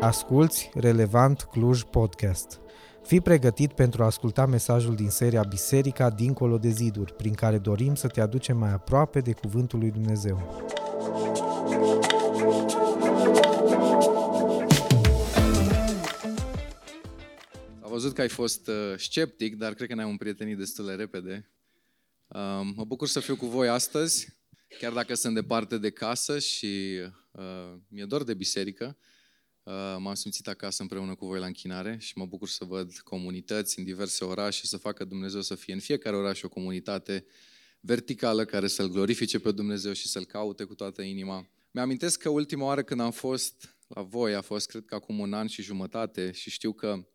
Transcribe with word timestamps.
Asculți 0.00 0.70
Relevant 0.74 1.42
Cluj 1.42 1.82
Podcast. 1.82 2.60
Fii 3.02 3.20
pregătit 3.20 3.72
pentru 3.72 4.02
a 4.02 4.06
asculta 4.06 4.46
mesajul 4.46 4.94
din 4.94 5.08
seria 5.08 5.42
Biserica 5.42 6.10
dincolo 6.10 6.58
de 6.58 6.68
ziduri, 6.68 7.14
prin 7.14 7.32
care 7.32 7.58
dorim 7.58 7.94
să 7.94 8.06
te 8.06 8.20
aducem 8.20 8.56
mai 8.56 8.72
aproape 8.72 9.20
de 9.20 9.32
Cuvântul 9.32 9.78
lui 9.78 9.90
Dumnezeu. 9.90 10.64
Am 17.80 17.90
văzut 17.90 18.14
că 18.14 18.20
ai 18.20 18.28
fost 18.28 18.68
uh, 18.68 18.74
sceptic, 18.96 19.56
dar 19.56 19.74
cred 19.74 19.88
că 19.88 19.94
ne-am 19.94 20.10
împrietenit 20.10 20.58
destul 20.58 20.86
de 20.86 20.92
repede. 20.92 21.50
Um, 22.36 22.72
mă 22.76 22.84
bucur 22.84 23.08
să 23.08 23.20
fiu 23.20 23.36
cu 23.36 23.46
voi 23.46 23.68
astăzi, 23.68 24.28
chiar 24.78 24.92
dacă 24.92 25.14
sunt 25.14 25.34
departe 25.34 25.78
de 25.78 25.90
casă 25.90 26.38
și 26.38 27.00
uh, 27.30 27.74
mi-e 27.88 28.04
dor 28.04 28.24
de 28.24 28.34
biserică. 28.34 28.96
Uh, 29.62 29.96
m-am 29.98 30.14
simțit 30.14 30.48
acasă 30.48 30.82
împreună 30.82 31.14
cu 31.14 31.26
voi 31.26 31.38
la 31.38 31.46
închinare 31.46 31.96
și 32.00 32.18
mă 32.18 32.26
bucur 32.26 32.48
să 32.48 32.64
văd 32.64 32.98
comunități 32.98 33.78
în 33.78 33.84
diverse 33.84 34.24
orașe, 34.24 34.66
să 34.66 34.76
facă 34.76 35.04
Dumnezeu 35.04 35.40
să 35.40 35.54
fie 35.54 35.72
în 35.72 35.80
fiecare 35.80 36.16
oraș 36.16 36.42
o 36.42 36.48
comunitate 36.48 37.24
verticală 37.80 38.44
care 38.44 38.66
să-L 38.66 38.88
glorifice 38.88 39.38
pe 39.38 39.52
Dumnezeu 39.52 39.92
și 39.92 40.08
să-L 40.08 40.24
caute 40.24 40.64
cu 40.64 40.74
toată 40.74 41.02
inima. 41.02 41.50
Mi-amintesc 41.70 42.20
că 42.20 42.28
ultima 42.28 42.64
oară 42.64 42.82
când 42.82 43.00
am 43.00 43.10
fost 43.10 43.76
la 43.86 44.02
voi 44.02 44.34
a 44.34 44.40
fost, 44.40 44.66
cred 44.66 44.84
că 44.84 44.94
acum 44.94 45.18
un 45.18 45.32
an 45.32 45.46
și 45.46 45.62
jumătate 45.62 46.32
și 46.32 46.50
știu 46.50 46.72
că 46.72 47.08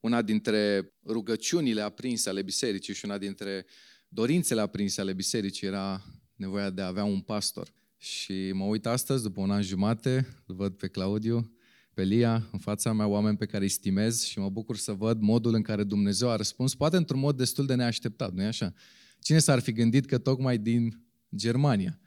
una 0.00 0.22
dintre 0.22 0.92
rugăciunile 1.06 1.80
aprinse 1.80 2.28
ale 2.28 2.42
bisericii 2.42 2.94
și 2.94 3.04
una 3.04 3.18
dintre 3.18 3.66
dorințele 4.08 4.60
aprinse 4.60 5.00
ale 5.00 5.12
bisericii 5.12 5.66
era 5.66 6.02
nevoia 6.36 6.70
de 6.70 6.82
a 6.82 6.86
avea 6.86 7.04
un 7.04 7.20
pastor. 7.20 7.72
Și 7.96 8.52
mă 8.52 8.64
uit 8.64 8.86
astăzi, 8.86 9.22
după 9.22 9.40
un 9.40 9.50
an 9.50 9.62
jumate, 9.62 10.26
îl 10.46 10.54
văd 10.54 10.74
pe 10.74 10.88
Claudiu, 10.88 11.56
pe 11.94 12.02
Lia, 12.02 12.48
în 12.52 12.58
fața 12.58 12.92
mea, 12.92 13.06
oameni 13.06 13.36
pe 13.36 13.46
care 13.46 13.64
îi 13.64 13.70
stimez 13.70 14.24
și 14.24 14.38
mă 14.38 14.48
bucur 14.48 14.76
să 14.76 14.92
văd 14.92 15.20
modul 15.20 15.54
în 15.54 15.62
care 15.62 15.84
Dumnezeu 15.84 16.30
a 16.30 16.36
răspuns, 16.36 16.74
poate 16.74 16.96
într-un 16.96 17.20
mod 17.20 17.36
destul 17.36 17.66
de 17.66 17.74
neașteptat, 17.74 18.32
nu-i 18.32 18.44
așa? 18.44 18.74
Cine 19.20 19.38
s-ar 19.38 19.58
fi 19.58 19.72
gândit 19.72 20.06
că 20.06 20.18
tocmai 20.18 20.58
din 20.58 21.04
Germania, 21.36 21.98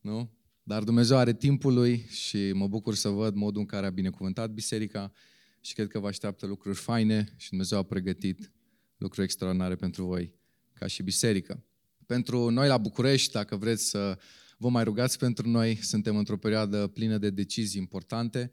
nu? 0.00 0.30
Dar 0.62 0.82
Dumnezeu 0.82 1.16
are 1.16 1.34
timpul 1.34 1.74
lui 1.74 2.06
și 2.08 2.52
mă 2.52 2.68
bucur 2.68 2.94
să 2.94 3.08
văd 3.08 3.34
modul 3.34 3.60
în 3.60 3.66
care 3.66 3.86
a 3.86 3.90
binecuvântat 3.90 4.50
biserica 4.50 5.12
și 5.60 5.74
cred 5.74 5.88
că 5.88 5.98
vă 5.98 6.06
așteaptă 6.06 6.46
lucruri 6.46 6.76
faine 6.76 7.34
și 7.36 7.48
Dumnezeu 7.48 7.78
a 7.78 7.82
pregătit 7.82 8.52
lucruri 8.96 9.24
extraordinare 9.24 9.74
pentru 9.74 10.04
voi 10.04 10.34
ca 10.78 10.86
și 10.86 11.02
biserică. 11.02 11.64
Pentru 12.06 12.50
noi 12.50 12.68
la 12.68 12.78
București, 12.78 13.32
dacă 13.32 13.56
vreți 13.56 13.88
să 13.88 14.18
vă 14.58 14.68
mai 14.68 14.84
rugați 14.84 15.18
pentru 15.18 15.48
noi, 15.48 15.78
suntem 15.82 16.16
într-o 16.16 16.36
perioadă 16.36 16.86
plină 16.86 17.18
de 17.18 17.30
decizii 17.30 17.80
importante. 17.80 18.52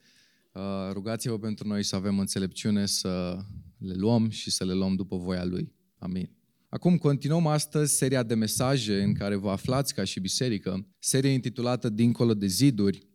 Uh, 0.52 0.62
rugați-vă 0.92 1.40
pentru 1.40 1.68
noi 1.68 1.84
să 1.84 1.96
avem 1.96 2.20
înțelepciune, 2.20 2.86
să 2.86 3.40
le 3.78 3.94
luăm 3.94 4.30
și 4.30 4.52
să 4.52 4.66
le 4.66 4.74
luăm 4.74 4.96
după 4.96 5.18
voia 5.18 5.44
Lui. 5.46 5.74
Amin. 5.98 6.30
Acum 6.70 6.98
continuăm 6.98 7.48
astăzi 7.48 7.96
seria 7.96 8.24
de 8.24 8.36
mesaje 8.36 9.02
în 9.02 9.14
care 9.14 9.36
vă 9.36 9.50
aflați 9.50 9.94
ca 9.94 10.04
și 10.04 10.20
biserică, 10.20 10.88
serie 11.00 11.30
intitulată 11.30 11.90
Dincolo 11.90 12.34
de 12.34 12.48
ziduri. 12.48 13.08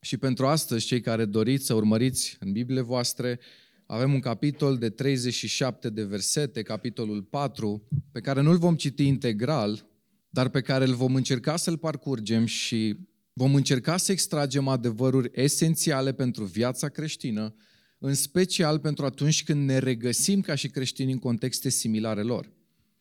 Și 0.00 0.16
pentru 0.16 0.46
astăzi, 0.46 0.86
cei 0.86 1.00
care 1.00 1.24
doriți 1.24 1.66
să 1.66 1.74
urmăriți 1.74 2.36
în 2.40 2.52
Bibliile 2.52 2.82
voastre, 2.82 3.38
avem 3.86 4.12
un 4.12 4.20
capitol 4.20 4.76
de 4.76 4.90
37 4.90 5.90
de 5.90 6.04
versete, 6.04 6.62
capitolul 6.62 7.22
4, 7.22 7.88
pe 8.12 8.20
care 8.20 8.42
nu-l 8.42 8.58
vom 8.58 8.76
citi 8.76 9.06
integral, 9.06 9.86
dar 10.28 10.48
pe 10.48 10.60
care 10.60 10.84
îl 10.84 10.94
vom 10.94 11.14
încerca 11.14 11.56
să-l 11.56 11.78
parcurgem 11.78 12.44
și 12.44 12.96
vom 13.32 13.54
încerca 13.54 13.96
să 13.96 14.12
extragem 14.12 14.68
adevăruri 14.68 15.30
esențiale 15.32 16.12
pentru 16.12 16.44
viața 16.44 16.88
creștină, 16.88 17.54
în 17.98 18.14
special 18.14 18.78
pentru 18.78 19.04
atunci 19.04 19.44
când 19.44 19.66
ne 19.66 19.78
regăsim 19.78 20.40
ca 20.40 20.54
și 20.54 20.68
creștini 20.68 21.12
în 21.12 21.18
contexte 21.18 21.68
similare 21.68 22.22
lor. 22.22 22.52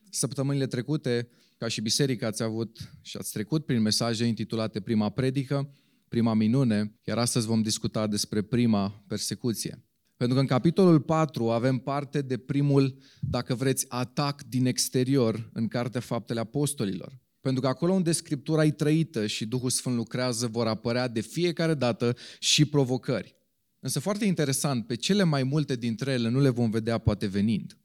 Săptămânile 0.10 0.68
trecute, 0.68 1.30
ca 1.58 1.68
și 1.68 1.82
biserică, 1.82 2.26
ați 2.26 2.44
avut 2.44 2.92
și 3.02 3.18
ați 3.18 3.32
trecut 3.32 3.66
prin 3.66 3.82
mesaje 3.82 4.26
intitulate 4.26 4.80
Prima 4.80 5.10
Predică, 5.10 5.74
Prima 6.08 6.34
Minune, 6.34 7.00
iar 7.04 7.18
astăzi 7.18 7.46
vom 7.46 7.62
discuta 7.62 8.08
despre 8.08 8.42
prima 8.42 9.04
persecuție. 9.08 9.85
Pentru 10.18 10.36
că 10.36 10.42
în 10.42 10.48
capitolul 10.48 11.02
4 11.02 11.50
avem 11.50 11.78
parte 11.78 12.22
de 12.22 12.38
primul, 12.38 12.98
dacă 13.20 13.56
vreți, 13.56 13.86
atac 13.90 14.44
din 14.44 14.66
exterior 14.66 15.50
în 15.54 15.68
Cartea 15.68 16.02
Faptele 16.02 16.40
Apostolilor. 16.40 17.20
Pentru 17.42 17.62
că 17.62 17.68
acolo 17.68 17.94
unde 17.94 18.12
Scriptura 18.12 18.66
e 18.66 18.72
trăită 18.72 19.28
și 19.28 19.46
Duhul 19.46 19.70
Sfânt 19.70 19.96
lucrează, 19.96 20.48
vor 20.48 20.68
apărea 20.68 21.08
de 21.08 21.22
fiecare 21.22 21.74
dată 21.74 22.16
și 22.40 22.66
provocări. 22.66 23.36
Însă 23.80 24.00
foarte 24.00 24.26
interesant, 24.26 24.88
pe 24.88 24.96
cele 24.96 25.24
mai 25.24 25.44
multe 25.44 25.76
dintre 25.76 26.12
ele 26.12 26.30
nu 26.30 26.40
le 26.40 26.50
vom 26.50 26.70
vedea 26.70 26.98
poate 26.98 27.26
venind. 27.26 27.78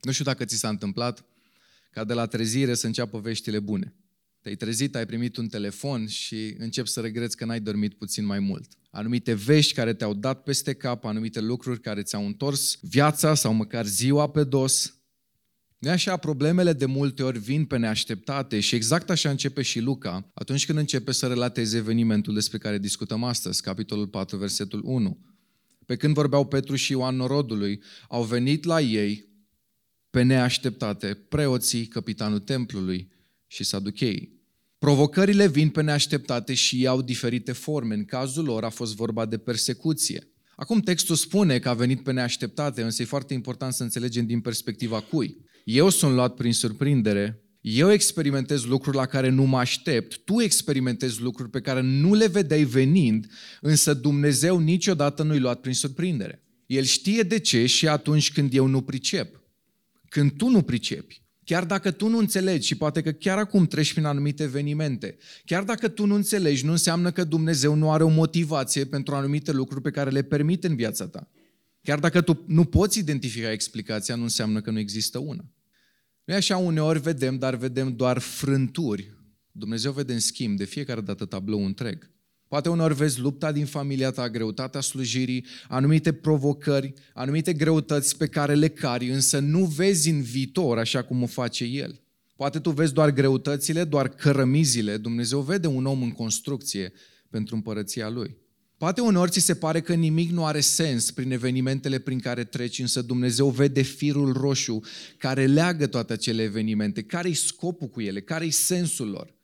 Nu 0.00 0.12
știu 0.12 0.24
dacă 0.24 0.44
ți 0.44 0.56
s-a 0.56 0.68
întâmplat 0.68 1.24
ca 1.90 2.04
de 2.04 2.12
la 2.12 2.26
trezire 2.26 2.74
să 2.74 2.86
înceapă 2.86 3.18
veștile 3.18 3.60
bune. 3.60 3.94
Te-ai 4.40 4.54
trezit, 4.54 4.94
ai 4.94 5.06
primit 5.06 5.36
un 5.36 5.48
telefon 5.48 6.06
și 6.06 6.54
începi 6.58 6.88
să 6.88 7.00
regreți 7.00 7.36
că 7.36 7.44
n-ai 7.44 7.60
dormit 7.60 7.94
puțin 7.94 8.24
mai 8.24 8.38
mult. 8.38 8.68
Anumite 8.90 9.34
vești 9.34 9.74
care 9.74 9.94
te-au 9.94 10.14
dat 10.14 10.42
peste 10.42 10.74
cap, 10.74 11.04
anumite 11.04 11.40
lucruri 11.40 11.80
care 11.80 12.02
ți-au 12.02 12.26
întors 12.26 12.78
viața 12.82 13.34
sau 13.34 13.52
măcar 13.52 13.86
ziua 13.86 14.30
pe 14.30 14.44
dos. 14.44 14.94
Nu 15.78 15.90
așa, 15.90 16.16
problemele 16.16 16.72
de 16.72 16.86
multe 16.86 17.22
ori 17.22 17.38
vin 17.38 17.64
pe 17.64 17.76
neașteptate 17.76 18.60
și 18.60 18.74
exact 18.74 19.10
așa 19.10 19.30
începe 19.30 19.62
și 19.62 19.80
Luca 19.80 20.30
atunci 20.34 20.66
când 20.66 20.78
începe 20.78 21.12
să 21.12 21.26
relateze 21.26 21.76
evenimentul 21.76 22.34
despre 22.34 22.58
care 22.58 22.78
discutăm 22.78 23.24
astăzi, 23.24 23.62
capitolul 23.62 24.06
4, 24.06 24.36
versetul 24.36 24.80
1. 24.84 25.18
Pe 25.86 25.96
când 25.96 26.14
vorbeau 26.14 26.46
Petru 26.46 26.76
și 26.76 26.92
Ioan 26.92 27.16
norodului, 27.16 27.82
au 28.08 28.22
venit 28.22 28.64
la 28.64 28.80
ei 28.80 29.28
pe 30.10 30.22
neașteptate 30.22 31.14
preoții, 31.14 31.86
capitanul 31.86 32.38
templului 32.38 33.12
și 33.46 33.64
saducheii. 33.64 34.39
Provocările 34.80 35.48
vin 35.48 35.68
pe 35.68 35.82
neașteptate 35.82 36.54
și 36.54 36.80
iau 36.80 37.02
diferite 37.02 37.52
forme. 37.52 37.94
În 37.94 38.04
cazul 38.04 38.44
lor 38.44 38.64
a 38.64 38.68
fost 38.68 38.94
vorba 38.94 39.26
de 39.26 39.38
persecuție. 39.38 40.28
Acum 40.56 40.80
textul 40.80 41.16
spune 41.16 41.58
că 41.58 41.68
a 41.68 41.74
venit 41.74 42.02
pe 42.02 42.12
neașteptate, 42.12 42.82
însă 42.82 43.02
e 43.02 43.04
foarte 43.04 43.34
important 43.34 43.72
să 43.72 43.82
înțelegem 43.82 44.26
din 44.26 44.40
perspectiva 44.40 45.00
cui. 45.00 45.36
Eu 45.64 45.88
sunt 45.88 46.14
luat 46.14 46.34
prin 46.34 46.52
surprindere, 46.52 47.42
eu 47.60 47.92
experimentez 47.92 48.64
lucruri 48.64 48.96
la 48.96 49.06
care 49.06 49.28
nu 49.28 49.42
mă 49.42 49.58
aștept, 49.58 50.18
tu 50.24 50.40
experimentezi 50.40 51.20
lucruri 51.20 51.50
pe 51.50 51.60
care 51.60 51.80
nu 51.80 52.14
le 52.14 52.26
vedeai 52.26 52.64
venind, 52.64 53.26
însă 53.60 53.94
Dumnezeu 53.94 54.58
niciodată 54.58 55.22
nu-i 55.22 55.38
luat 55.38 55.60
prin 55.60 55.74
surprindere. 55.74 56.42
El 56.66 56.84
știe 56.84 57.22
de 57.22 57.38
ce 57.38 57.66
și 57.66 57.88
atunci 57.88 58.32
când 58.32 58.54
eu 58.54 58.66
nu 58.66 58.82
pricep. 58.82 59.42
Când 60.08 60.32
tu 60.32 60.48
nu 60.48 60.62
pricepi. 60.62 61.19
Chiar 61.50 61.64
dacă 61.64 61.90
tu 61.90 62.08
nu 62.08 62.18
înțelegi 62.18 62.66
și 62.66 62.76
poate 62.76 63.02
că 63.02 63.10
chiar 63.10 63.38
acum 63.38 63.66
treci 63.66 63.92
prin 63.92 64.04
anumite 64.04 64.42
evenimente, 64.42 65.16
chiar 65.44 65.62
dacă 65.62 65.88
tu 65.88 66.06
nu 66.06 66.14
înțelegi, 66.14 66.64
nu 66.64 66.70
înseamnă 66.70 67.10
că 67.10 67.24
Dumnezeu 67.24 67.74
nu 67.74 67.92
are 67.92 68.02
o 68.02 68.08
motivație 68.08 68.84
pentru 68.84 69.14
anumite 69.14 69.52
lucruri 69.52 69.82
pe 69.82 69.90
care 69.90 70.10
le 70.10 70.22
permite 70.22 70.66
în 70.66 70.76
viața 70.76 71.06
ta. 71.06 71.30
Chiar 71.82 71.98
dacă 71.98 72.20
tu 72.20 72.44
nu 72.46 72.64
poți 72.64 72.98
identifica 72.98 73.52
explicația, 73.52 74.14
nu 74.14 74.22
înseamnă 74.22 74.60
că 74.60 74.70
nu 74.70 74.78
există 74.78 75.18
una. 75.18 75.44
Noi 76.24 76.36
așa 76.36 76.56
uneori 76.56 77.00
vedem, 77.00 77.38
dar 77.38 77.54
vedem 77.54 77.96
doar 77.96 78.18
frânturi. 78.18 79.14
Dumnezeu 79.52 79.92
vede 79.92 80.12
în 80.12 80.20
schimb 80.20 80.56
de 80.56 80.64
fiecare 80.64 81.00
dată 81.00 81.24
tablou 81.24 81.64
întreg. 81.64 82.10
Poate 82.50 82.68
uneori 82.68 82.94
vezi 82.94 83.20
lupta 83.20 83.52
din 83.52 83.66
familia 83.66 84.10
ta, 84.10 84.30
greutatea 84.30 84.80
slujirii, 84.80 85.46
anumite 85.68 86.12
provocări, 86.12 86.92
anumite 87.14 87.52
greutăți 87.52 88.16
pe 88.16 88.26
care 88.26 88.54
le 88.54 88.68
cari, 88.68 89.10
însă 89.10 89.38
nu 89.38 89.64
vezi 89.64 90.10
în 90.10 90.22
viitor 90.22 90.78
așa 90.78 91.02
cum 91.02 91.22
o 91.22 91.26
face 91.26 91.64
El. 91.64 92.00
Poate 92.36 92.58
tu 92.58 92.70
vezi 92.70 92.92
doar 92.92 93.10
greutățile, 93.10 93.84
doar 93.84 94.08
cărămizile. 94.08 94.96
Dumnezeu 94.96 95.40
vede 95.40 95.66
un 95.66 95.86
om 95.86 96.02
în 96.02 96.10
construcție 96.10 96.92
pentru 97.28 97.54
împărăția 97.54 98.08
Lui. 98.08 98.36
Poate 98.76 99.00
uneori 99.00 99.30
ți 99.30 99.40
se 99.40 99.54
pare 99.54 99.80
că 99.80 99.94
nimic 99.94 100.30
nu 100.30 100.44
are 100.44 100.60
sens 100.60 101.10
prin 101.10 101.32
evenimentele 101.32 101.98
prin 101.98 102.18
care 102.18 102.44
treci, 102.44 102.78
însă 102.78 103.02
Dumnezeu 103.02 103.48
vede 103.48 103.82
firul 103.82 104.32
roșu 104.32 104.80
care 105.16 105.46
leagă 105.46 105.86
toate 105.86 106.12
acele 106.12 106.42
evenimente. 106.42 107.02
Care-i 107.02 107.34
scopul 107.34 107.88
cu 107.88 108.00
ele? 108.00 108.20
Care-i 108.20 108.50
sensul 108.50 109.08
lor? 109.08 109.38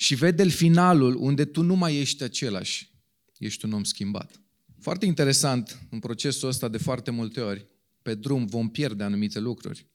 Și 0.00 0.14
vede 0.14 0.48
finalul 0.48 1.16
unde 1.16 1.44
tu 1.44 1.62
nu 1.62 1.74
mai 1.74 1.96
ești 1.96 2.22
același. 2.22 2.90
Ești 3.38 3.64
un 3.64 3.72
om 3.72 3.84
schimbat. 3.84 4.40
Foarte 4.78 5.06
interesant, 5.06 5.86
în 5.90 5.98
procesul 5.98 6.48
ăsta 6.48 6.68
de 6.68 6.78
foarte 6.78 7.10
multe 7.10 7.40
ori, 7.40 7.66
pe 8.02 8.14
drum 8.14 8.46
vom 8.46 8.68
pierde 8.68 9.02
anumite 9.02 9.38
lucruri. 9.40 9.86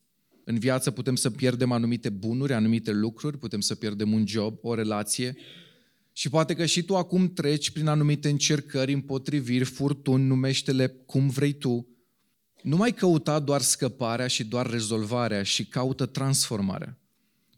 În 0.44 0.60
viață 0.60 0.92
putem 0.92 1.16
să 1.16 1.30
pierdem 1.30 1.72
anumite 1.72 2.10
bunuri, 2.10 2.54
anumite 2.54 2.92
lucruri, 2.92 3.38
putem 3.38 3.60
să 3.60 3.76
pierdem 3.76 4.14
un 4.14 4.28
job, 4.28 4.58
o 4.62 4.74
relație, 4.74 5.36
și 6.12 6.30
poate 6.30 6.54
că 6.54 6.66
și 6.66 6.84
tu 6.84 6.96
acum 6.96 7.34
treci 7.34 7.72
prin 7.72 7.88
anumite 7.88 8.30
încercări, 8.30 8.94
împotriviri, 8.94 9.66
furtuni, 9.66 10.26
numește-le 10.26 10.88
cum 10.88 11.30
vrei 11.30 11.54
tu. 11.54 11.88
Nu 12.62 12.76
mai 12.76 12.94
căuta 12.94 13.40
doar 13.40 13.62
scăparea 13.62 14.28
și 14.28 14.44
doar 14.44 14.70
rezolvarea 14.70 15.44
și 15.44 15.66
caută 15.66 16.06
transformarea. 16.06 17.00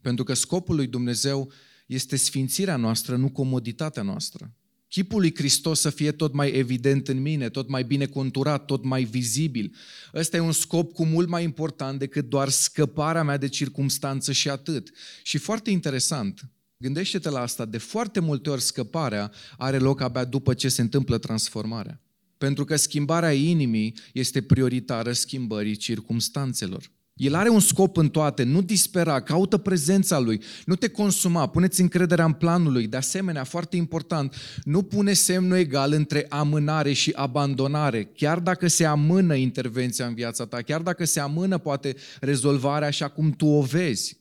Pentru 0.00 0.24
că 0.24 0.34
scopul 0.34 0.74
lui 0.74 0.86
Dumnezeu 0.86 1.52
este 1.88 2.16
sfințirea 2.16 2.76
noastră, 2.76 3.16
nu 3.16 3.28
comoditatea 3.28 4.02
noastră. 4.02 4.52
Chipul 4.88 5.20
lui 5.20 5.34
Hristos 5.34 5.80
să 5.80 5.90
fie 5.90 6.12
tot 6.12 6.32
mai 6.32 6.50
evident 6.50 7.08
în 7.08 7.22
mine, 7.22 7.48
tot 7.48 7.68
mai 7.68 7.84
bine 7.84 8.06
conturat, 8.06 8.64
tot 8.64 8.84
mai 8.84 9.04
vizibil. 9.04 9.74
Ăsta 10.14 10.36
e 10.36 10.40
un 10.40 10.52
scop 10.52 10.92
cu 10.92 11.04
mult 11.04 11.28
mai 11.28 11.44
important 11.44 11.98
decât 11.98 12.28
doar 12.28 12.48
scăparea 12.48 13.22
mea 13.22 13.36
de 13.36 13.48
circumstanță 13.48 14.32
și 14.32 14.48
atât. 14.48 14.90
Și 15.22 15.38
foarte 15.38 15.70
interesant, 15.70 16.40
gândește-te 16.76 17.30
la 17.30 17.40
asta, 17.40 17.64
de 17.64 17.78
foarte 17.78 18.20
multe 18.20 18.50
ori 18.50 18.62
scăparea 18.62 19.32
are 19.56 19.78
loc 19.78 20.00
abia 20.00 20.24
după 20.24 20.54
ce 20.54 20.68
se 20.68 20.80
întâmplă 20.80 21.18
transformarea. 21.18 22.00
Pentru 22.38 22.64
că 22.64 22.76
schimbarea 22.76 23.32
inimii 23.32 23.94
este 24.12 24.42
prioritară 24.42 25.12
schimbării 25.12 25.76
circumstanțelor. 25.76 26.90
El 27.18 27.34
are 27.34 27.48
un 27.48 27.60
scop 27.60 27.96
în 27.96 28.08
toate, 28.08 28.42
nu 28.42 28.62
dispera, 28.62 29.20
caută 29.20 29.56
prezența 29.56 30.18
lui, 30.18 30.42
nu 30.64 30.74
te 30.74 30.88
consuma, 30.88 31.46
puneți 31.46 31.80
încrederea 31.80 32.24
în 32.24 32.32
planul 32.32 32.72
lui. 32.72 32.86
De 32.86 32.96
asemenea, 32.96 33.44
foarte 33.44 33.76
important, 33.76 34.34
nu 34.64 34.82
pune 34.82 35.12
semnul 35.12 35.56
egal 35.56 35.92
între 35.92 36.26
amânare 36.28 36.92
și 36.92 37.12
abandonare. 37.14 38.04
Chiar 38.04 38.38
dacă 38.38 38.68
se 38.68 38.84
amână 38.84 39.34
intervenția 39.34 40.06
în 40.06 40.14
viața 40.14 40.46
ta, 40.46 40.62
chiar 40.62 40.80
dacă 40.80 41.04
se 41.04 41.20
amână 41.20 41.58
poate 41.58 41.96
rezolvarea 42.20 42.88
așa 42.88 43.08
cum 43.08 43.30
tu 43.30 43.46
o 43.46 43.62
vezi. 43.62 44.16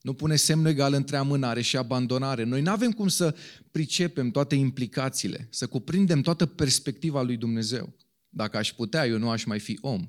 Nu 0.00 0.14
pune 0.14 0.36
semnul 0.36 0.66
egal 0.66 0.92
între 0.92 1.16
amânare 1.16 1.60
și 1.60 1.76
abandonare. 1.76 2.44
Noi 2.44 2.60
nu 2.60 2.70
avem 2.70 2.90
cum 2.90 3.08
să 3.08 3.34
pricepem 3.70 4.30
toate 4.30 4.54
implicațiile, 4.54 5.48
să 5.50 5.66
cuprindem 5.66 6.20
toată 6.20 6.46
perspectiva 6.46 7.22
lui 7.22 7.36
Dumnezeu. 7.36 7.96
Dacă 8.28 8.56
aș 8.56 8.72
putea, 8.72 9.06
eu 9.06 9.18
nu 9.18 9.30
aș 9.30 9.44
mai 9.44 9.58
fi 9.58 9.78
om 9.80 10.08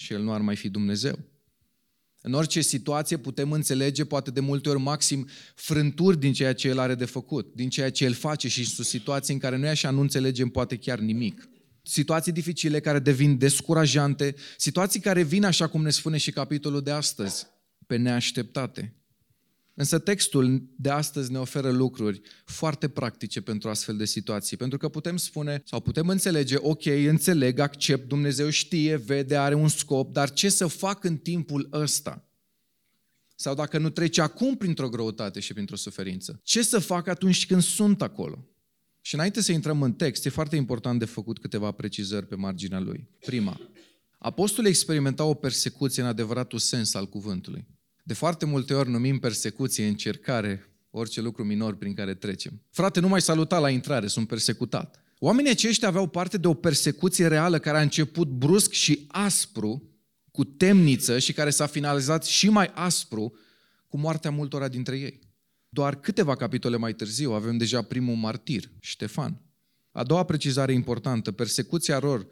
și 0.00 0.12
El 0.12 0.22
nu 0.22 0.32
ar 0.32 0.40
mai 0.40 0.56
fi 0.56 0.68
Dumnezeu. 0.68 1.18
În 2.20 2.32
orice 2.32 2.60
situație 2.60 3.16
putem 3.16 3.52
înțelege, 3.52 4.04
poate 4.04 4.30
de 4.30 4.40
multe 4.40 4.68
ori 4.68 4.80
maxim, 4.80 5.28
frânturi 5.54 6.18
din 6.18 6.32
ceea 6.32 6.52
ce 6.52 6.68
El 6.68 6.78
are 6.78 6.94
de 6.94 7.04
făcut, 7.04 7.54
din 7.54 7.68
ceea 7.68 7.90
ce 7.90 8.04
El 8.04 8.12
face 8.12 8.48
și 8.48 8.64
sunt 8.64 8.86
situații 8.86 9.34
în 9.34 9.40
care 9.40 9.56
noi 9.56 9.68
așa 9.68 9.90
nu 9.90 10.00
înțelegem 10.00 10.48
poate 10.48 10.76
chiar 10.76 10.98
nimic. 10.98 11.48
Situații 11.82 12.32
dificile 12.32 12.80
care 12.80 12.98
devin 12.98 13.38
descurajante, 13.38 14.34
situații 14.56 15.00
care 15.00 15.22
vin, 15.22 15.44
așa 15.44 15.66
cum 15.66 15.82
ne 15.82 15.90
spune 15.90 16.16
și 16.16 16.30
capitolul 16.30 16.82
de 16.82 16.90
astăzi, 16.90 17.46
pe 17.86 17.96
neașteptate. 17.96 18.99
Însă 19.80 19.98
textul 19.98 20.70
de 20.76 20.90
astăzi 20.90 21.32
ne 21.32 21.38
oferă 21.38 21.70
lucruri 21.70 22.20
foarte 22.44 22.88
practice 22.88 23.40
pentru 23.40 23.68
astfel 23.68 23.96
de 23.96 24.04
situații, 24.04 24.56
pentru 24.56 24.78
că 24.78 24.88
putem 24.88 25.16
spune 25.16 25.62
sau 25.64 25.80
putem 25.80 26.08
înțelege, 26.08 26.56
ok, 26.58 26.84
înțeleg, 26.84 27.58
accept, 27.58 28.08
Dumnezeu 28.08 28.50
știe, 28.50 28.96
vede, 28.96 29.36
are 29.36 29.54
un 29.54 29.68
scop, 29.68 30.12
dar 30.12 30.32
ce 30.32 30.48
să 30.48 30.66
fac 30.66 31.04
în 31.04 31.16
timpul 31.16 31.68
ăsta? 31.72 32.28
Sau 33.34 33.54
dacă 33.54 33.78
nu 33.78 33.90
trece 33.90 34.20
acum 34.20 34.56
printr-o 34.56 34.88
greutate 34.88 35.40
și 35.40 35.52
printr-o 35.52 35.76
suferință, 35.76 36.40
ce 36.42 36.62
să 36.62 36.78
fac 36.78 37.06
atunci 37.06 37.46
când 37.46 37.62
sunt 37.62 38.02
acolo? 38.02 38.48
Și 39.00 39.14
înainte 39.14 39.42
să 39.42 39.52
intrăm 39.52 39.82
în 39.82 39.92
text, 39.92 40.24
e 40.24 40.28
foarte 40.28 40.56
important 40.56 40.98
de 40.98 41.04
făcut 41.04 41.38
câteva 41.38 41.70
precizări 41.70 42.26
pe 42.26 42.34
marginea 42.34 42.80
lui. 42.80 43.08
Prima, 43.20 43.60
apostolii 44.18 44.70
experimentau 44.70 45.28
o 45.28 45.34
persecuție 45.34 46.02
în 46.02 46.08
adevăratul 46.08 46.58
sens 46.58 46.94
al 46.94 47.08
cuvântului. 47.08 47.78
De 48.02 48.14
foarte 48.14 48.46
multe 48.46 48.74
ori 48.74 48.90
numim 48.90 49.18
persecuție, 49.18 49.86
încercare, 49.86 50.70
orice 50.90 51.20
lucru 51.20 51.44
minor 51.44 51.76
prin 51.76 51.94
care 51.94 52.14
trecem. 52.14 52.62
Frate, 52.70 53.00
nu 53.00 53.08
mai 53.08 53.20
saluta 53.20 53.58
la 53.58 53.70
intrare, 53.70 54.06
sunt 54.06 54.28
persecutat. 54.28 55.00
Oamenii 55.18 55.50
aceștia 55.50 55.88
aveau 55.88 56.08
parte 56.08 56.38
de 56.38 56.46
o 56.46 56.54
persecuție 56.54 57.26
reală 57.26 57.58
care 57.58 57.78
a 57.78 57.80
început 57.80 58.28
brusc 58.28 58.72
și 58.72 59.04
aspru, 59.08 59.90
cu 60.32 60.44
temniță 60.44 61.18
și 61.18 61.32
care 61.32 61.50
s-a 61.50 61.66
finalizat 61.66 62.24
și 62.24 62.48
mai 62.48 62.70
aspru 62.74 63.36
cu 63.88 63.98
moartea 63.98 64.30
multora 64.30 64.68
dintre 64.68 64.98
ei. 64.98 65.20
Doar 65.68 66.00
câteva 66.00 66.36
capitole 66.36 66.76
mai 66.76 66.92
târziu 66.92 67.32
avem 67.32 67.56
deja 67.56 67.82
primul 67.82 68.14
martir, 68.14 68.70
Ștefan. 68.80 69.42
A 69.92 70.02
doua 70.02 70.24
precizare 70.24 70.72
importantă, 70.72 71.32
persecuția 71.32 71.98
lor 71.98 72.26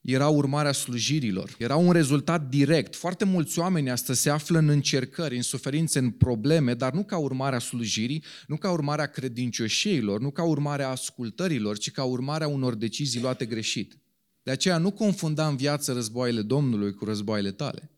era 0.00 0.28
urmarea 0.28 0.72
slujirilor, 0.72 1.54
era 1.58 1.76
un 1.76 1.92
rezultat 1.92 2.48
direct. 2.48 2.96
Foarte 2.96 3.24
mulți 3.24 3.58
oameni 3.58 3.90
astăzi 3.90 4.20
se 4.20 4.30
află 4.30 4.58
în 4.58 4.68
încercări, 4.68 5.36
în 5.36 5.42
suferințe, 5.42 5.98
în 5.98 6.10
probleme, 6.10 6.74
dar 6.74 6.92
nu 6.92 7.04
ca 7.04 7.16
urmare 7.16 7.56
a 7.56 7.58
slujirii, 7.58 8.24
nu 8.46 8.56
ca 8.56 8.70
urmare 8.70 9.02
a 9.02 9.06
credincioșiilor, 9.06 10.20
nu 10.20 10.30
ca 10.30 10.42
urmare 10.42 10.82
a 10.82 10.88
ascultărilor, 10.88 11.78
ci 11.78 11.90
ca 11.90 12.04
urmare 12.04 12.44
a 12.44 12.48
unor 12.48 12.74
decizii 12.74 13.20
luate 13.20 13.46
greșit. 13.46 13.98
De 14.42 14.50
aceea 14.50 14.78
nu 14.78 14.90
confunda 14.90 15.48
în 15.48 15.56
viață 15.56 15.92
războaiele 15.92 16.42
Domnului 16.42 16.94
cu 16.94 17.04
războaiele 17.04 17.52
tale. 17.52 17.90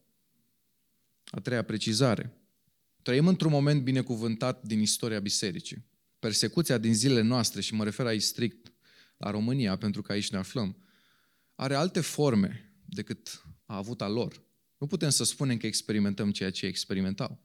A 1.24 1.40
treia 1.40 1.62
precizare. 1.62 2.36
Trăim 3.02 3.26
într-un 3.26 3.50
moment 3.50 3.82
binecuvântat 3.82 4.62
din 4.62 4.80
istoria 4.80 5.20
bisericii. 5.20 5.84
Persecuția 6.18 6.78
din 6.78 6.94
zilele 6.94 7.20
noastre, 7.20 7.60
și 7.60 7.74
mă 7.74 7.84
refer 7.84 8.06
aici 8.06 8.22
strict 8.22 8.72
la 9.16 9.30
România, 9.30 9.76
pentru 9.76 10.02
că 10.02 10.12
aici 10.12 10.30
ne 10.30 10.38
aflăm, 10.38 10.76
are 11.62 11.74
alte 11.74 12.00
forme 12.00 12.72
decât 12.84 13.42
a 13.66 13.76
avut 13.76 14.02
a 14.02 14.08
lor. 14.08 14.42
Nu 14.78 14.86
putem 14.86 15.08
să 15.08 15.24
spunem 15.24 15.56
că 15.56 15.66
experimentăm 15.66 16.30
ceea 16.30 16.50
ce 16.50 16.66
experimentau. 16.66 17.40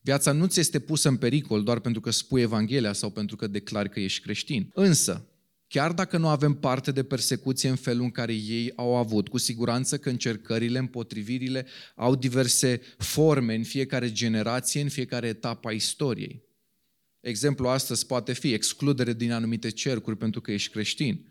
Viața 0.00 0.32
nu 0.32 0.46
ți 0.46 0.60
este 0.60 0.78
pusă 0.78 1.08
în 1.08 1.16
pericol 1.16 1.62
doar 1.62 1.78
pentru 1.78 2.00
că 2.00 2.10
spui 2.10 2.40
Evanghelia 2.40 2.92
sau 2.92 3.10
pentru 3.10 3.36
că 3.36 3.46
declari 3.46 3.90
că 3.90 4.00
ești 4.00 4.22
creștin. 4.22 4.70
Însă, 4.74 5.28
chiar 5.66 5.92
dacă 5.92 6.18
nu 6.18 6.28
avem 6.28 6.54
parte 6.54 6.92
de 6.92 7.02
persecuție 7.02 7.68
în 7.68 7.76
felul 7.76 8.02
în 8.02 8.10
care 8.10 8.32
ei 8.32 8.72
au 8.76 8.96
avut, 8.96 9.28
cu 9.28 9.38
siguranță 9.38 9.98
că 9.98 10.08
încercările, 10.08 10.78
împotrivirile 10.78 11.66
au 11.94 12.16
diverse 12.16 12.80
forme 12.98 13.54
în 13.54 13.64
fiecare 13.64 14.12
generație, 14.12 14.80
în 14.80 14.88
fiecare 14.88 15.26
etapă 15.26 15.68
a 15.68 15.72
istoriei. 15.72 16.42
Exemplu 17.20 17.68
astăzi 17.68 18.06
poate 18.06 18.32
fi 18.32 18.52
excludere 18.52 19.12
din 19.12 19.32
anumite 19.32 19.68
cercuri 19.70 20.16
pentru 20.16 20.40
că 20.40 20.52
ești 20.52 20.72
creștin, 20.72 21.26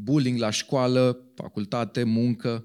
bullying 0.00 0.38
la 0.38 0.50
școală, 0.50 1.30
facultate, 1.34 2.02
muncă, 2.02 2.64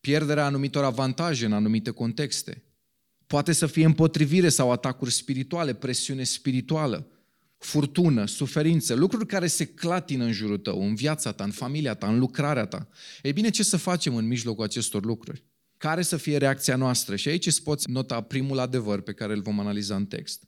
pierderea 0.00 0.44
anumitor 0.44 0.84
avantaje 0.84 1.44
în 1.44 1.52
anumite 1.52 1.90
contexte. 1.90 2.62
Poate 3.26 3.52
să 3.52 3.66
fie 3.66 3.84
împotrivire 3.84 4.48
sau 4.48 4.72
atacuri 4.72 5.12
spirituale, 5.12 5.74
presiune 5.74 6.24
spirituală, 6.24 7.10
furtună, 7.58 8.26
suferință, 8.26 8.94
lucruri 8.94 9.26
care 9.26 9.46
se 9.46 9.64
clatină 9.64 10.24
în 10.24 10.32
jurul 10.32 10.58
tău, 10.58 10.86
în 10.86 10.94
viața 10.94 11.32
ta, 11.32 11.44
în 11.44 11.50
familia 11.50 11.94
ta, 11.94 12.08
în 12.08 12.18
lucrarea 12.18 12.66
ta. 12.66 12.88
Ei 13.22 13.32
bine, 13.32 13.50
ce 13.50 13.62
să 13.62 13.76
facem 13.76 14.16
în 14.16 14.26
mijlocul 14.26 14.64
acestor 14.64 15.04
lucruri? 15.04 15.44
Care 15.76 16.02
să 16.02 16.16
fie 16.16 16.36
reacția 16.36 16.76
noastră? 16.76 17.16
Și 17.16 17.28
aici 17.28 17.46
îți 17.46 17.62
poți 17.62 17.90
nota 17.90 18.20
primul 18.20 18.58
adevăr 18.58 19.00
pe 19.00 19.12
care 19.12 19.32
îl 19.32 19.42
vom 19.42 19.60
analiza 19.60 19.94
în 19.94 20.06
text. 20.06 20.47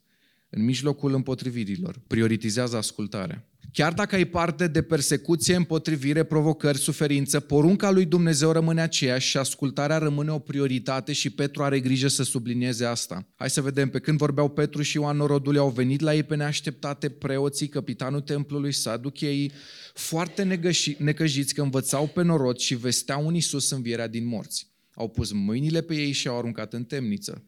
În 0.53 0.63
mijlocul 0.63 1.13
împotrivirilor, 1.13 2.01
prioritizează 2.07 2.77
ascultarea. 2.77 3.45
Chiar 3.73 3.93
dacă 3.93 4.15
ai 4.15 4.25
parte 4.25 4.67
de 4.67 4.81
persecuție, 4.81 5.55
împotrivire, 5.55 6.23
provocări, 6.23 6.77
suferință, 6.77 7.39
porunca 7.39 7.91
lui 7.91 8.05
Dumnezeu 8.05 8.51
rămâne 8.51 8.81
aceeași 8.81 9.29
și 9.29 9.37
ascultarea 9.37 9.97
rămâne 9.97 10.31
o 10.31 10.39
prioritate 10.39 11.13
și 11.13 11.29
Petru 11.29 11.63
are 11.63 11.79
grijă 11.79 12.07
să 12.07 12.23
sublinieze 12.23 12.85
asta. 12.85 13.27
Hai 13.35 13.49
să 13.49 13.61
vedem, 13.61 13.89
pe 13.89 13.99
când 13.99 14.17
vorbeau 14.17 14.49
Petru 14.49 14.81
și 14.81 14.97
Ioan 14.97 15.17
Norodul, 15.17 15.57
au 15.57 15.69
venit 15.69 16.01
la 16.01 16.15
ei 16.15 16.23
pe 16.23 16.35
neașteptate 16.35 17.09
preoții, 17.09 17.67
capitanul 17.67 18.21
templului, 18.21 18.71
saducheii, 18.71 19.51
foarte 19.93 20.59
necăjiți 20.97 21.53
că 21.53 21.61
învățau 21.61 22.07
pe 22.07 22.23
norod 22.23 22.57
și 22.57 22.75
vesteau 22.75 23.25
un 23.25 23.33
Iisus 23.33 23.69
învierea 23.69 24.07
din 24.07 24.27
morți. 24.27 24.69
Au 24.93 25.09
pus 25.09 25.31
mâinile 25.31 25.81
pe 25.81 25.95
ei 25.95 26.11
și 26.11 26.27
au 26.27 26.37
aruncat 26.37 26.73
în 26.73 26.83
temniță 26.83 27.43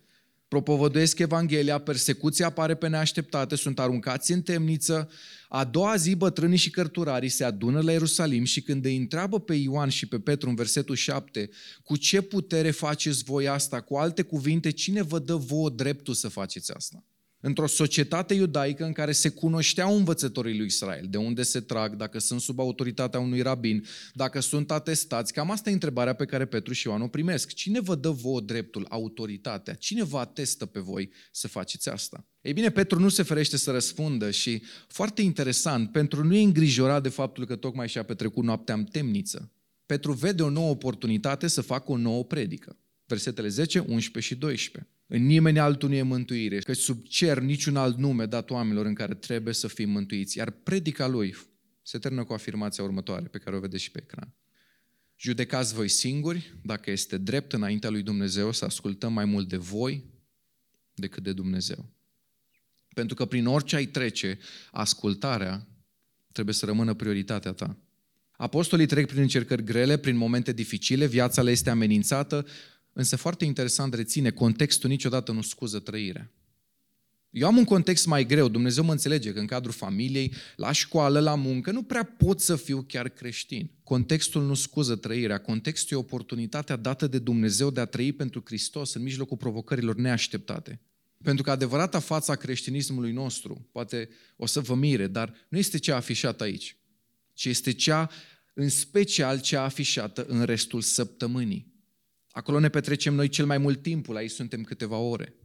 propovăduiesc 0.54 1.20
Evanghelia, 1.20 1.78
persecuția 1.78 2.46
apare 2.46 2.76
pe 2.76 2.88
neașteptate, 2.88 3.56
sunt 3.56 3.80
aruncați 3.80 4.32
în 4.32 4.42
temniță. 4.42 5.10
A 5.50 5.64
doua 5.64 5.96
zi 5.96 6.16
bătrânii 6.16 6.58
și 6.58 6.70
cărturarii 6.70 7.30
se 7.30 7.44
adună 7.44 7.82
la 7.82 7.92
Ierusalim 7.92 8.44
și 8.44 8.62
când 8.62 8.86
îi 8.86 8.98
întreabă 8.98 9.40
pe 9.40 9.54
Ioan 9.54 9.90
și 9.90 10.06
pe 10.06 10.20
Petru 10.20 10.50
în 10.50 10.56
versetul 10.56 10.96
7, 10.96 11.50
cu 11.84 11.96
ce 11.96 12.22
putere 12.22 12.72
faceți 12.72 13.24
voi 13.24 13.48
asta? 13.48 13.82
Cu 13.82 13.96
alte 13.96 14.22
cuvinte, 14.22 14.70
cine 14.70 15.02
vă 15.02 15.20
dă 15.20 15.36
vouă 15.36 15.70
dreptul 15.70 16.14
să 16.14 16.28
faceți 16.28 16.72
asta? 16.74 17.04
Într-o 17.46 17.68
societate 17.68 18.34
iudaică 18.34 18.86
în 18.86 18.92
care 18.92 19.12
se 19.12 19.30
cunoșteau 19.30 19.98
învățătorii 19.98 20.58
lui 20.58 20.66
Israel, 20.66 21.06
de 21.10 21.18
unde 21.18 21.44
se 21.44 21.60
trag, 21.60 21.96
dacă 21.96 22.20
sunt 22.20 22.42
sub 22.42 22.60
autoritatea 22.60 23.20
unui 23.20 23.42
rabin, 23.42 23.86
dacă 24.14 24.40
sunt 24.40 24.72
atestați. 24.72 25.34
Cam 25.34 25.52
asta 25.52 25.70
e 25.70 25.74
întrebarea 25.74 26.14
pe 26.14 26.26
care 26.26 26.46
Petru 26.46 26.74
și 26.74 26.88
Ioan 26.88 27.02
o 27.02 27.08
primesc. 27.08 27.54
Cine 27.54 27.80
vă 27.80 27.96
dă 27.96 28.10
vouă 28.10 28.42
dreptul, 28.42 28.86
autoritatea? 28.90 29.74
Cine 29.74 30.04
vă 30.04 30.18
atestă 30.18 30.66
pe 30.66 30.80
voi 30.80 31.12
să 31.32 31.48
faceți 31.48 31.90
asta? 31.90 32.28
Ei 32.42 32.54
bine, 32.54 32.70
Petru 32.70 33.00
nu 33.00 33.10
se 33.10 33.24
ferește 33.24 33.58
să 33.58 33.72
răspundă 33.72 34.32
și, 34.32 34.64
foarte 34.88 35.22
interesant, 35.22 35.92
Petru 35.92 36.24
nu 36.24 36.36
e 36.36 36.42
îngrijorat 36.42 37.04
de 37.04 37.10
faptul 37.10 37.46
că 37.46 37.56
tocmai 37.56 37.88
și-a 37.88 38.04
petrecut 38.04 38.44
noaptea 38.44 38.76
în 38.76 38.84
temniță. 38.84 39.52
Petru 39.86 40.14
vede 40.14 40.44
o 40.44 40.50
nouă 40.50 40.70
oportunitate 40.70 41.48
să 41.48 41.62
facă 41.62 41.92
o 41.92 41.98
nouă 41.98 42.24
predică. 42.24 42.78
Versetele 43.06 43.48
10, 43.48 43.80
11 43.80 44.34
și 44.34 44.40
12. 44.40 44.93
În 45.16 45.26
nimeni 45.26 45.60
altul 45.60 45.90
nu 45.90 45.96
e 45.96 46.02
mântuire, 46.02 46.60
că 46.60 46.74
sub 46.74 47.06
cer 47.08 47.40
niciun 47.40 47.76
alt 47.76 47.98
nume 47.98 48.26
dat 48.26 48.50
oamenilor 48.50 48.86
în 48.86 48.94
care 48.94 49.14
trebuie 49.14 49.54
să 49.54 49.68
fim 49.68 49.90
mântuiți. 49.90 50.38
Iar 50.38 50.52
predica 50.52 51.08
lui 51.08 51.36
se 51.82 51.98
termină 51.98 52.24
cu 52.24 52.34
afirmația 52.34 52.84
următoare, 52.84 53.28
pe 53.28 53.38
care 53.38 53.56
o 53.56 53.60
vedeți 53.60 53.84
și 53.84 53.92
pe 53.92 54.00
ecran. 54.02 54.34
Judecați 55.18 55.74
voi 55.74 55.88
singuri 55.88 56.54
dacă 56.64 56.92
este 56.92 57.18
drept 57.18 57.54
înaintea 57.54 57.90
lui 57.90 58.02
Dumnezeu 58.02 58.52
să 58.52 58.66
ascultăm 58.66 59.14
mai 59.14 59.26
mult 59.26 59.50
de 59.50 59.58
voi 59.58 60.04
decât 60.94 61.24
de 61.24 61.34
Dumnezeu. 61.34 61.90
Pentru 62.94 63.16
că 63.16 63.26
prin 63.26 63.46
orice 63.46 63.76
ai 63.76 63.86
trece, 63.86 64.40
ascultarea 64.72 65.68
trebuie 66.32 66.56
să 66.56 66.66
rămână 66.66 66.94
prioritatea 66.94 67.52
ta. 67.52 67.78
Apostolii 68.32 68.86
trec 68.86 69.08
prin 69.08 69.22
încercări 69.22 69.64
grele, 69.64 69.98
prin 69.98 70.16
momente 70.16 70.52
dificile, 70.52 71.06
viața 71.06 71.42
le 71.42 71.52
este 71.52 71.70
amenințată, 71.70 72.46
însă 72.94 73.16
foarte 73.16 73.46
interesant 73.46 73.94
reține, 73.94 74.30
contextul 74.30 74.90
niciodată 74.90 75.32
nu 75.32 75.42
scuză 75.42 75.80
trăirea. 75.80 76.32
Eu 77.34 77.48
am 77.48 77.58
un 77.58 77.64
context 77.64 78.06
mai 78.06 78.26
greu, 78.26 78.48
Dumnezeu 78.48 78.84
mă 78.84 78.92
înțelege 78.92 79.34
că 79.34 79.40
în 79.40 79.46
cadrul 79.46 79.74
familiei, 79.74 80.34
la 80.56 80.72
școală, 80.72 81.20
la 81.20 81.36
muncă, 81.36 81.72
nu 81.72 81.84
prea 81.84 82.04
pot 82.04 82.40
să 82.40 82.56
fiu 82.56 82.82
chiar 82.88 83.10
creștin. 83.10 83.72
Contextul 83.84 84.44
nu 84.44 84.54
scuză 84.54 84.96
trăirea, 84.96 85.38
contextul 85.38 85.98
e 85.98 86.00
oportunitatea 86.00 86.76
dată 86.76 87.08
de 87.08 87.20
Dumnezeu 87.20 87.70
de 87.70 87.80
a 87.80 87.86
trăi 87.86 88.12
pentru 88.12 88.42
Hristos 88.46 88.94
în 88.94 89.02
mijlocul 89.02 89.38
provocărilor 89.38 89.96
neașteptate. 89.96 90.82
Pentru 91.24 91.44
că 91.44 91.52
adevărata 91.52 92.00
fața 92.00 92.36
creștinismului 92.36 93.12
nostru, 93.12 93.68
poate 93.72 94.10
o 94.36 94.46
să 94.46 94.60
vă 94.60 94.76
mire, 94.76 95.08
dar 95.08 95.34
nu 95.50 95.58
este 95.58 95.78
cea 95.78 95.96
afișată 95.96 96.44
aici, 96.44 96.78
ci 97.34 97.46
este 97.46 97.72
cea, 97.72 98.10
în 98.54 98.70
special 98.70 99.42
cea 99.42 99.64
afișată 99.64 100.26
în 100.26 100.44
restul 100.44 100.82
săptămânii. 100.82 101.73
Acolo 102.34 102.60
ne 102.60 102.70
petrecem 102.70 103.14
noi 103.14 103.30
cel 103.30 103.46
mai 103.46 103.58
mult 103.58 103.82
timpul, 103.82 104.16
aici 104.16 104.32
suntem 104.32 104.64
câteva 104.64 104.98
ore. 104.98 105.36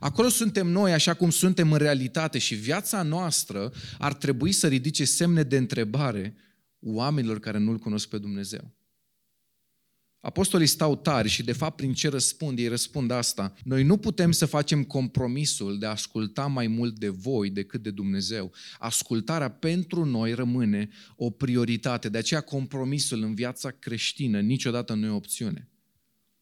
Acolo 0.00 0.28
suntem 0.28 0.66
noi 0.66 0.92
așa 0.92 1.14
cum 1.14 1.30
suntem 1.30 1.72
în 1.72 1.78
realitate 1.78 2.38
și 2.38 2.54
viața 2.54 3.02
noastră 3.02 3.72
ar 3.98 4.14
trebui 4.14 4.52
să 4.52 4.68
ridice 4.68 5.04
semne 5.04 5.42
de 5.42 5.56
întrebare 5.56 6.36
oamenilor 6.80 7.40
care 7.40 7.58
nu-L 7.58 7.78
cunosc 7.78 8.08
pe 8.08 8.18
Dumnezeu. 8.18 8.74
Apostolii 10.20 10.66
stau 10.66 10.96
tari 10.96 11.28
și 11.28 11.42
de 11.42 11.52
fapt 11.52 11.76
prin 11.76 11.92
ce 11.92 12.08
răspund, 12.08 12.58
ei 12.58 12.68
răspund 12.68 13.10
asta. 13.10 13.54
Noi 13.64 13.82
nu 13.82 13.96
putem 13.96 14.32
să 14.32 14.46
facem 14.46 14.84
compromisul 14.84 15.78
de 15.78 15.86
a 15.86 15.90
asculta 15.90 16.46
mai 16.46 16.66
mult 16.66 16.98
de 16.98 17.08
voi 17.08 17.50
decât 17.50 17.82
de 17.82 17.90
Dumnezeu. 17.90 18.52
Ascultarea 18.78 19.50
pentru 19.50 20.04
noi 20.04 20.32
rămâne 20.32 20.88
o 21.16 21.30
prioritate. 21.30 22.08
De 22.08 22.18
aceea 22.18 22.40
compromisul 22.40 23.22
în 23.22 23.34
viața 23.34 23.70
creștină 23.70 24.40
niciodată 24.40 24.94
nu 24.94 25.06
e 25.06 25.10
opțiune. 25.10 25.70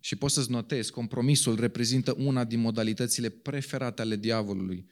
Și 0.04 0.16
poți 0.16 0.34
să-ți 0.34 0.50
notezi, 0.50 0.90
compromisul 0.90 1.60
reprezintă 1.60 2.14
una 2.18 2.44
din 2.44 2.60
modalitățile 2.60 3.28
preferate 3.28 4.02
ale 4.02 4.16
diavolului 4.16 4.86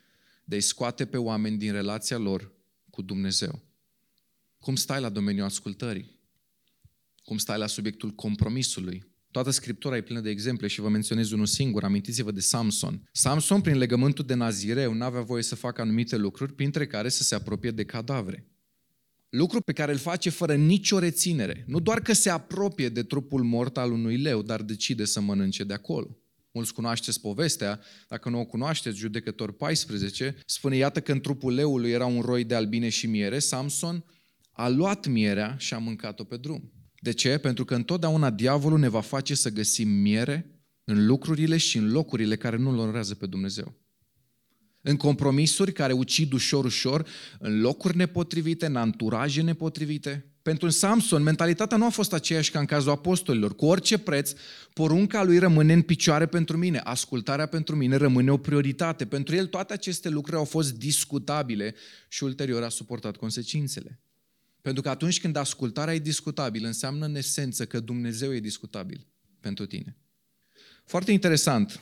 de 0.45 0.55
a-i 0.55 0.61
scoate 0.61 1.07
pe 1.07 1.17
oameni 1.17 1.59
din 1.59 1.73
relația 1.73 2.19
lor 2.19 2.53
cu 2.91 3.03
Dumnezeu. 3.03 3.63
Cum 4.59 4.77
stai 4.77 5.01
la 5.01 5.09
domeniul 5.09 5.45
ascultării? 5.45 6.19
Cum 7.25 7.39
stai 7.39 7.59
la 7.59 7.67
subiectul 7.67 8.11
compromisului? 8.11 9.07
Toată 9.31 9.51
Scriptura 9.51 9.97
e 9.97 10.03
plină 10.03 10.21
de 10.21 10.31
exemple 10.31 10.67
și 10.67 10.81
vă 10.81 10.89
menționez 10.89 11.31
unul 11.31 11.47
singur. 11.47 11.85
Amintiți-vă 11.85 12.31
de 12.31 12.41
Samson. 12.41 13.09
Samson, 13.13 13.61
prin 13.61 13.77
legământul 13.77 14.25
de 14.25 14.35
nazireu, 14.35 14.93
nu 14.93 15.05
avea 15.05 15.23
voie 15.23 15.43
să 15.43 15.55
facă 15.55 15.81
anumite 15.81 16.17
lucruri, 16.17 16.55
printre 16.55 16.87
care 16.87 17.09
să 17.09 17.23
se 17.23 17.35
apropie 17.35 17.71
de 17.71 17.85
cadavre. 17.85 18.47
Lucru 19.37 19.61
pe 19.61 19.73
care 19.73 19.93
îl 19.93 19.99
face 19.99 20.31
fără 20.31 20.55
nicio 20.55 20.99
reținere. 20.99 21.65
Nu 21.67 21.81
doar 21.81 22.01
că 22.01 22.13
se 22.13 22.31
apropie 22.31 22.89
de 22.89 23.03
trupul 23.03 23.43
mort 23.43 23.77
al 23.77 23.93
unui 23.93 24.17
leu, 24.17 24.43
dar 24.43 24.63
decide 24.63 25.05
să 25.05 25.21
mănânce 25.21 25.65
de 25.65 25.73
acolo. 25.73 26.19
Mulți 26.53 26.75
cunoașteți 26.75 27.21
povestea, 27.21 27.81
dacă 28.09 28.29
nu 28.29 28.41
o 28.41 28.45
cunoașteți, 28.45 28.99
judecător 28.99 29.53
14, 29.53 30.37
spune, 30.47 30.77
iată 30.77 31.01
că 31.01 31.13
în 31.13 31.21
trupul 31.21 31.55
leului 31.55 31.91
era 31.91 32.07
un 32.07 32.21
roi 32.21 32.45
de 32.45 32.55
albine 32.55 32.89
și 32.89 33.07
miere, 33.07 33.39
Samson 33.39 34.05
a 34.51 34.69
luat 34.69 35.07
mierea 35.07 35.57
și 35.59 35.75
a 35.75 35.79
mâncat-o 35.79 36.25
pe 36.25 36.37
drum. 36.37 36.73
De 37.01 37.13
ce? 37.13 37.39
Pentru 37.39 37.65
că 37.65 37.75
întotdeauna 37.75 38.31
diavolul 38.31 38.79
ne 38.79 38.89
va 38.89 39.01
face 39.01 39.35
să 39.35 39.51
găsim 39.51 39.89
miere 39.89 40.65
în 40.85 41.07
lucrurile 41.07 41.57
și 41.57 41.77
în 41.77 41.91
locurile 41.93 42.37
care 42.37 42.57
nu-L 42.57 42.79
onorează 42.79 43.15
pe 43.15 43.27
Dumnezeu. 43.27 43.82
În 44.83 44.97
compromisuri 44.97 45.73
care 45.73 45.93
ucid 45.93 46.33
ușor, 46.33 46.65
ușor, 46.65 47.07
în 47.39 47.61
locuri 47.61 47.97
nepotrivite, 47.97 48.67
în 48.67 48.77
anturaje 48.77 49.43
nepotrivite. 49.43 50.27
Pentru 50.43 50.69
Samson, 50.69 51.23
mentalitatea 51.23 51.77
nu 51.77 51.85
a 51.85 51.89
fost 51.89 52.13
aceeași 52.13 52.51
ca 52.51 52.59
în 52.59 52.65
cazul 52.65 52.91
apostolilor. 52.91 53.55
Cu 53.55 53.65
orice 53.67 53.99
preț, 53.99 54.33
porunca 54.73 55.23
lui 55.23 55.39
rămâne 55.39 55.73
în 55.73 55.83
picioare 55.83 56.27
pentru 56.27 56.57
mine. 56.57 56.79
Ascultarea 56.79 57.47
pentru 57.47 57.77
mine 57.77 57.97
rămâne 57.97 58.31
o 58.31 58.37
prioritate. 58.37 59.07
Pentru 59.07 59.35
el 59.35 59.47
toate 59.47 59.73
aceste 59.73 60.09
lucruri 60.09 60.37
au 60.37 60.45
fost 60.45 60.75
discutabile 60.75 61.75
și 62.09 62.25
ulterior 62.25 62.63
a 62.63 62.69
suportat 62.69 63.17
consecințele. 63.17 64.01
Pentru 64.63 64.83
că 64.83 64.89
atunci 64.89 65.21
când 65.21 65.37
ascultarea 65.37 65.95
e 65.95 65.99
discutabilă, 65.99 66.67
înseamnă 66.67 67.05
în 67.05 67.15
esență 67.15 67.65
că 67.67 67.81
Dumnezeu 67.81 68.35
e 68.35 68.41
discutabil 68.41 69.07
pentru 69.41 69.67
tine. 69.67 69.97
Foarte 70.85 71.13
interesant, 71.13 71.81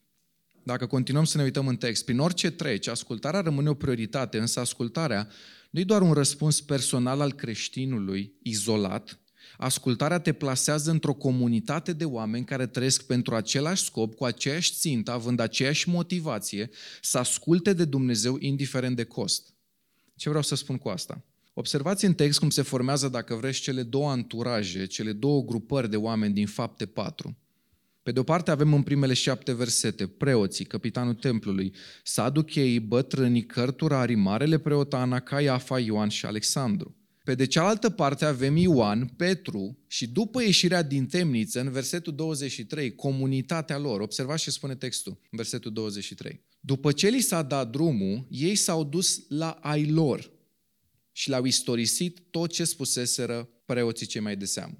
dacă 0.62 0.86
continuăm 0.86 1.24
să 1.24 1.36
ne 1.36 1.42
uităm 1.42 1.68
în 1.68 1.76
text, 1.76 2.04
prin 2.04 2.18
orice 2.18 2.50
treci, 2.50 2.86
ascultarea 2.86 3.40
rămâne 3.40 3.68
o 3.68 3.74
prioritate, 3.74 4.38
însă 4.38 4.60
ascultarea 4.60 5.28
nu 5.70 5.80
e 5.80 5.84
doar 5.84 6.02
un 6.02 6.12
răspuns 6.12 6.60
personal 6.60 7.20
al 7.20 7.32
creștinului, 7.32 8.32
izolat, 8.42 9.20
ascultarea 9.58 10.18
te 10.18 10.32
plasează 10.32 10.90
într-o 10.90 11.12
comunitate 11.12 11.92
de 11.92 12.04
oameni 12.04 12.44
care 12.44 12.66
trăiesc 12.66 13.06
pentru 13.06 13.34
același 13.34 13.84
scop, 13.84 14.14
cu 14.14 14.24
aceeași 14.24 14.72
țintă, 14.72 15.10
având 15.10 15.40
aceeași 15.40 15.88
motivație, 15.88 16.70
să 17.00 17.18
asculte 17.18 17.72
de 17.72 17.84
Dumnezeu 17.84 18.36
indiferent 18.38 18.96
de 18.96 19.04
cost. 19.04 19.54
Ce 20.16 20.28
vreau 20.28 20.44
să 20.44 20.54
spun 20.54 20.78
cu 20.78 20.88
asta? 20.88 21.24
Observați 21.54 22.04
în 22.04 22.14
text 22.14 22.38
cum 22.38 22.50
se 22.50 22.62
formează, 22.62 23.08
dacă 23.08 23.34
vreți, 23.34 23.60
cele 23.60 23.82
două 23.82 24.10
anturaje, 24.10 24.86
cele 24.86 25.12
două 25.12 25.42
grupări 25.42 25.90
de 25.90 25.96
oameni 25.96 26.34
din 26.34 26.46
fapte 26.46 26.86
4. 26.86 27.36
Pe 28.02 28.12
de 28.12 28.18
o 28.18 28.22
parte 28.22 28.50
avem 28.50 28.74
în 28.74 28.82
primele 28.82 29.14
șapte 29.14 29.52
versete 29.52 30.06
preoții, 30.06 30.64
capitanul 30.64 31.14
templului, 31.14 31.74
saducheii, 32.04 32.80
bătrânii, 32.80 33.46
cărturarii, 33.46 34.16
marele 34.16 34.58
preot 34.58 34.94
Ana, 34.94 35.20
Caiafa, 35.20 35.78
Ioan 35.78 36.08
și 36.08 36.26
Alexandru. 36.26 36.94
Pe 37.24 37.34
de 37.34 37.46
cealaltă 37.46 37.90
parte 37.90 38.24
avem 38.24 38.56
Ioan, 38.56 39.06
Petru 39.16 39.78
și 39.86 40.08
după 40.08 40.42
ieșirea 40.42 40.82
din 40.82 41.06
temniță, 41.06 41.60
în 41.60 41.70
versetul 41.70 42.14
23, 42.14 42.94
comunitatea 42.94 43.78
lor. 43.78 44.00
Observați 44.00 44.42
ce 44.42 44.50
spune 44.50 44.74
textul, 44.74 45.18
în 45.22 45.36
versetul 45.36 45.72
23. 45.72 46.44
După 46.60 46.92
ce 46.92 47.08
li 47.08 47.20
s-a 47.20 47.42
dat 47.42 47.70
drumul, 47.70 48.26
ei 48.30 48.54
s-au 48.54 48.84
dus 48.84 49.24
la 49.28 49.50
ai 49.50 49.86
lor, 49.86 50.30
și 51.12 51.28
le-au 51.28 51.44
istorisit 51.44 52.22
tot 52.30 52.52
ce 52.52 52.64
spuseseră 52.64 53.48
preoții 53.64 54.06
cei 54.06 54.20
mai 54.20 54.36
de 54.36 54.44
seamă. 54.44 54.78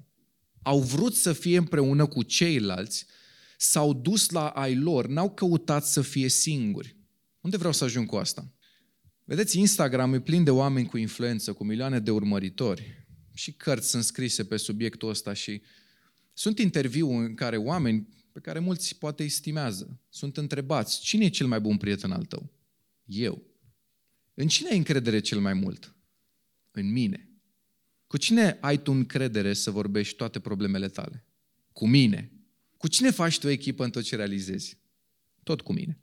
Au 0.61 0.79
vrut 0.79 1.15
să 1.15 1.33
fie 1.33 1.57
împreună 1.57 2.05
cu 2.05 2.23
ceilalți, 2.23 3.05
s-au 3.57 3.93
dus 3.93 4.29
la 4.29 4.47
ai 4.47 4.75
lor, 4.75 5.07
n-au 5.07 5.31
căutat 5.31 5.85
să 5.85 6.01
fie 6.01 6.27
singuri. 6.27 6.95
Unde 7.41 7.57
vreau 7.57 7.73
să 7.73 7.83
ajung 7.83 8.07
cu 8.07 8.15
asta? 8.15 8.53
Vedeți, 9.23 9.59
Instagram 9.59 10.13
e 10.13 10.21
plin 10.21 10.43
de 10.43 10.49
oameni 10.49 10.87
cu 10.87 10.97
influență, 10.97 11.53
cu 11.53 11.63
milioane 11.63 11.99
de 11.99 12.11
urmăritori 12.11 13.05
și 13.33 13.53
cărți 13.53 13.89
sunt 13.89 14.03
scrise 14.03 14.45
pe 14.45 14.57
subiectul 14.57 15.09
ăsta 15.09 15.33
și 15.33 15.61
sunt 16.33 16.59
interviuri 16.59 17.25
în 17.25 17.35
care 17.35 17.57
oameni 17.57 18.07
pe 18.31 18.39
care 18.39 18.59
mulți 18.59 18.97
poate 18.97 19.23
estimează, 19.23 19.99
sunt 20.09 20.37
întrebați, 20.37 21.01
cine 21.01 21.25
e 21.25 21.29
cel 21.29 21.47
mai 21.47 21.59
bun 21.59 21.77
prieten 21.77 22.11
al 22.11 22.25
tău? 22.25 22.51
Eu. 23.05 23.43
În 24.33 24.47
cine 24.47 24.69
ai 24.69 24.77
încredere 24.77 25.19
cel 25.19 25.39
mai 25.39 25.53
mult? 25.53 25.95
în 26.71 26.91
mine. 26.91 27.30
Cu 28.11 28.17
cine 28.17 28.57
ai 28.61 28.81
tu 28.81 28.91
încredere 28.91 29.53
să 29.53 29.71
vorbești 29.71 30.15
toate 30.15 30.39
problemele 30.39 30.87
tale? 30.87 31.25
Cu 31.73 31.87
mine. 31.87 32.31
Cu 32.77 32.87
cine 32.87 33.11
faci 33.11 33.39
tu 33.39 33.47
echipă 33.47 33.83
în 33.83 33.89
tot 33.89 34.03
ce 34.03 34.15
realizezi? 34.15 34.77
Tot 35.43 35.61
cu 35.61 35.73
mine. 35.73 35.99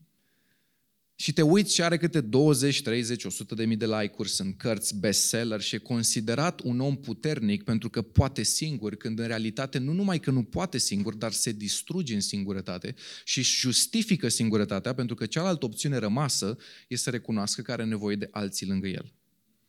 Și 1.15 1.33
te 1.33 1.43
uiți 1.43 1.75
și 1.75 1.83
are 1.83 1.97
câte 1.97 2.21
20, 2.21 2.83
30, 2.83 3.25
100 3.25 3.55
de 3.55 3.65
mii 3.65 3.77
de 3.77 3.87
like-uri, 3.87 4.29
sunt 4.29 4.57
cărți 4.57 4.97
bestseller 4.97 5.61
și 5.61 5.75
e 5.75 5.79
considerat 5.79 6.61
un 6.61 6.81
om 6.81 6.97
puternic 6.97 7.63
pentru 7.65 7.91
că 7.91 8.03
poate 8.03 8.43
singur, 8.43 8.95
când 8.95 9.19
în 9.19 9.27
realitate 9.27 9.79
nu 9.79 9.93
numai 9.93 10.21
că 10.21 10.31
nu 10.31 10.43
poate 10.43 10.79
singur, 10.79 11.15
dar 11.15 11.33
se 11.33 11.53
distruge 11.53 12.15
în 12.15 12.21
singurătate 12.21 12.95
și 13.25 13.39
își 13.39 13.59
justifică 13.59 14.29
singurătatea 14.29 14.95
pentru 14.95 15.15
că 15.15 15.27
cealaltă 15.27 15.65
opțiune 15.65 15.97
rămasă 15.97 16.57
este 16.89 17.05
să 17.05 17.11
recunoască 17.11 17.63
că 17.63 17.73
are 17.73 17.85
nevoie 17.85 18.17
de 18.17 18.29
alții 18.31 18.67
lângă 18.67 18.87
el. 18.87 19.13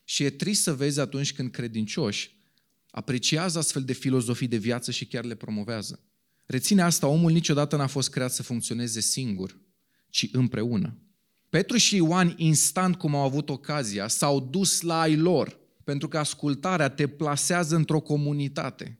Și 0.10 0.24
e 0.24 0.30
trist 0.30 0.62
să 0.62 0.74
vezi 0.74 1.00
atunci 1.00 1.34
când 1.34 1.52
credincioși 1.52 2.36
apreciază 2.92 3.58
astfel 3.58 3.84
de 3.84 3.94
filozofii 3.94 4.48
de 4.48 4.58
viață 4.58 4.92
și 4.92 5.06
chiar 5.06 5.24
le 5.24 5.36
promovează. 5.36 6.04
Reține 6.46 6.82
asta, 6.82 7.08
omul 7.08 7.32
niciodată 7.32 7.76
n-a 7.76 7.88
fost 7.88 8.10
creat 8.10 8.32
să 8.32 8.44
funcționeze 8.44 9.00
singur, 9.00 9.58
ci 10.10 10.30
împreună. 10.32 10.98
Petru 11.50 11.78
și 11.78 11.96
Ioan, 11.96 12.34
instant 12.38 12.96
cum 12.96 13.16
au 13.16 13.24
avut 13.24 13.50
ocazia, 13.50 14.08
s-au 14.08 14.40
dus 14.40 14.82
la 14.82 15.00
ai 15.00 15.16
lor, 15.16 15.60
pentru 15.84 16.08
că 16.08 16.18
ascultarea 16.18 16.90
te 16.90 17.08
plasează 17.08 17.76
într-o 17.76 18.00
comunitate, 18.00 19.00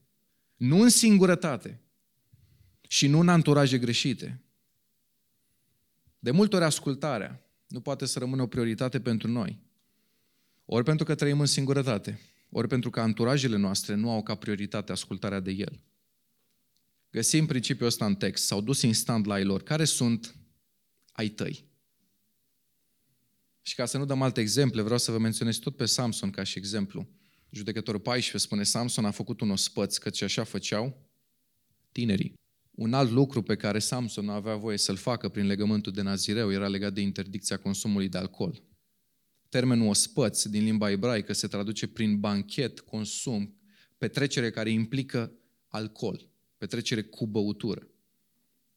nu 0.56 0.82
în 0.82 0.90
singurătate 0.90 1.82
și 2.88 3.08
nu 3.08 3.20
în 3.20 3.30
anturaje 3.30 3.78
greșite. 3.78 4.44
De 6.20 6.32
multe 6.32 6.56
ori 6.56 6.66
ascultarea 6.66 7.50
nu 7.68 7.82
poate 7.82 8.06
să 8.06 8.20
rămână 8.20 8.42
o 8.42 8.48
prioritate 8.48 9.00
pentru 9.00 9.28
noi, 9.28 9.68
ori 10.72 10.84
pentru 10.84 11.06
că 11.06 11.16
trăim 11.16 11.40
în 11.40 11.46
singurătate, 11.46 12.20
ori 12.50 12.68
pentru 12.68 12.90
că 12.90 13.00
anturajele 13.00 13.58
noastre 13.58 13.96
nu 13.96 14.12
au 14.12 14.24
ca 14.24 14.36
prioritate 14.36 14.92
ascultarea 14.92 15.40
de 15.40 15.52
El. 15.52 15.84
Găsim 17.12 17.46
principiul 17.46 17.88
ăsta 17.88 18.06
în 18.06 18.16
text. 18.16 18.46
S-au 18.46 18.62
dus 18.62 18.82
instant 18.82 19.26
la 19.26 19.40
ei 19.40 19.44
lor. 19.44 19.64
Care 19.64 19.86
sunt 19.86 20.36
ai 21.12 21.28
tăi? 21.28 21.66
Și 23.62 23.76
ca 23.76 23.86
să 23.86 23.98
nu 23.98 24.06
dăm 24.06 24.22
alte 24.22 24.42
exemple, 24.42 24.82
vreau 24.82 24.98
să 24.98 25.12
vă 25.12 25.18
menționez 25.18 25.58
tot 25.58 25.76
pe 25.76 25.86
Samson 25.86 26.30
ca 26.30 26.44
și 26.44 26.58
exemplu. 26.58 27.08
Judecătorul 27.50 28.00
14 28.00 28.48
spune, 28.48 28.64
Samson 28.64 29.06
a 29.06 29.12
făcut 29.12 29.42
un 29.42 29.50
ospăț, 29.50 29.98
căci 29.98 30.22
așa 30.22 30.44
făceau 30.44 31.06
tinerii. 31.92 32.34
Un 32.72 32.94
alt 32.94 33.12
lucru 33.12 33.42
pe 33.42 33.56
care 33.56 33.80
Samson 33.80 34.26
nu 34.26 34.32
avea 34.32 34.56
voie 34.56 34.78
să-l 34.78 34.96
facă 34.96 35.30
prin 35.30 35.46
legământul 35.46 35.92
de 35.92 36.02
nazireu 36.02 36.52
era 36.52 36.68
legat 36.68 36.94
de 36.94 37.02
interdicția 37.02 37.58
consumului 37.58 38.10
de 38.10 38.18
alcool. 38.18 38.64
Termenul 39.50 39.88
ospăț 39.88 40.44
din 40.44 40.64
limba 40.64 40.90
ebraică 40.90 41.34
se 41.34 41.48
traduce 41.48 41.88
prin 41.88 42.20
banchet, 42.20 42.80
consum, 42.80 43.58
petrecere 43.98 44.52
care 44.52 44.70
implică 44.70 45.32
alcool, 45.68 46.30
petrecere 46.58 47.02
cu 47.02 47.28
băutură. 47.28 47.88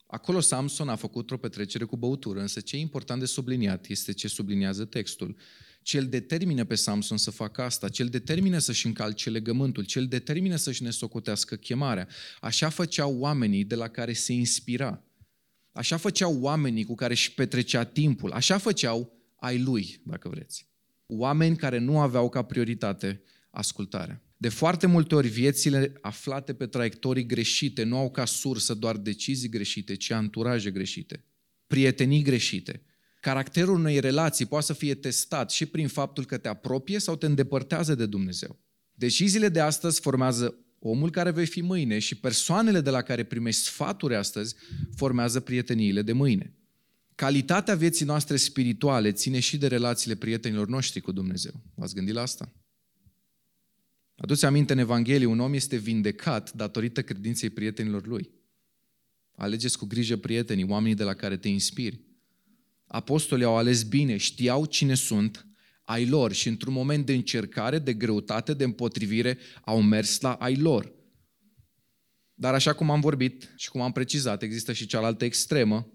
Acolo 0.07 0.41
Samson 0.41 0.89
a 0.89 0.97
făcut 0.97 1.31
o 1.31 1.37
petrecere 1.37 1.85
cu 1.85 1.97
băutură, 1.97 2.41
însă 2.41 2.61
ce 2.61 2.77
e 2.77 2.79
important 2.79 3.21
de 3.21 3.27
subliniat 3.27 3.87
este 3.87 4.13
ce 4.13 4.29
subliniază 4.29 4.85
textul. 4.85 5.37
Ce 5.83 5.99
îl 5.99 6.07
determină 6.07 6.65
pe 6.65 6.75
Samson 6.75 7.17
să 7.17 7.31
facă 7.31 7.63
asta, 7.63 7.89
ce 7.89 8.03
îl 8.03 8.09
determină 8.09 8.59
să-și 8.59 8.87
încalce 8.87 9.31
legământul, 9.31 9.85
ce 9.85 9.99
îl 9.99 10.07
determină 10.07 10.57
să-și 10.57 10.83
nesocotească 10.83 11.57
chemarea. 11.57 12.09
Așa 12.41 12.69
făceau 12.69 13.19
oamenii 13.19 13.65
de 13.65 13.75
la 13.75 13.89
care 13.89 14.13
se 14.13 14.33
inspira. 14.33 15.03
Așa 15.73 15.97
făceau 15.97 16.41
oamenii 16.41 16.85
cu 16.85 16.95
care 16.95 17.13
își 17.13 17.35
petrecea 17.35 17.85
timpul. 17.85 18.33
Așa 18.33 18.59
făceau 18.59 19.22
ai 19.43 19.59
lui, 19.59 20.01
dacă 20.05 20.29
vreți. 20.29 20.69
Oameni 21.07 21.57
care 21.57 21.79
nu 21.79 22.01
aveau 22.01 22.29
ca 22.29 22.43
prioritate 22.43 23.23
ascultarea. 23.51 24.23
De 24.37 24.49
foarte 24.49 24.87
multe 24.87 25.15
ori 25.15 25.29
viețile 25.29 25.93
aflate 26.01 26.55
pe 26.55 26.67
traiectorii 26.67 27.27
greșite 27.27 27.83
nu 27.83 27.97
au 27.97 28.11
ca 28.11 28.25
sursă 28.25 28.75
doar 28.75 28.97
decizii 28.97 29.49
greșite, 29.49 29.95
ci 29.95 30.11
anturaje 30.11 30.71
greșite, 30.71 31.25
prietenii 31.67 32.23
greșite. 32.23 32.83
Caracterul 33.21 33.75
unei 33.75 34.01
relații 34.01 34.47
poate 34.47 34.65
să 34.65 34.73
fie 34.73 34.95
testat 34.95 35.51
și 35.51 35.67
prin 35.67 35.89
faptul 35.89 36.25
că 36.25 36.39
te 36.39 36.49
apropie 36.49 36.99
sau 36.99 37.17
te 37.17 37.27
îndepărtează 37.27 37.95
de 37.95 38.07
Dumnezeu. 38.07 38.59
Deciziile 38.95 39.49
de 39.49 39.61
astăzi 39.61 40.01
formează 40.01 40.55
omul 40.79 41.11
care 41.11 41.31
vei 41.31 41.47
fi 41.47 41.61
mâine 41.61 41.99
și 41.99 42.15
persoanele 42.15 42.81
de 42.81 42.91
la 42.91 43.03
care 43.03 43.25
primești 43.25 43.63
sfaturi 43.63 44.15
astăzi 44.15 44.55
formează 44.97 45.41
prieteniile 45.41 46.03
de 46.03 46.13
mâine. 46.13 46.57
Calitatea 47.15 47.75
vieții 47.75 48.05
noastre 48.05 48.37
spirituale 48.37 49.13
ține 49.13 49.41
și 49.41 49.59
de 49.59 49.67
relațiile 49.67 50.15
prietenilor 50.15 50.69
noștri 50.69 51.01
cu 51.01 51.13
Dumnezeu. 51.13 51.53
V-ați 51.75 51.95
gândit 51.95 52.15
la 52.15 52.21
asta? 52.21 52.53
Aduți 54.17 54.45
aminte 54.45 54.73
în 54.73 54.79
Evanghelie, 54.79 55.27
un 55.27 55.41
om 55.41 55.55
este 55.55 55.77
vindecat 55.77 56.53
datorită 56.53 57.03
credinței 57.03 57.51
prietenilor 57.51 58.07
lui. 58.07 58.31
Alegeți 59.37 59.79
cu 59.79 59.87
grijă 59.87 60.17
prietenii, 60.17 60.65
oamenii 60.69 60.95
de 60.95 61.03
la 61.03 61.15
care 61.15 61.37
te 61.37 61.49
inspiri. 61.49 62.01
Apostolii 62.87 63.45
au 63.45 63.57
ales 63.57 63.83
bine, 63.83 64.17
știau 64.17 64.65
cine 64.65 64.95
sunt 64.95 65.47
ai 65.83 66.07
lor 66.07 66.33
și 66.33 66.49
într-un 66.49 66.73
moment 66.73 67.07
de 67.07 67.13
încercare, 67.13 67.79
de 67.79 67.95
greutate, 67.95 68.55
de 68.55 68.65
împotrivire, 68.65 69.39
au 69.65 69.83
mers 69.83 70.21
la 70.21 70.33
ai 70.33 70.57
lor. 70.57 70.93
Dar 72.35 72.55
așa 72.55 72.73
cum 72.73 72.91
am 72.91 73.01
vorbit 73.01 73.55
și 73.57 73.69
cum 73.69 73.81
am 73.81 73.93
precizat, 73.93 74.43
există 74.43 74.73
și 74.73 74.87
cealaltă 74.87 75.25
extremă. 75.25 75.93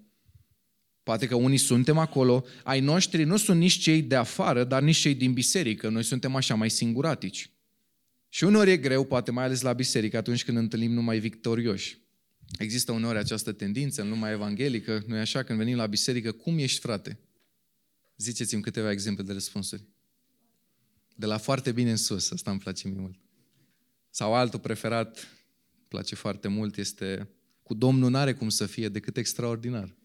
Poate 1.07 1.27
că 1.27 1.35
unii 1.35 1.57
suntem 1.57 1.97
acolo, 1.97 2.45
ai 2.63 2.79
noștri 2.79 3.23
nu 3.23 3.37
sunt 3.37 3.59
nici 3.59 3.77
cei 3.77 4.01
de 4.01 4.15
afară, 4.15 4.63
dar 4.63 4.81
nici 4.81 4.97
cei 4.97 5.15
din 5.15 5.33
biserică. 5.33 5.89
Noi 5.89 6.03
suntem 6.03 6.35
așa 6.35 6.55
mai 6.55 6.69
singuratici. 6.69 7.51
Și 8.29 8.43
uneori 8.43 8.71
e 8.71 8.77
greu, 8.77 9.05
poate 9.05 9.31
mai 9.31 9.43
ales 9.43 9.61
la 9.61 9.73
biserică, 9.73 10.17
atunci 10.17 10.43
când 10.43 10.57
întâlnim 10.57 10.91
numai 10.91 11.19
victorioși. 11.19 11.97
Există 12.57 12.91
uneori 12.91 13.17
această 13.17 13.51
tendință 13.51 14.01
în 14.01 14.09
lumea 14.09 14.31
evanghelică, 14.31 15.03
nu 15.07 15.15
e 15.15 15.19
așa, 15.19 15.43
când 15.43 15.57
venim 15.57 15.75
la 15.75 15.85
biserică, 15.85 16.31
cum 16.31 16.57
ești 16.57 16.79
frate? 16.79 17.19
Ziceți-mi 18.17 18.61
câteva 18.61 18.91
exemple 18.91 19.23
de 19.23 19.33
răspunsuri. 19.33 19.83
De 21.15 21.25
la 21.25 21.37
foarte 21.37 21.71
bine 21.71 21.89
în 21.89 21.97
sus, 21.97 22.31
asta 22.31 22.51
îmi 22.51 22.59
place 22.59 22.87
mie 22.87 22.99
mult. 22.99 23.19
Sau 24.09 24.33
altul 24.33 24.59
preferat, 24.59 25.27
place 25.87 26.15
foarte 26.15 26.47
mult, 26.47 26.77
este 26.77 27.29
cu 27.63 27.73
Domnul 27.73 28.09
n-are 28.09 28.33
cum 28.33 28.49
să 28.49 28.65
fie 28.65 28.89
decât 28.89 29.17
extraordinar. 29.17 29.95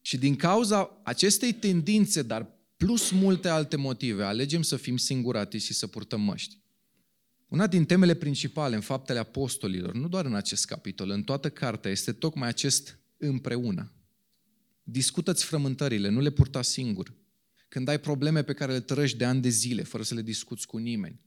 Și 0.00 0.18
din 0.18 0.36
cauza 0.36 1.00
acestei 1.04 1.52
tendințe, 1.52 2.22
dar 2.22 2.58
plus 2.76 3.10
multe 3.10 3.48
alte 3.48 3.76
motive, 3.76 4.24
alegem 4.24 4.62
să 4.62 4.76
fim 4.76 4.96
singurati 4.96 5.58
și 5.58 5.72
să 5.72 5.86
purtăm 5.86 6.20
măști. 6.20 6.58
Una 7.48 7.66
din 7.66 7.84
temele 7.84 8.14
principale 8.14 8.74
în 8.74 8.80
faptele 8.80 9.18
apostolilor, 9.18 9.94
nu 9.94 10.08
doar 10.08 10.24
în 10.24 10.34
acest 10.34 10.64
capitol, 10.64 11.10
în 11.10 11.22
toată 11.22 11.50
cartea, 11.50 11.90
este 11.90 12.12
tocmai 12.12 12.48
acest 12.48 12.98
împreună. 13.16 13.92
Discută-ți 14.82 15.44
frământările, 15.44 16.08
nu 16.08 16.20
le 16.20 16.30
purta 16.30 16.62
singur. 16.62 17.14
Când 17.68 17.88
ai 17.88 18.00
probleme 18.00 18.42
pe 18.42 18.52
care 18.52 18.72
le 18.72 18.80
trăiești 18.80 19.16
de 19.16 19.24
ani 19.24 19.40
de 19.40 19.48
zile, 19.48 19.82
fără 19.82 20.02
să 20.02 20.14
le 20.14 20.22
discuți 20.22 20.66
cu 20.66 20.76
nimeni. 20.76 21.20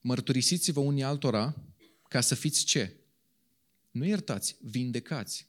Mărturisiți-vă 0.00 0.80
unii 0.80 1.02
altora 1.02 1.56
ca 2.08 2.20
să 2.20 2.34
fiți 2.34 2.64
ce? 2.64 2.96
Nu 3.90 4.04
iertați, 4.04 4.56
vindecați. 4.60 5.48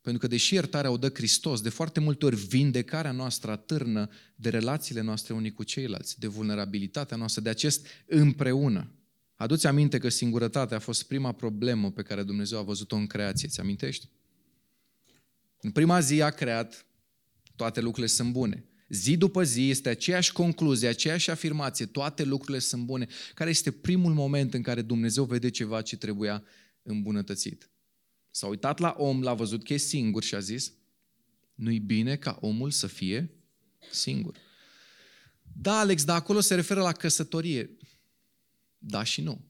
Pentru 0.00 0.20
că 0.20 0.26
deși 0.26 0.54
iertarea 0.54 0.90
o 0.90 0.96
dă 0.96 1.08
Hristos, 1.08 1.60
de 1.60 1.68
foarte 1.68 2.00
multe 2.00 2.24
ori 2.24 2.36
vindecarea 2.36 3.12
noastră 3.12 3.50
atârnă 3.50 4.08
de 4.34 4.48
relațiile 4.48 5.00
noastre 5.00 5.34
unii 5.34 5.52
cu 5.52 5.62
ceilalți, 5.62 6.18
de 6.20 6.26
vulnerabilitatea 6.26 7.16
noastră, 7.16 7.42
de 7.42 7.48
acest 7.48 7.86
împreună. 8.06 8.90
Aduți 9.34 9.66
aminte 9.66 9.98
că 9.98 10.08
singurătatea 10.08 10.76
a 10.76 10.80
fost 10.80 11.02
prima 11.02 11.32
problemă 11.32 11.90
pe 11.90 12.02
care 12.02 12.22
Dumnezeu 12.22 12.58
a 12.58 12.62
văzut-o 12.62 12.96
în 12.96 13.06
creație. 13.06 13.48
Ți 13.48 13.60
amintești? 13.60 14.08
În 15.60 15.70
prima 15.70 16.00
zi 16.00 16.22
a 16.22 16.30
creat, 16.30 16.86
toate 17.56 17.80
lucrurile 17.80 18.12
sunt 18.12 18.32
bune. 18.32 18.64
Zi 18.88 19.16
după 19.16 19.42
zi 19.42 19.70
este 19.70 19.88
aceeași 19.88 20.32
concluzie, 20.32 20.88
aceeași 20.88 21.30
afirmație, 21.30 21.86
toate 21.86 22.24
lucrurile 22.24 22.58
sunt 22.58 22.84
bune, 22.84 23.06
care 23.34 23.50
este 23.50 23.70
primul 23.70 24.12
moment 24.12 24.54
în 24.54 24.62
care 24.62 24.82
Dumnezeu 24.82 25.24
vede 25.24 25.50
ceva 25.50 25.82
ce 25.82 25.96
trebuia 25.96 26.44
îmbunătățit. 26.82 27.70
S-a 28.30 28.46
uitat 28.46 28.78
la 28.78 28.94
om, 28.98 29.22
l-a 29.22 29.34
văzut 29.34 29.64
că 29.64 29.72
e 29.72 29.76
singur 29.76 30.22
și 30.22 30.34
a 30.34 30.38
zis, 30.38 30.72
nu-i 31.54 31.78
bine 31.78 32.16
ca 32.16 32.38
omul 32.40 32.70
să 32.70 32.86
fie 32.86 33.30
singur. 33.90 34.36
Da, 35.52 35.78
Alex, 35.78 36.04
dar 36.04 36.16
acolo 36.16 36.40
se 36.40 36.54
referă 36.54 36.80
la 36.80 36.92
căsătorie. 36.92 37.76
Da 38.78 39.02
și 39.02 39.20
nu. 39.20 39.44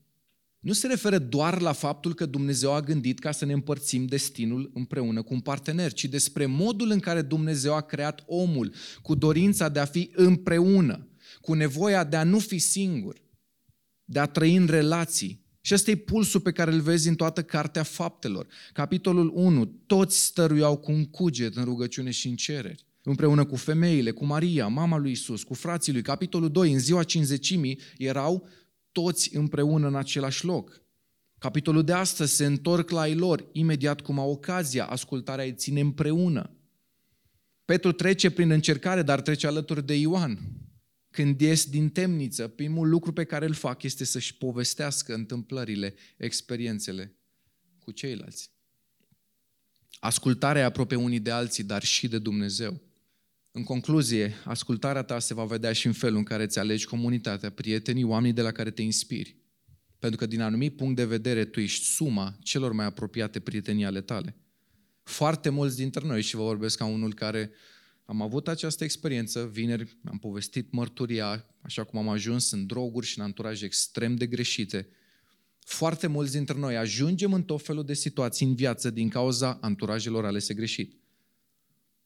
Nu 0.60 0.72
se 0.72 0.86
referă 0.86 1.18
doar 1.18 1.60
la 1.60 1.72
faptul 1.72 2.14
că 2.14 2.26
Dumnezeu 2.26 2.72
a 2.72 2.80
gândit 2.80 3.18
ca 3.18 3.30
să 3.30 3.44
ne 3.44 3.52
împărțim 3.52 4.06
destinul 4.06 4.70
împreună 4.74 5.22
cu 5.22 5.34
un 5.34 5.40
partener, 5.40 5.92
ci 5.92 6.04
despre 6.04 6.46
modul 6.46 6.90
în 6.90 7.00
care 7.00 7.22
Dumnezeu 7.22 7.74
a 7.74 7.80
creat 7.80 8.22
omul 8.26 8.74
cu 9.02 9.14
dorința 9.14 9.68
de 9.68 9.78
a 9.78 9.84
fi 9.84 10.10
împreună, 10.14 11.08
cu 11.40 11.52
nevoia 11.52 12.04
de 12.04 12.16
a 12.16 12.24
nu 12.24 12.38
fi 12.38 12.58
singur, 12.58 13.22
de 14.04 14.18
a 14.18 14.26
trăi 14.26 14.56
în 14.56 14.66
relații, 14.66 15.44
și 15.70 15.76
ăsta 15.76 15.90
e 15.90 15.96
pulsul 15.96 16.40
pe 16.40 16.52
care 16.52 16.72
îl 16.72 16.80
vezi 16.80 17.08
în 17.08 17.14
toată 17.14 17.42
cartea 17.42 17.82
faptelor. 17.82 18.46
Capitolul 18.72 19.30
1, 19.34 19.64
toți 19.64 20.24
stăruiau 20.24 20.76
cu 20.76 20.92
un 20.92 21.04
cuget 21.04 21.56
în 21.56 21.64
rugăciune 21.64 22.10
și 22.10 22.28
în 22.28 22.36
cereri. 22.36 22.84
Împreună 23.02 23.44
cu 23.44 23.56
femeile, 23.56 24.10
cu 24.10 24.24
Maria, 24.24 24.66
mama 24.66 24.96
lui 24.96 25.10
Isus, 25.10 25.42
cu 25.42 25.54
frații 25.54 25.92
lui. 25.92 26.02
Capitolul 26.02 26.50
2, 26.50 26.72
în 26.72 26.78
ziua 26.78 27.02
cinzecimii, 27.02 27.80
erau 27.98 28.48
toți 28.92 29.36
împreună 29.36 29.86
în 29.86 29.94
același 29.94 30.44
loc. 30.44 30.82
Capitolul 31.38 31.84
de 31.84 31.92
astăzi 31.92 32.34
se 32.34 32.44
întorc 32.44 32.90
la 32.90 33.08
ei 33.08 33.14
lor, 33.14 33.48
imediat 33.52 34.00
cum 34.00 34.18
au 34.18 34.30
ocazia, 34.30 34.84
ascultarea 34.84 35.44
îi 35.44 35.54
ține 35.54 35.80
împreună. 35.80 36.50
Petru 37.64 37.92
trece 37.92 38.30
prin 38.30 38.50
încercare, 38.50 39.02
dar 39.02 39.20
trece 39.20 39.46
alături 39.46 39.86
de 39.86 39.94
Ioan. 39.94 40.38
Când 41.10 41.40
ies 41.40 41.64
din 41.64 41.88
temniță, 41.88 42.48
primul 42.48 42.88
lucru 42.88 43.12
pe 43.12 43.24
care 43.24 43.46
îl 43.46 43.52
fac 43.52 43.82
este 43.82 44.04
să-și 44.04 44.36
povestească 44.36 45.14
întâmplările, 45.14 45.94
experiențele 46.16 47.14
cu 47.78 47.90
ceilalți. 47.90 48.50
Ascultarea 50.00 50.66
aproape 50.66 50.94
unii 50.94 51.20
de 51.20 51.30
alții, 51.30 51.64
dar 51.64 51.84
și 51.84 52.08
de 52.08 52.18
Dumnezeu. 52.18 52.80
În 53.52 53.64
concluzie, 53.64 54.34
ascultarea 54.44 55.02
ta 55.02 55.18
se 55.18 55.34
va 55.34 55.44
vedea 55.44 55.72
și 55.72 55.86
în 55.86 55.92
felul 55.92 56.16
în 56.16 56.24
care 56.24 56.42
îți 56.42 56.58
alegi 56.58 56.86
comunitatea, 56.86 57.50
prietenii, 57.50 58.04
oamenii 58.04 58.34
de 58.34 58.42
la 58.42 58.52
care 58.52 58.70
te 58.70 58.82
inspiri. 58.82 59.36
Pentru 59.98 60.18
că 60.18 60.26
din 60.26 60.40
anumit 60.40 60.76
punct 60.76 60.96
de 60.96 61.04
vedere 61.04 61.44
tu 61.44 61.60
ești 61.60 61.84
suma 61.84 62.38
celor 62.42 62.72
mai 62.72 62.84
apropiate 62.84 63.40
prietenii 63.40 63.84
ale 63.84 64.00
tale. 64.00 64.36
Foarte 65.02 65.48
mulți 65.48 65.76
dintre 65.76 66.06
noi, 66.06 66.22
și 66.22 66.36
vă 66.36 66.42
vorbesc 66.42 66.78
ca 66.78 66.84
unul 66.84 67.14
care 67.14 67.50
am 68.10 68.22
avut 68.22 68.48
această 68.48 68.84
experiență, 68.84 69.48
vineri 69.52 69.96
am 70.04 70.18
povestit 70.18 70.72
mărturia, 70.72 71.46
așa 71.62 71.84
cum 71.84 71.98
am 71.98 72.08
ajuns 72.08 72.50
în 72.50 72.66
droguri 72.66 73.06
și 73.06 73.18
în 73.18 73.24
anturaje 73.24 73.64
extrem 73.64 74.16
de 74.16 74.26
greșite. 74.26 74.88
Foarte 75.58 76.06
mulți 76.06 76.32
dintre 76.32 76.58
noi 76.58 76.76
ajungem 76.76 77.32
în 77.32 77.42
tot 77.42 77.64
felul 77.64 77.84
de 77.84 77.94
situații 77.94 78.46
în 78.46 78.54
viață 78.54 78.90
din 78.90 79.08
cauza 79.08 79.58
anturajelor 79.60 80.24
alese 80.24 80.54
greșit. 80.54 80.98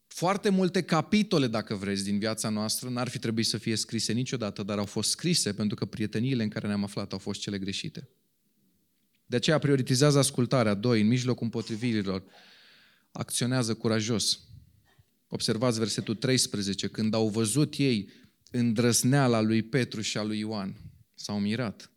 Foarte 0.07 0.49
multe 0.49 0.83
capitole, 0.83 1.47
dacă 1.47 1.75
vreți, 1.75 2.05
din 2.05 2.19
viața 2.19 2.49
noastră 2.49 2.89
n-ar 2.89 3.09
fi 3.09 3.19
trebuit 3.19 3.47
să 3.47 3.59
fie 3.59 3.77
scrise 3.77 4.13
niciodată, 4.13 4.63
dar 4.63 4.79
au 4.79 4.87
fost 4.87 5.11
scrise 5.11 5.53
pentru 5.53 5.77
că 5.77 5.85
prieteniile 5.85 6.43
în 6.43 6.49
care 6.49 6.67
ne-am 6.67 6.85
aflat 6.85 7.13
au 7.13 7.19
fost 7.19 7.41
cele 7.41 7.59
greșite. 7.59 8.09
De 9.27 9.37
aceea 9.37 9.59
prioritizează 9.59 10.19
ascultarea. 10.19 10.75
Doi, 10.75 11.01
în 11.01 11.07
mijlocul 11.07 11.45
împotrivirilor, 11.45 12.25
acționează 13.13 13.75
curajos. 13.75 14.39
Observați 15.29 15.79
versetul 15.79 16.15
13. 16.15 16.89
Când 16.89 17.15
au 17.15 17.29
văzut 17.29 17.75
ei 17.77 18.11
îndrăzneala 18.51 19.41
lui 19.41 19.63
Petru 19.63 20.01
și 20.01 20.19
a 20.19 20.23
lui 20.23 20.39
Ioan, 20.39 20.77
s-au 21.15 21.41
mirat. 21.41 21.91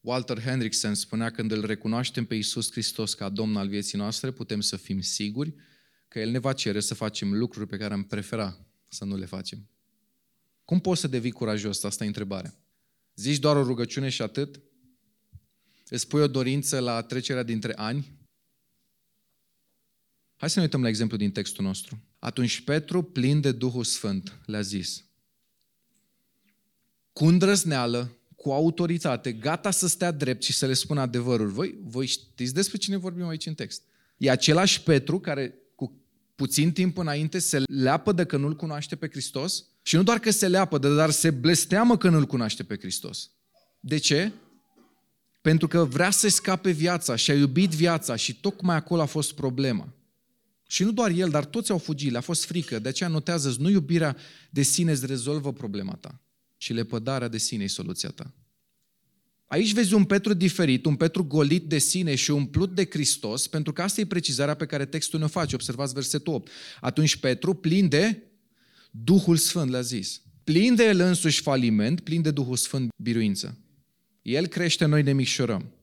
Walter 0.00 0.40
Hendrickson 0.40 0.94
spunea, 0.94 1.30
când 1.30 1.50
îl 1.50 1.66
recunoaștem 1.66 2.24
pe 2.24 2.34
Iisus 2.34 2.70
Hristos 2.70 3.14
ca 3.14 3.28
Domn 3.28 3.56
al 3.56 3.68
vieții 3.68 3.98
noastre, 3.98 4.30
putem 4.30 4.60
să 4.60 4.76
fim 4.76 5.00
siguri 5.00 5.54
că 6.08 6.20
El 6.20 6.30
ne 6.30 6.38
va 6.38 6.52
cere 6.52 6.80
să 6.80 6.94
facem 6.94 7.34
lucruri 7.34 7.68
pe 7.68 7.76
care 7.76 7.94
am 7.94 8.04
prefera 8.04 8.66
să 8.88 9.04
nu 9.04 9.16
le 9.16 9.26
facem. 9.26 9.68
Cum 10.64 10.80
poți 10.80 11.00
să 11.00 11.08
devii 11.08 11.30
curajos? 11.30 11.82
Asta 11.82 12.04
e 12.04 12.06
întrebarea. 12.06 12.54
Zici 13.14 13.38
doar 13.38 13.56
o 13.56 13.62
rugăciune 13.62 14.08
și 14.08 14.22
atât? 14.22 14.60
Îți 15.88 16.06
pui 16.06 16.20
o 16.20 16.28
dorință 16.28 16.78
la 16.78 17.02
trecerea 17.02 17.42
dintre 17.42 17.72
ani? 17.76 18.13
Hai 20.44 20.52
să 20.52 20.58
ne 20.58 20.64
uităm 20.64 20.82
la 20.82 20.88
exemplu 20.88 21.16
din 21.16 21.30
textul 21.30 21.64
nostru. 21.64 22.02
Atunci 22.18 22.60
Petru, 22.60 23.02
plin 23.02 23.40
de 23.40 23.52
Duhul 23.52 23.84
Sfânt, 23.84 24.38
le-a 24.46 24.60
zis, 24.60 25.04
cu 27.12 27.24
îndrăzneală, 27.24 28.16
cu 28.36 28.50
autoritate, 28.50 29.32
gata 29.32 29.70
să 29.70 29.86
stea 29.86 30.10
drept 30.10 30.42
și 30.42 30.52
să 30.52 30.66
le 30.66 30.72
spună 30.72 31.00
adevărul. 31.00 31.48
Voi, 31.48 31.78
voi 31.82 32.06
știți 32.06 32.54
despre 32.54 32.76
cine 32.76 32.96
vorbim 32.96 33.26
aici 33.26 33.46
în 33.46 33.54
text? 33.54 33.82
E 34.16 34.30
același 34.30 34.82
Petru 34.82 35.20
care 35.20 35.54
cu 35.74 36.00
puțin 36.34 36.72
timp 36.72 36.98
înainte 36.98 37.38
se 37.38 37.62
leapă 37.66 38.12
de 38.12 38.24
că 38.24 38.36
nu-L 38.36 38.56
cunoaște 38.56 38.96
pe 38.96 39.08
Hristos 39.08 39.64
și 39.82 39.96
nu 39.96 40.02
doar 40.02 40.18
că 40.18 40.30
se 40.30 40.48
leapă, 40.48 40.78
dar 40.78 41.10
se 41.10 41.30
blesteamă 41.30 41.96
că 41.96 42.08
nu-L 42.08 42.26
cunoaște 42.26 42.62
pe 42.62 42.76
Hristos. 42.76 43.30
De 43.80 43.96
ce? 43.96 44.32
Pentru 45.40 45.68
că 45.68 45.84
vrea 45.84 46.10
să 46.10 46.28
scape 46.28 46.70
viața 46.70 47.16
și 47.16 47.30
a 47.30 47.34
iubit 47.34 47.70
viața 47.70 48.16
și 48.16 48.40
tocmai 48.40 48.76
acolo 48.76 49.00
a 49.02 49.06
fost 49.06 49.32
problema. 49.32 49.94
Și 50.74 50.82
nu 50.82 50.92
doar 50.92 51.10
el, 51.10 51.30
dar 51.30 51.44
toți 51.44 51.70
au 51.70 51.78
fugit, 51.78 52.10
le-a 52.10 52.20
fost 52.20 52.44
frică. 52.44 52.78
De 52.78 52.88
aceea 52.88 53.08
notează, 53.08 53.56
nu 53.58 53.70
iubirea 53.70 54.16
de 54.50 54.62
sine 54.62 54.90
îți 54.90 55.06
rezolvă 55.06 55.52
problema 55.52 55.92
ta, 55.92 56.20
ci 56.56 56.72
lepădarea 56.72 57.28
de 57.28 57.38
sine 57.38 57.64
e 57.64 57.66
soluția 57.66 58.10
ta. 58.10 58.34
Aici 59.46 59.72
vezi 59.72 59.94
un 59.94 60.04
Petru 60.04 60.32
diferit, 60.32 60.84
un 60.84 60.96
Petru 60.96 61.24
golit 61.24 61.64
de 61.68 61.78
sine 61.78 62.14
și 62.14 62.30
umplut 62.30 62.74
de 62.74 62.86
Hristos, 62.90 63.46
pentru 63.46 63.72
că 63.72 63.82
asta 63.82 64.00
e 64.00 64.06
precizarea 64.06 64.54
pe 64.54 64.66
care 64.66 64.86
textul 64.86 65.20
ne 65.20 65.26
face. 65.26 65.54
Observați 65.54 65.92
versetul 65.92 66.34
8. 66.34 66.50
Atunci 66.80 67.16
Petru, 67.16 67.54
plin 67.54 67.88
de 67.88 68.22
Duhul 68.90 69.36
Sfânt, 69.36 69.70
le-a 69.70 69.80
zis. 69.80 70.22
Plin 70.44 70.74
de 70.74 70.84
el 70.84 71.00
însuși 71.00 71.40
faliment, 71.40 72.00
plin 72.00 72.22
de 72.22 72.30
Duhul 72.30 72.56
Sfânt 72.56 72.88
biruință. 72.96 73.58
El 74.22 74.46
crește, 74.46 74.84
noi 74.84 75.02
ne 75.02 75.12
micșorăm. 75.12 75.73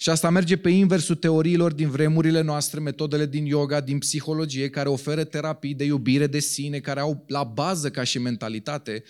Și 0.00 0.10
asta 0.10 0.30
merge 0.30 0.56
pe 0.56 0.70
inversul 0.70 1.14
teoriilor 1.14 1.72
din 1.72 1.90
vremurile 1.90 2.40
noastre, 2.40 2.80
metodele 2.80 3.26
din 3.26 3.46
yoga, 3.46 3.80
din 3.80 3.98
psihologie, 3.98 4.70
care 4.70 4.88
oferă 4.88 5.24
terapii 5.24 5.74
de 5.74 5.84
iubire 5.84 6.26
de 6.26 6.38
sine, 6.38 6.78
care 6.78 7.00
au 7.00 7.24
la 7.26 7.44
bază 7.44 7.90
ca 7.90 8.04
și 8.04 8.18
mentalitate 8.18 9.02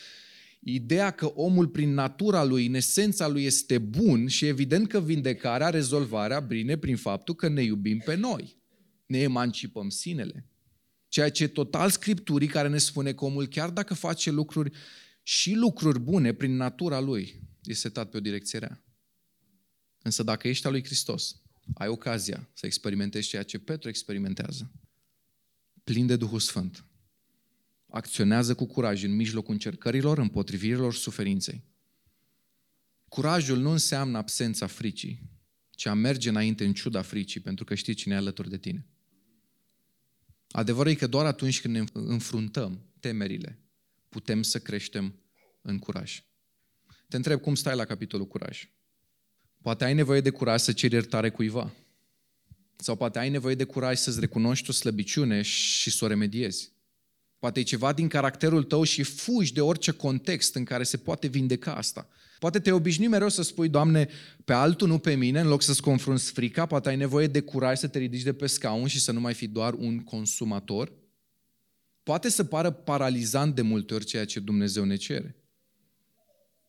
ideea 0.60 1.10
că 1.10 1.26
omul 1.26 1.68
prin 1.68 1.94
natura 1.94 2.44
lui, 2.44 2.66
în 2.66 2.74
esența 2.74 3.28
lui 3.28 3.44
este 3.44 3.78
bun 3.78 4.26
și 4.26 4.46
evident 4.46 4.88
că 4.88 5.00
vindecarea, 5.00 5.70
rezolvarea 5.70 6.40
bine 6.40 6.76
prin 6.76 6.96
faptul 6.96 7.34
că 7.34 7.48
ne 7.48 7.62
iubim 7.62 7.98
pe 8.04 8.14
noi. 8.14 8.56
Ne 9.06 9.18
emancipăm 9.18 9.88
sinele. 9.88 10.46
Ceea 11.08 11.30
ce 11.30 11.48
total 11.48 11.90
scripturii 11.90 12.48
care 12.48 12.68
ne 12.68 12.78
spune 12.78 13.12
că 13.12 13.24
omul 13.24 13.46
chiar 13.46 13.70
dacă 13.70 13.94
face 13.94 14.30
lucruri 14.30 14.70
și 15.22 15.54
lucruri 15.54 16.00
bune 16.00 16.32
prin 16.32 16.56
natura 16.56 17.00
lui, 17.00 17.42
e 17.62 17.72
setat 17.72 18.10
pe 18.10 18.16
o 18.16 18.20
direcție 18.20 18.58
rea. 18.58 18.82
Însă 20.08 20.22
dacă 20.22 20.48
ești 20.48 20.66
al 20.66 20.72
lui 20.72 20.84
Hristos, 20.84 21.36
ai 21.74 21.88
ocazia 21.88 22.48
să 22.54 22.66
experimentezi 22.66 23.28
ceea 23.28 23.42
ce 23.42 23.58
Petru 23.58 23.88
experimentează. 23.88 24.72
Plin 25.84 26.06
de 26.06 26.16
Duhul 26.16 26.40
Sfânt. 26.40 26.84
Acționează 27.88 28.54
cu 28.54 28.66
curaj 28.66 29.02
în 29.02 29.14
mijlocul 29.14 29.52
încercărilor, 29.52 30.18
împotrivirilor, 30.18 30.94
suferinței. 30.94 31.64
Curajul 33.08 33.58
nu 33.58 33.70
înseamnă 33.70 34.18
absența 34.18 34.66
fricii, 34.66 35.22
ci 35.70 35.86
a 35.86 35.94
merge 35.94 36.28
înainte 36.28 36.64
în 36.64 36.72
ciuda 36.72 37.02
fricii, 37.02 37.40
pentru 37.40 37.64
că 37.64 37.74
știi 37.74 37.94
cine 37.94 38.14
e 38.14 38.16
alături 38.16 38.50
de 38.50 38.58
tine. 38.58 38.86
Adevărul 40.50 40.92
e 40.92 40.94
că 40.94 41.06
doar 41.06 41.26
atunci 41.26 41.60
când 41.60 41.74
ne 41.74 41.84
înfruntăm 41.92 42.84
temerile, 43.00 43.58
putem 44.08 44.42
să 44.42 44.58
creștem 44.58 45.14
în 45.62 45.78
curaj. 45.78 46.22
Te 47.08 47.16
întreb 47.16 47.40
cum 47.40 47.54
stai 47.54 47.76
la 47.76 47.84
capitolul 47.84 48.26
curaj. 48.26 48.68
Poate 49.68 49.84
ai 49.84 49.94
nevoie 49.94 50.20
de 50.20 50.30
curaj 50.30 50.60
să 50.60 50.72
ceri 50.72 50.94
iertare 50.94 51.30
cuiva. 51.30 51.72
Sau 52.76 52.96
poate 52.96 53.18
ai 53.18 53.28
nevoie 53.28 53.54
de 53.54 53.64
curaj 53.64 53.98
să-ți 53.98 54.20
recunoști 54.20 54.70
o 54.70 54.72
slăbiciune 54.72 55.42
și 55.42 55.90
să 55.90 56.04
o 56.04 56.08
remediezi. 56.08 56.72
Poate 57.38 57.60
e 57.60 57.62
ceva 57.62 57.92
din 57.92 58.08
caracterul 58.08 58.62
tău 58.62 58.82
și 58.82 59.02
fugi 59.02 59.52
de 59.52 59.60
orice 59.60 59.90
context 59.90 60.54
în 60.54 60.64
care 60.64 60.82
se 60.82 60.96
poate 60.96 61.26
vindeca 61.26 61.74
asta. 61.74 62.08
Poate 62.38 62.58
te 62.58 62.72
obișnui 62.72 63.06
mereu 63.06 63.28
să 63.28 63.42
spui, 63.42 63.68
Doamne, 63.68 64.08
pe 64.44 64.52
altul, 64.52 64.88
nu 64.88 64.98
pe 64.98 65.14
mine, 65.14 65.40
în 65.40 65.48
loc 65.48 65.62
să-ți 65.62 65.82
confrunți 65.82 66.32
frica, 66.32 66.66
poate 66.66 66.88
ai 66.88 66.96
nevoie 66.96 67.26
de 67.26 67.40
curaj 67.40 67.78
să 67.78 67.88
te 67.88 67.98
ridici 67.98 68.22
de 68.22 68.32
pe 68.32 68.46
scaun 68.46 68.86
și 68.86 69.00
să 69.00 69.12
nu 69.12 69.20
mai 69.20 69.34
fii 69.34 69.48
doar 69.48 69.72
un 69.72 69.98
consumator. 69.98 70.92
Poate 72.02 72.28
să 72.28 72.44
pară 72.44 72.70
paralizant 72.70 73.54
de 73.54 73.62
multe 73.62 73.94
ori 73.94 74.04
ceea 74.04 74.24
ce 74.24 74.40
Dumnezeu 74.40 74.84
ne 74.84 74.96
cere. 74.96 75.37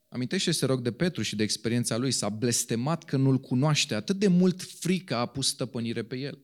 Amintește, 0.09 0.51
se 0.51 0.65
rog, 0.65 0.81
de 0.81 0.91
Petru 0.91 1.21
și 1.21 1.35
de 1.35 1.43
experiența 1.43 1.97
lui. 1.97 2.11
S-a 2.11 2.29
blestemat 2.29 3.03
că 3.03 3.17
nu-l 3.17 3.39
cunoaște. 3.39 3.95
Atât 3.95 4.15
de 4.15 4.27
mult 4.27 4.61
frică 4.61 5.15
a 5.15 5.25
pus 5.25 5.47
stăpânire 5.47 6.03
pe 6.03 6.17
el. 6.17 6.39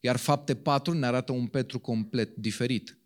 Iar 0.00 0.16
fapte 0.16 0.54
4 0.56 0.92
ne 0.92 1.06
arată 1.06 1.32
un 1.32 1.46
Petru 1.46 1.78
complet 1.78 2.36
diferit. 2.36 2.96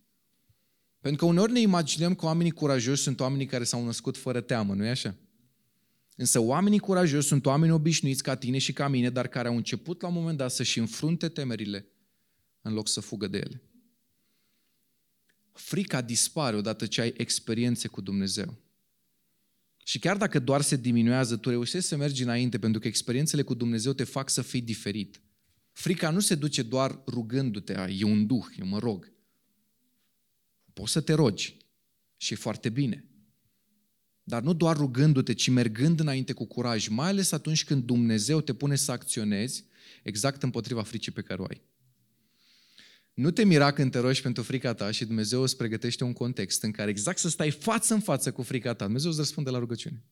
Pentru 1.00 1.24
că 1.24 1.30
uneori 1.30 1.52
ne 1.52 1.60
imaginăm 1.60 2.14
că 2.14 2.24
oamenii 2.24 2.50
curajoși 2.50 3.02
sunt 3.02 3.20
oamenii 3.20 3.46
care 3.46 3.64
s-au 3.64 3.84
născut 3.84 4.16
fără 4.16 4.40
teamă, 4.40 4.74
nu-i 4.74 4.88
așa? 4.88 5.14
Însă 6.16 6.38
oamenii 6.38 6.78
curajoși 6.78 7.26
sunt 7.26 7.46
oameni 7.46 7.72
obișnuiți 7.72 8.22
ca 8.22 8.36
tine 8.36 8.58
și 8.58 8.72
ca 8.72 8.88
mine, 8.88 9.10
dar 9.10 9.26
care 9.26 9.48
au 9.48 9.56
început 9.56 10.00
la 10.02 10.08
un 10.08 10.14
moment 10.14 10.36
dat 10.36 10.50
să-și 10.50 10.78
înfrunte 10.78 11.28
temerile 11.28 11.86
în 12.60 12.72
loc 12.72 12.88
să 12.88 13.00
fugă 13.00 13.26
de 13.26 13.36
ele. 13.38 13.62
Frica 15.52 16.00
dispare 16.00 16.56
odată 16.56 16.86
ce 16.86 17.00
ai 17.00 17.14
experiențe 17.16 17.88
cu 17.88 18.00
Dumnezeu. 18.00 18.54
Și 19.88 19.98
chiar 19.98 20.16
dacă 20.16 20.38
doar 20.38 20.60
se 20.60 20.76
diminuează, 20.76 21.36
tu 21.36 21.48
reușești 21.48 21.88
să 21.88 21.96
mergi 21.96 22.22
înainte, 22.22 22.58
pentru 22.58 22.80
că 22.80 22.86
experiențele 22.86 23.42
cu 23.42 23.54
Dumnezeu 23.54 23.92
te 23.92 24.04
fac 24.04 24.30
să 24.30 24.42
fii 24.42 24.60
diferit. 24.60 25.20
Frica 25.72 26.10
nu 26.10 26.20
se 26.20 26.34
duce 26.34 26.62
doar 26.62 27.02
rugându-te, 27.06 27.94
e 27.98 28.04
un 28.04 28.26
duh, 28.26 28.44
eu 28.58 28.66
mă 28.66 28.78
rog. 28.78 29.12
Poți 30.72 30.92
să 30.92 31.00
te 31.00 31.12
rogi 31.12 31.56
și 32.16 32.32
e 32.32 32.36
foarte 32.36 32.68
bine. 32.68 33.04
Dar 34.22 34.42
nu 34.42 34.52
doar 34.52 34.76
rugându-te, 34.76 35.32
ci 35.32 35.48
mergând 35.48 36.00
înainte 36.00 36.32
cu 36.32 36.44
curaj, 36.44 36.88
mai 36.88 37.08
ales 37.08 37.32
atunci 37.32 37.64
când 37.64 37.82
Dumnezeu 37.82 38.40
te 38.40 38.54
pune 38.54 38.76
să 38.76 38.92
acționezi 38.92 39.64
exact 40.02 40.42
împotriva 40.42 40.82
fricii 40.82 41.12
pe 41.12 41.22
care 41.22 41.40
o 41.42 41.44
ai. 41.44 41.62
Nu 43.16 43.30
te 43.30 43.44
mira 43.44 43.72
când 43.72 43.90
te 43.90 43.98
rogi 43.98 44.22
pentru 44.22 44.42
frica 44.42 44.74
ta 44.74 44.90
și 44.90 45.04
Dumnezeu 45.04 45.42
îți 45.42 45.56
pregătește 45.56 46.04
un 46.04 46.12
context 46.12 46.62
în 46.62 46.70
care 46.70 46.90
exact 46.90 47.18
să 47.18 47.28
stai 47.28 47.50
față 47.50 47.94
în 47.94 48.00
față 48.00 48.32
cu 48.32 48.42
frica 48.42 48.74
ta. 48.74 48.84
Dumnezeu 48.84 49.10
îți 49.10 49.18
răspunde 49.18 49.50
la 49.50 49.58
rugăciune. 49.58 50.02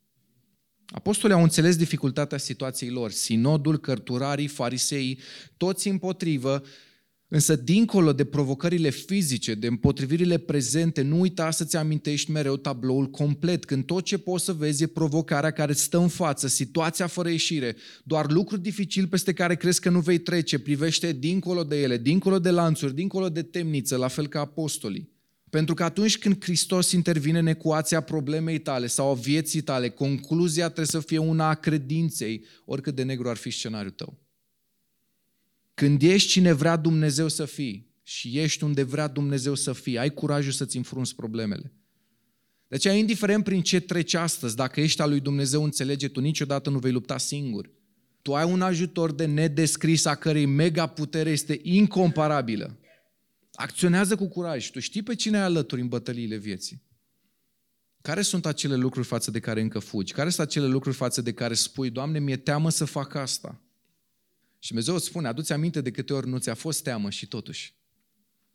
Apostolii 0.86 1.36
au 1.36 1.42
înțeles 1.42 1.76
dificultatea 1.76 2.38
situației 2.38 2.90
lor. 2.90 3.10
Sinodul, 3.10 3.78
cărturarii, 3.78 4.46
farisei, 4.46 5.18
toți 5.56 5.88
împotrivă, 5.88 6.62
Însă, 7.34 7.56
dincolo 7.56 8.12
de 8.12 8.24
provocările 8.24 8.90
fizice, 8.90 9.54
de 9.54 9.66
împotrivirile 9.66 10.38
prezente, 10.38 11.02
nu 11.02 11.20
uita 11.20 11.50
să-ți 11.50 11.76
amintești 11.76 12.30
mereu 12.30 12.56
tabloul 12.56 13.10
complet, 13.10 13.64
când 13.64 13.84
tot 13.84 14.04
ce 14.04 14.18
poți 14.18 14.44
să 14.44 14.52
vezi 14.52 14.82
e 14.82 14.86
provocarea 14.86 15.50
care 15.50 15.72
stă 15.72 15.98
în 15.98 16.08
față, 16.08 16.48
situația 16.48 17.06
fără 17.06 17.28
ieșire, 17.28 17.76
doar 18.04 18.30
lucruri 18.30 18.62
dificil 18.62 19.06
peste 19.06 19.32
care 19.32 19.56
crezi 19.56 19.80
că 19.80 19.90
nu 19.90 20.00
vei 20.00 20.18
trece, 20.18 20.58
privește 20.58 21.12
dincolo 21.12 21.64
de 21.64 21.80
ele, 21.80 21.98
dincolo 21.98 22.38
de 22.38 22.50
lanțuri, 22.50 22.94
dincolo 22.94 23.28
de 23.28 23.42
temniță, 23.42 23.96
la 23.96 24.08
fel 24.08 24.26
ca 24.28 24.40
apostolii. 24.40 25.12
Pentru 25.50 25.74
că 25.74 25.84
atunci 25.84 26.18
când 26.18 26.44
Hristos 26.44 26.92
intervine 26.92 27.38
în 27.38 27.46
ecuația 27.46 28.00
problemei 28.00 28.58
tale 28.58 28.86
sau 28.86 29.10
a 29.10 29.14
vieții 29.14 29.60
tale, 29.60 29.88
concluzia 29.88 30.64
trebuie 30.64 30.86
să 30.86 31.00
fie 31.00 31.18
una 31.18 31.48
a 31.48 31.54
credinței, 31.54 32.44
oricât 32.64 32.94
de 32.94 33.02
negru 33.02 33.28
ar 33.28 33.36
fi 33.36 33.50
scenariul 33.50 33.92
tău. 33.92 34.23
Când 35.74 36.02
ești 36.02 36.28
cine 36.28 36.52
vrea 36.52 36.76
Dumnezeu 36.76 37.28
să 37.28 37.44
fii 37.44 37.92
și 38.02 38.38
ești 38.38 38.64
unde 38.64 38.82
vrea 38.82 39.08
Dumnezeu 39.08 39.54
să 39.54 39.72
fii, 39.72 39.98
ai 39.98 40.10
curajul 40.10 40.52
să-ți 40.52 40.76
înfrunți 40.76 41.14
problemele. 41.14 41.72
De 42.68 42.74
aceea, 42.74 42.94
indiferent 42.94 43.44
prin 43.44 43.62
ce 43.62 43.80
treci 43.80 44.14
astăzi, 44.14 44.56
dacă 44.56 44.80
ești 44.80 45.00
al 45.00 45.08
lui 45.08 45.20
Dumnezeu, 45.20 45.64
înțelege, 45.64 46.08
tu 46.08 46.20
niciodată 46.20 46.70
nu 46.70 46.78
vei 46.78 46.92
lupta 46.92 47.18
singur. 47.18 47.70
Tu 48.22 48.34
ai 48.34 48.52
un 48.52 48.62
ajutor 48.62 49.12
de 49.12 49.24
nedescris 49.24 50.04
a 50.04 50.14
cărei 50.14 50.46
mega 50.46 50.86
putere 50.86 51.30
este 51.30 51.60
incomparabilă. 51.62 52.78
Acționează 53.52 54.16
cu 54.16 54.28
curaj. 54.28 54.70
Tu 54.70 54.80
știi 54.80 55.02
pe 55.02 55.14
cine 55.14 55.36
ai 55.36 55.42
alături 55.42 55.80
în 55.80 55.88
bătăliile 55.88 56.36
vieții. 56.36 56.82
Care 58.02 58.22
sunt 58.22 58.46
acele 58.46 58.76
lucruri 58.76 59.06
față 59.06 59.30
de 59.30 59.40
care 59.40 59.60
încă 59.60 59.78
fugi? 59.78 60.12
Care 60.12 60.30
sunt 60.30 60.46
acele 60.46 60.66
lucruri 60.66 60.96
față 60.96 61.22
de 61.22 61.32
care 61.32 61.54
spui, 61.54 61.90
Doamne, 61.90 62.18
mi-e 62.18 62.36
teamă 62.36 62.70
să 62.70 62.84
fac 62.84 63.14
asta? 63.14 63.63
Și 64.64 64.70
Dumnezeu 64.70 64.94
îți 64.94 65.04
spune, 65.04 65.28
aduți 65.28 65.52
aminte 65.52 65.80
de 65.80 65.90
câte 65.90 66.12
ori 66.12 66.28
nu 66.28 66.38
ți-a 66.38 66.54
fost 66.54 66.82
teamă 66.82 67.10
și 67.10 67.26
totuși. 67.26 67.74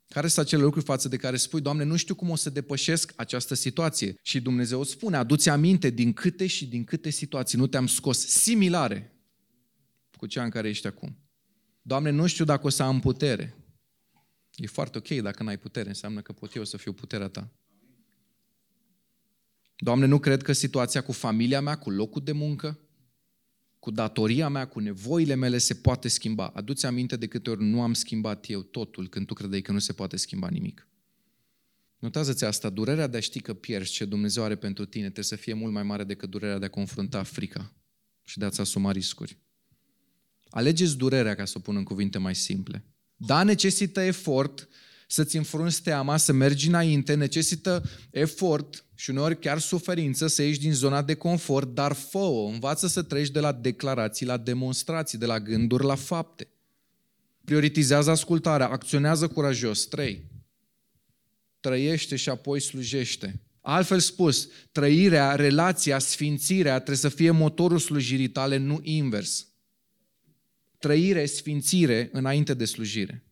Care 0.08 0.28
sunt 0.28 0.45
acele 0.45 0.62
lucruri 0.62 0.86
față 0.86 1.08
de 1.08 1.17
care 1.17 1.38
spui, 1.38 1.62
Doamne, 1.62 1.84
nu 1.84 1.95
știu 1.95 2.15
cum 2.15 2.30
o 2.30 2.36
să 2.36 2.50
depășesc 2.50 3.13
această 3.15 3.54
situație. 3.54 4.15
Și 4.22 4.41
Dumnezeu 4.41 4.80
îți 4.80 4.91
spune, 4.91 5.17
aduți 5.17 5.50
aminte 5.50 5.89
din 5.89 6.13
câte 6.13 6.48
și 6.48 6.67
din 6.67 6.84
câte 6.84 7.10
situații 7.10 7.58
nu 7.58 7.67
te-am 7.67 7.88
scos 7.88 8.28
similare 8.28 9.13
cu 10.17 10.26
cea 10.26 10.43
în 10.43 10.50
care 10.50 10.69
ești 10.69 10.88
acum. 10.88 11.17
Doamne, 11.82 12.10
nu 12.10 12.28
știu 12.28 12.45
dacă 12.45 12.65
o 12.65 12.69
să 12.69 12.84
am 12.84 13.00
putere. 13.00 13.56
E 14.56 14.67
foarte 14.67 14.98
ok 14.98 15.08
dacă 15.08 15.43
n-ai 15.43 15.58
putere, 15.58 15.88
înseamnă 15.88 16.22
că 16.22 16.32
pot 16.32 16.56
eu 16.56 16.63
să 16.63 16.78
fiu 16.78 16.93
puterea 16.93 17.28
ta. 17.28 17.50
Doamne, 19.76 20.06
nu 20.06 20.19
cred 20.19 20.41
că 20.41 20.52
situația 20.52 21.02
cu 21.02 21.12
familia 21.12 21.62
mea, 21.62 21.78
cu 21.78 21.89
locul 21.89 22.24
de 22.24 22.32
muncă, 22.32 22.80
cu 23.80 23.92
datoria 23.92 24.50
mea, 24.50 24.68
cu 24.68 24.80
nevoile 24.80 25.36
mele 25.36 25.58
se 25.58 25.74
poate 25.74 26.08
schimba. 26.08 26.48
Aduți 26.48 26.86
aminte 26.86 27.15
de 27.15 27.28
câte 27.28 27.50
ori 27.50 27.63
nu 27.63 27.82
am 27.82 27.94
schimbat 27.94 28.50
eu 28.50 28.62
totul 28.62 29.08
când 29.08 29.26
tu 29.26 29.34
credeai 29.34 29.62
că 29.62 29.72
nu 29.72 29.80
se 29.80 29.94
poate 29.94 30.18
schimba 30.18 30.48
nimic. 30.50 30.88
Notează-ți 32.00 32.46
asta, 32.46 32.70
durerea 32.70 33.08
de 33.08 33.18
a 33.18 33.20
ști 33.20 33.39
că 33.39 33.54
pierzi 33.54 33.92
ce 33.92 34.06
Dumnezeu 34.06 34.44
are 34.44 34.56
pentru 34.56 34.86
tine 34.86 35.04
trebuie 35.04 35.24
să 35.24 35.36
fie 35.36 35.54
mult 35.54 35.74
mai 35.74 35.84
mare 35.84 36.04
decât 36.04 36.30
durerea 36.30 36.60
de 36.60 36.65
a 36.65 36.70
confrunta 36.70 37.24
frica 37.24 37.74
și 38.24 38.38
de 38.38 38.46
a-ți 38.46 38.62
asuma 38.62 38.92
riscuri. 38.92 39.38
Alegeți 40.50 40.98
durerea, 40.98 41.36
ca 41.36 41.46
să 41.46 41.54
o 41.58 41.60
pun 41.60 41.76
în 41.76 41.84
cuvinte 41.84 42.18
mai 42.18 42.36
simple. 42.36 42.86
Da, 43.15 43.44
necesită 43.44 44.02
efort 44.02 44.68
să-ți 45.12 45.38
înfrunți 45.38 45.82
teama, 45.82 46.17
să 46.17 46.32
mergi 46.32 46.67
înainte, 46.67 47.13
necesită 47.13 47.84
efort 48.12 48.86
și 48.95 49.10
uneori 49.10 49.39
chiar 49.39 49.60
suferință 49.60 50.28
să 50.28 50.41
ieși 50.41 50.60
din 50.60 50.74
zona 50.74 51.02
de 51.02 51.13
confort, 51.13 51.74
dar 51.74 51.93
fă-o, 51.93 52.45
învață 52.45 52.88
să 52.88 53.02
treci 53.02 53.30
de 53.30 53.39
la 53.39 53.52
declarații 53.52 54.26
la 54.26 54.38
demonstrații, 54.38 55.17
de 55.17 55.26
la 55.26 55.39
gânduri 55.39 55.86
la 55.86 55.95
fapte. 55.95 56.48
Prioritizează 57.45 58.12
ascultarea, 58.12 58.69
acționează 58.69 59.28
curajos. 59.28 59.86
3. 59.86 60.26
Trăiește 61.60 62.15
și 62.15 62.30
apoi 62.30 62.60
slujește. 62.60 63.41
Altfel 63.62 64.00
spus, 64.00 64.50
trăirea, 64.72 65.36
relația, 65.36 66.00
sfințirea 66.00 66.76
trebuie 66.76 66.98
să 66.98 67.10
fie 67.10 67.32
motorul 67.32 67.80
slujirii 67.80 68.30
tale, 68.30 68.58
nu 68.58 68.80
invers. 68.84 69.48
Trăire, 70.78 71.26
sfințire 71.26 72.10
înainte 72.12 72.54
de 72.54 72.65
slujire. 72.65 73.24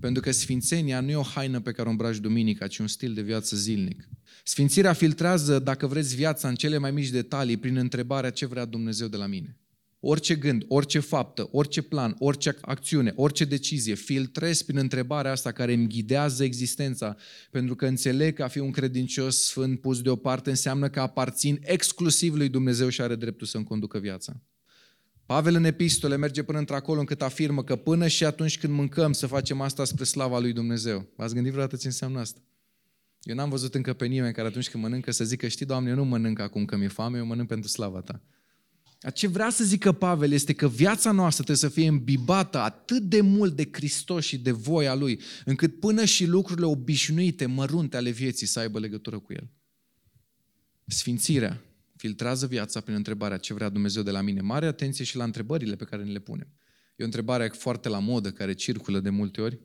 Pentru 0.00 0.22
că 0.22 0.30
sfințenia 0.30 1.00
nu 1.00 1.10
e 1.10 1.16
o 1.16 1.22
haină 1.22 1.60
pe 1.60 1.72
care 1.72 1.88
o 1.88 1.90
îmbraci 1.90 2.16
duminica, 2.16 2.66
ci 2.66 2.78
un 2.78 2.86
stil 2.86 3.14
de 3.14 3.22
viață 3.22 3.56
zilnic. 3.56 4.08
Sfințirea 4.44 4.92
filtrează, 4.92 5.58
dacă 5.58 5.86
vreți, 5.86 6.14
viața 6.14 6.48
în 6.48 6.54
cele 6.54 6.78
mai 6.78 6.90
mici 6.90 7.08
detalii 7.08 7.56
prin 7.56 7.76
întrebarea 7.76 8.30
ce 8.30 8.46
vrea 8.46 8.64
Dumnezeu 8.64 9.08
de 9.08 9.16
la 9.16 9.26
mine. 9.26 9.56
Orice 10.00 10.34
gând, 10.34 10.64
orice 10.68 10.98
faptă, 10.98 11.48
orice 11.50 11.82
plan, 11.82 12.16
orice 12.18 12.56
acțiune, 12.60 13.12
orice 13.16 13.44
decizie, 13.44 13.94
filtrez 13.94 14.62
prin 14.62 14.78
întrebarea 14.78 15.30
asta 15.30 15.52
care 15.52 15.72
îmi 15.72 15.88
ghidează 15.88 16.44
existența, 16.44 17.16
pentru 17.50 17.74
că 17.74 17.86
înțeleg 17.86 18.34
că 18.34 18.42
a 18.42 18.48
fi 18.48 18.58
un 18.58 18.70
credincios 18.70 19.44
sfânt 19.44 19.80
pus 19.80 20.00
deoparte 20.02 20.50
înseamnă 20.50 20.88
că 20.88 21.00
aparțin 21.00 21.58
exclusiv 21.62 22.34
lui 22.34 22.48
Dumnezeu 22.48 22.88
și 22.88 23.00
are 23.00 23.14
dreptul 23.14 23.46
să-mi 23.46 23.64
conducă 23.64 23.98
viața. 23.98 24.40
Pavel 25.26 25.54
în 25.54 25.64
epistole 25.64 26.16
merge 26.16 26.42
până 26.42 26.58
într-acolo 26.58 27.00
încât 27.00 27.22
afirmă 27.22 27.64
că 27.64 27.76
până 27.76 28.06
și 28.06 28.24
atunci 28.24 28.58
când 28.58 28.72
mâncăm 28.72 29.12
să 29.12 29.26
facem 29.26 29.60
asta 29.60 29.84
spre 29.84 30.04
slava 30.04 30.38
lui 30.38 30.52
Dumnezeu. 30.52 31.06
V-ați 31.16 31.34
gândit 31.34 31.52
vreodată 31.52 31.76
ce 31.76 31.86
înseamnă 31.86 32.20
asta? 32.20 32.40
Eu 33.22 33.34
n-am 33.34 33.50
văzut 33.50 33.74
încă 33.74 33.92
pe 33.92 34.06
nimeni 34.06 34.34
care 34.34 34.48
atunci 34.48 34.70
când 34.70 34.82
mănâncă 34.82 35.10
să 35.10 35.24
zică, 35.24 35.48
știi, 35.48 35.66
Doamne, 35.66 35.90
eu 35.90 35.96
nu 35.96 36.04
mănânc 36.04 36.38
acum 36.38 36.64
că 36.64 36.76
mi-e 36.76 36.88
foame, 36.88 37.18
eu 37.18 37.26
mănânc 37.26 37.48
pentru 37.48 37.68
slava 37.68 38.00
Ta. 38.00 38.20
Ce 39.14 39.26
vrea 39.26 39.50
să 39.50 39.64
zică 39.64 39.92
Pavel 39.92 40.32
este 40.32 40.52
că 40.52 40.68
viața 40.68 41.10
noastră 41.10 41.44
trebuie 41.44 41.70
să 41.70 41.74
fie 41.78 41.88
îmbibată 41.88 42.58
atât 42.58 43.02
de 43.02 43.20
mult 43.20 43.56
de 43.56 43.68
Hristos 43.72 44.24
și 44.24 44.38
de 44.38 44.50
voia 44.50 44.94
Lui, 44.94 45.20
încât 45.44 45.80
până 45.80 46.04
și 46.04 46.26
lucrurile 46.26 46.66
obișnuite, 46.66 47.46
mărunte 47.46 47.96
ale 47.96 48.10
vieții 48.10 48.46
să 48.46 48.58
aibă 48.58 48.78
legătură 48.78 49.18
cu 49.18 49.32
El. 49.32 49.50
Sfințirea 50.86 51.65
filtrează 51.96 52.46
viața 52.46 52.80
prin 52.80 52.94
întrebarea 52.94 53.36
ce 53.36 53.54
vrea 53.54 53.68
Dumnezeu 53.68 54.02
de 54.02 54.10
la 54.10 54.20
mine. 54.20 54.40
Mare 54.40 54.66
atenție 54.66 55.04
și 55.04 55.16
la 55.16 55.24
întrebările 55.24 55.76
pe 55.76 55.84
care 55.84 56.04
ne 56.04 56.10
le 56.10 56.18
punem. 56.18 56.48
E 56.96 57.02
o 57.02 57.04
întrebare 57.04 57.48
foarte 57.48 57.88
la 57.88 57.98
modă, 57.98 58.30
care 58.30 58.52
circulă 58.52 59.00
de 59.00 59.10
multe 59.10 59.40
ori 59.40 59.60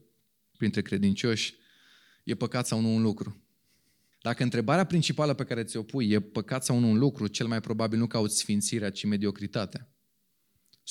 printre 0.58 0.82
credincioși. 0.82 1.56
E 2.24 2.36
păcat 2.36 2.68
sau 2.68 2.80
nu 2.80 2.96
un 2.96 3.02
lucru? 3.02 3.46
Dacă 4.22 4.44
întrebarea 4.44 4.84
principală 4.84 5.34
pe 5.34 5.44
care 5.44 5.64
ți-o 5.64 5.84
pui 5.84 6.10
e 6.10 6.20
păcat 6.20 6.64
sau 6.64 6.80
nu 6.80 6.90
un 6.90 6.98
lucru, 6.98 7.28
cel 7.28 7.48
mai 7.48 7.62
probabil 7.62 8.00
nu 8.00 8.08
cauți 8.08 8.38
sfințirea, 8.38 8.90
ci 8.90 9.06
mediocritatea. 9.06 9.91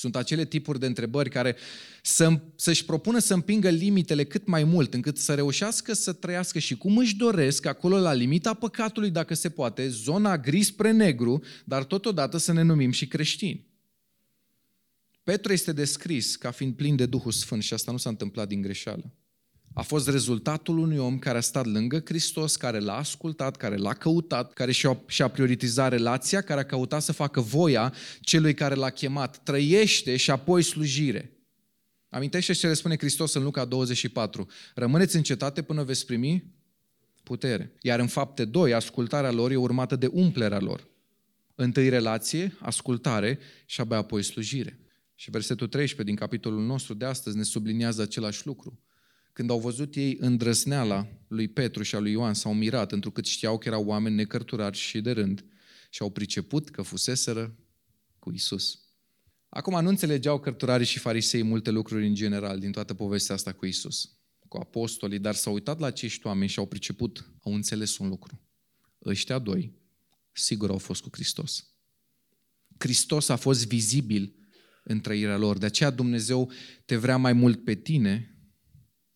Sunt 0.01 0.15
acele 0.15 0.45
tipuri 0.45 0.79
de 0.79 0.85
întrebări 0.85 1.29
care 1.29 1.55
să, 2.01 2.41
să-și 2.55 2.85
propună 2.85 3.19
să 3.19 3.33
împingă 3.33 3.69
limitele 3.69 4.23
cât 4.23 4.47
mai 4.47 4.63
mult, 4.63 4.93
încât 4.93 5.17
să 5.17 5.33
reușească 5.33 5.93
să 5.93 6.13
trăiască 6.13 6.59
și 6.59 6.77
cum 6.77 6.97
își 6.97 7.15
doresc, 7.15 7.65
acolo 7.65 7.99
la 7.99 8.13
limita 8.13 8.53
păcatului, 8.53 9.09
dacă 9.09 9.33
se 9.33 9.49
poate, 9.49 9.87
zona 9.87 10.37
gri 10.37 10.63
spre 10.63 10.91
negru, 10.91 11.43
dar 11.65 11.83
totodată 11.83 12.37
să 12.37 12.53
ne 12.53 12.61
numim 12.61 12.91
și 12.91 13.07
creștini. 13.07 13.67
Petru 15.23 15.51
este 15.53 15.71
descris 15.71 16.35
ca 16.35 16.51
fiind 16.51 16.75
plin 16.75 16.95
de 16.95 17.05
Duhul 17.05 17.31
Sfânt 17.31 17.63
și 17.63 17.73
asta 17.73 17.91
nu 17.91 17.97
s-a 17.97 18.09
întâmplat 18.09 18.47
din 18.47 18.61
greșeală. 18.61 19.13
A 19.73 19.81
fost 19.81 20.09
rezultatul 20.09 20.77
unui 20.77 20.97
om 20.97 21.19
care 21.19 21.37
a 21.37 21.41
stat 21.41 21.65
lângă 21.65 22.01
Hristos, 22.05 22.55
care 22.55 22.79
l-a 22.79 22.97
ascultat, 22.97 23.55
care 23.55 23.75
l-a 23.75 23.93
căutat, 23.93 24.53
care 24.53 24.71
și-a, 24.71 25.01
și-a 25.07 25.27
prioritizat 25.27 25.91
relația, 25.91 26.41
care 26.41 26.59
a 26.59 26.65
căutat 26.65 27.01
să 27.01 27.11
facă 27.11 27.41
voia 27.41 27.93
celui 28.21 28.53
care 28.53 28.75
l-a 28.75 28.89
chemat. 28.89 29.37
Trăiește 29.43 30.17
și 30.17 30.31
apoi 30.31 30.63
slujire. 30.63 31.31
Amintește 32.09 32.53
ce 32.53 32.67
le 32.67 32.73
spune 32.73 32.97
Hristos 32.97 33.33
în 33.33 33.43
Luca 33.43 33.65
24. 33.65 34.47
Rămâneți 34.75 35.15
în 35.15 35.23
cetate 35.23 35.61
până 35.61 35.83
veți 35.83 36.05
primi 36.05 36.53
putere. 37.23 37.75
Iar 37.81 37.99
în 37.99 38.07
fapte 38.07 38.45
2, 38.45 38.73
ascultarea 38.73 39.31
lor 39.31 39.51
e 39.51 39.55
urmată 39.55 39.95
de 39.95 40.07
umplerea 40.07 40.59
lor. 40.59 40.87
Întâi 41.55 41.89
relație, 41.89 42.57
ascultare 42.59 43.39
și 43.65 43.81
abia 43.81 43.97
apoi 43.97 44.23
slujire. 44.23 44.79
Și 45.15 45.29
versetul 45.29 45.67
13 45.67 46.15
din 46.15 46.25
capitolul 46.25 46.65
nostru 46.65 46.93
de 46.93 47.05
astăzi 47.05 47.37
ne 47.37 47.43
subliniază 47.43 48.01
același 48.01 48.45
lucru. 48.45 48.79
Când 49.33 49.49
au 49.49 49.59
văzut 49.59 49.95
ei 49.95 50.17
îndrăsneala 50.19 51.07
lui 51.27 51.47
Petru 51.47 51.83
și 51.83 51.95
a 51.95 51.99
lui 51.99 52.11
Ioan, 52.11 52.33
s-au 52.33 52.53
mirat, 52.53 52.91
întrucât 52.91 53.25
știau 53.25 53.57
că 53.57 53.67
erau 53.67 53.85
oameni 53.85 54.15
necărturari 54.15 54.77
și 54.77 55.01
de 55.01 55.11
rând 55.11 55.45
și 55.89 56.01
au 56.01 56.09
priceput 56.09 56.69
că 56.69 56.81
fuseseră 56.81 57.55
cu 58.19 58.31
Isus. 58.31 58.79
Acum 59.49 59.81
nu 59.81 59.89
înțelegeau 59.89 60.39
cărturarii 60.39 60.85
și 60.85 60.99
farisei 60.99 61.43
multe 61.43 61.71
lucruri 61.71 62.07
în 62.07 62.13
general 62.13 62.59
din 62.59 62.71
toată 62.71 62.93
povestea 62.93 63.35
asta 63.35 63.51
cu 63.51 63.65
Isus, 63.65 64.11
cu 64.47 64.57
apostolii, 64.57 65.19
dar 65.19 65.35
s-au 65.35 65.53
uitat 65.53 65.79
la 65.79 65.85
acești 65.85 66.27
oameni 66.27 66.49
și 66.49 66.59
au 66.59 66.65
priceput, 66.65 67.31
au 67.43 67.53
înțeles 67.53 67.97
un 67.97 68.07
lucru. 68.07 68.41
Ăștia 69.05 69.39
doi, 69.39 69.73
sigur 70.31 70.69
au 70.69 70.77
fost 70.77 71.01
cu 71.01 71.09
Hristos. 71.11 71.65
Hristos 72.77 73.29
a 73.29 73.35
fost 73.35 73.67
vizibil 73.67 74.35
în 74.83 74.99
trăirea 74.99 75.37
lor. 75.37 75.57
De 75.57 75.65
aceea 75.65 75.89
Dumnezeu 75.89 76.51
te 76.85 76.95
vrea 76.95 77.17
mai 77.17 77.33
mult 77.33 77.63
pe 77.63 77.75
tine 77.75 78.35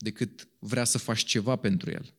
decât 0.05 0.47
vrea 0.59 0.83
să 0.83 0.97
faci 0.97 1.23
ceva 1.23 1.55
pentru 1.55 1.89
el. 1.89 2.13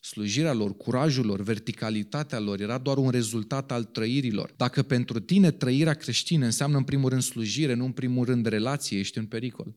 Slujirea 0.00 0.52
lor, 0.52 0.76
curajul 0.76 1.26
lor, 1.26 1.40
verticalitatea 1.40 2.38
lor 2.38 2.60
era 2.60 2.78
doar 2.78 2.96
un 2.96 3.10
rezultat 3.10 3.72
al 3.72 3.84
trăirilor. 3.84 4.52
Dacă 4.56 4.82
pentru 4.82 5.20
tine 5.20 5.50
trăirea 5.50 5.94
creștină 5.94 6.44
înseamnă 6.44 6.76
în 6.76 6.84
primul 6.84 7.08
rând 7.08 7.22
slujire, 7.22 7.74
nu 7.74 7.84
în 7.84 7.92
primul 7.92 8.24
rând 8.24 8.46
relație, 8.46 8.98
ești 8.98 9.18
în 9.18 9.26
pericol. 9.26 9.76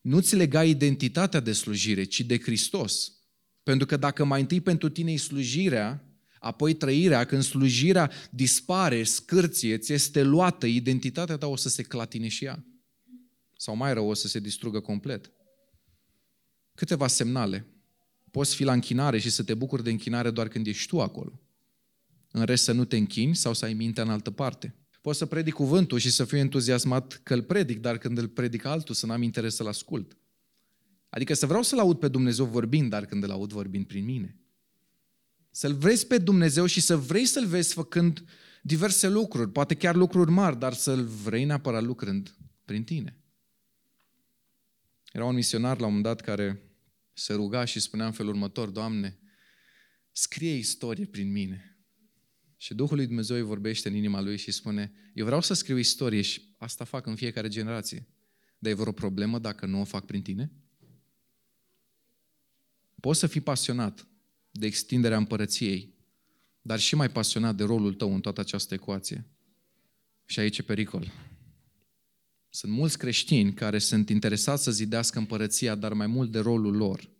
Nu-ți 0.00 0.36
lega 0.36 0.64
identitatea 0.64 1.40
de 1.40 1.52
slujire, 1.52 2.04
ci 2.04 2.20
de 2.20 2.38
Hristos. 2.38 3.12
Pentru 3.62 3.86
că 3.86 3.96
dacă 3.96 4.24
mai 4.24 4.40
întâi 4.40 4.60
pentru 4.60 4.88
tine 4.88 5.12
e 5.12 5.16
slujirea, 5.16 6.04
apoi 6.38 6.74
trăirea, 6.74 7.24
când 7.24 7.42
slujirea 7.42 8.10
dispare, 8.30 9.02
scârție, 9.02 9.78
ți 9.78 9.92
este 9.92 10.22
luată, 10.22 10.66
identitatea 10.66 11.36
ta 11.36 11.46
o 11.46 11.56
să 11.56 11.68
se 11.68 11.82
clatine 11.82 12.28
și 12.28 12.44
ea. 12.44 12.64
Sau 13.56 13.76
mai 13.76 13.94
rău, 13.94 14.08
o 14.08 14.14
să 14.14 14.28
se 14.28 14.38
distrugă 14.38 14.80
complet 14.80 15.30
câteva 16.74 17.06
semnale. 17.06 17.66
Poți 18.30 18.54
fi 18.54 18.64
la 18.64 18.72
închinare 18.72 19.18
și 19.18 19.30
să 19.30 19.42
te 19.42 19.54
bucuri 19.54 19.82
de 19.82 19.90
închinare 19.90 20.30
doar 20.30 20.48
când 20.48 20.66
ești 20.66 20.88
tu 20.88 21.00
acolo. 21.00 21.40
În 22.30 22.44
rest 22.44 22.64
să 22.64 22.72
nu 22.72 22.84
te 22.84 22.96
închini 22.96 23.34
sau 23.34 23.54
să 23.54 23.64
ai 23.64 23.74
mintea 23.74 24.02
în 24.02 24.10
altă 24.10 24.30
parte. 24.30 24.74
Poți 25.00 25.18
să 25.18 25.26
predic 25.26 25.54
cuvântul 25.54 25.98
și 25.98 26.10
să 26.10 26.24
fiu 26.24 26.36
entuziasmat 26.36 27.20
că 27.22 27.34
îl 27.34 27.42
predic, 27.42 27.80
dar 27.80 27.98
când 27.98 28.18
îl 28.18 28.28
predic 28.28 28.64
altul 28.64 28.94
să 28.94 29.06
n-am 29.06 29.22
interes 29.22 29.54
să-l 29.54 29.66
ascult. 29.66 30.16
Adică 31.08 31.34
să 31.34 31.46
vreau 31.46 31.62
să-L 31.62 31.78
aud 31.78 31.98
pe 31.98 32.08
Dumnezeu 32.08 32.44
vorbind, 32.44 32.90
dar 32.90 33.04
când 33.04 33.22
îl 33.22 33.30
aud 33.30 33.52
vorbind 33.52 33.86
prin 33.86 34.04
mine. 34.04 34.36
Să-L 35.50 35.74
vezi 35.74 36.06
pe 36.06 36.18
Dumnezeu 36.18 36.66
și 36.66 36.80
să 36.80 36.96
vrei 36.96 37.24
să-L 37.24 37.46
vezi 37.46 37.72
făcând 37.72 38.24
diverse 38.62 39.08
lucruri, 39.08 39.50
poate 39.50 39.74
chiar 39.74 39.94
lucruri 39.94 40.30
mari, 40.30 40.58
dar 40.58 40.72
să-L 40.72 41.04
vrei 41.04 41.44
neapărat 41.44 41.82
lucrând 41.82 42.36
prin 42.64 42.84
tine. 42.84 43.16
Era 45.12 45.24
un 45.24 45.34
misionar 45.34 45.78
la 45.78 45.86
un 45.86 45.94
moment 45.94 46.14
dat 46.14 46.20
care 46.20 46.62
se 47.12 47.32
ruga 47.32 47.64
și 47.64 47.80
spunea 47.80 48.06
în 48.06 48.12
felul 48.12 48.32
următor, 48.32 48.68
Doamne, 48.68 49.18
scrie 50.12 50.54
istorie 50.54 51.06
prin 51.06 51.32
mine. 51.32 51.76
Și 52.56 52.74
Duhul 52.74 52.96
lui 52.96 53.06
Dumnezeu 53.06 53.36
îi 53.36 53.42
vorbește 53.42 53.88
în 53.88 53.94
inima 53.94 54.20
lui 54.20 54.36
și 54.36 54.50
spune, 54.50 54.92
eu 55.14 55.24
vreau 55.24 55.40
să 55.40 55.54
scriu 55.54 55.76
istorie 55.76 56.20
și 56.20 56.54
asta 56.58 56.84
fac 56.84 57.06
în 57.06 57.14
fiecare 57.14 57.48
generație. 57.48 58.06
Dar 58.58 58.72
e 58.72 58.74
vreo 58.74 58.92
problemă 58.92 59.38
dacă 59.38 59.66
nu 59.66 59.80
o 59.80 59.84
fac 59.84 60.04
prin 60.04 60.22
tine? 60.22 60.52
Poți 63.00 63.18
să 63.18 63.26
fii 63.26 63.40
pasionat 63.40 64.06
de 64.50 64.66
extinderea 64.66 65.16
împărăției, 65.16 65.94
dar 66.62 66.78
și 66.78 66.94
mai 66.94 67.10
pasionat 67.10 67.56
de 67.56 67.64
rolul 67.64 67.94
tău 67.94 68.14
în 68.14 68.20
toată 68.20 68.40
această 68.40 68.74
ecuație. 68.74 69.26
Și 70.26 70.38
aici 70.38 70.58
e 70.58 70.62
pericol. 70.62 71.12
Sunt 72.54 72.72
mulți 72.72 72.98
creștini 72.98 73.52
care 73.52 73.78
sunt 73.78 74.08
interesați 74.08 74.62
să 74.62 74.70
zidească 74.70 75.18
împărăția, 75.18 75.74
dar 75.74 75.92
mai 75.92 76.06
mult 76.06 76.32
de 76.32 76.38
rolul 76.38 76.76
lor. 76.76 77.10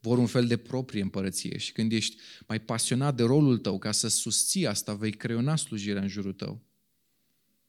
Vor 0.00 0.18
un 0.18 0.26
fel 0.26 0.46
de 0.46 0.56
proprie 0.56 1.02
împărăție 1.02 1.58
și 1.58 1.72
când 1.72 1.92
ești 1.92 2.16
mai 2.46 2.60
pasionat 2.60 3.16
de 3.16 3.22
rolul 3.22 3.58
tău 3.58 3.78
ca 3.78 3.92
să 3.92 4.08
susții 4.08 4.66
asta, 4.66 4.94
vei 4.94 5.10
creiona 5.10 5.56
slujirea 5.56 6.02
în 6.02 6.08
jurul 6.08 6.32
tău. 6.32 6.60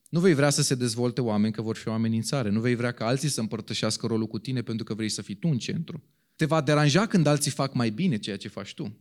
Nu 0.08 0.20
vei 0.20 0.34
vrea 0.34 0.50
să 0.50 0.62
se 0.62 0.74
dezvolte 0.74 1.20
oameni 1.20 1.52
că 1.52 1.62
vor 1.62 1.76
fi 1.76 1.88
o 1.88 1.92
amenințare. 1.92 2.50
Nu 2.50 2.60
vei 2.60 2.74
vrea 2.74 2.92
ca 2.92 3.06
alții 3.06 3.28
să 3.28 3.40
împărtășească 3.40 4.06
rolul 4.06 4.26
cu 4.26 4.38
tine 4.38 4.62
pentru 4.62 4.84
că 4.84 4.94
vrei 4.94 5.08
să 5.08 5.22
fii 5.22 5.34
tu 5.34 5.48
în 5.48 5.58
centru. 5.58 6.02
Te 6.36 6.44
va 6.44 6.60
deranja 6.60 7.06
când 7.06 7.26
alții 7.26 7.50
fac 7.50 7.74
mai 7.74 7.90
bine 7.90 8.18
ceea 8.18 8.36
ce 8.36 8.48
faci 8.48 8.74
tu. 8.74 8.96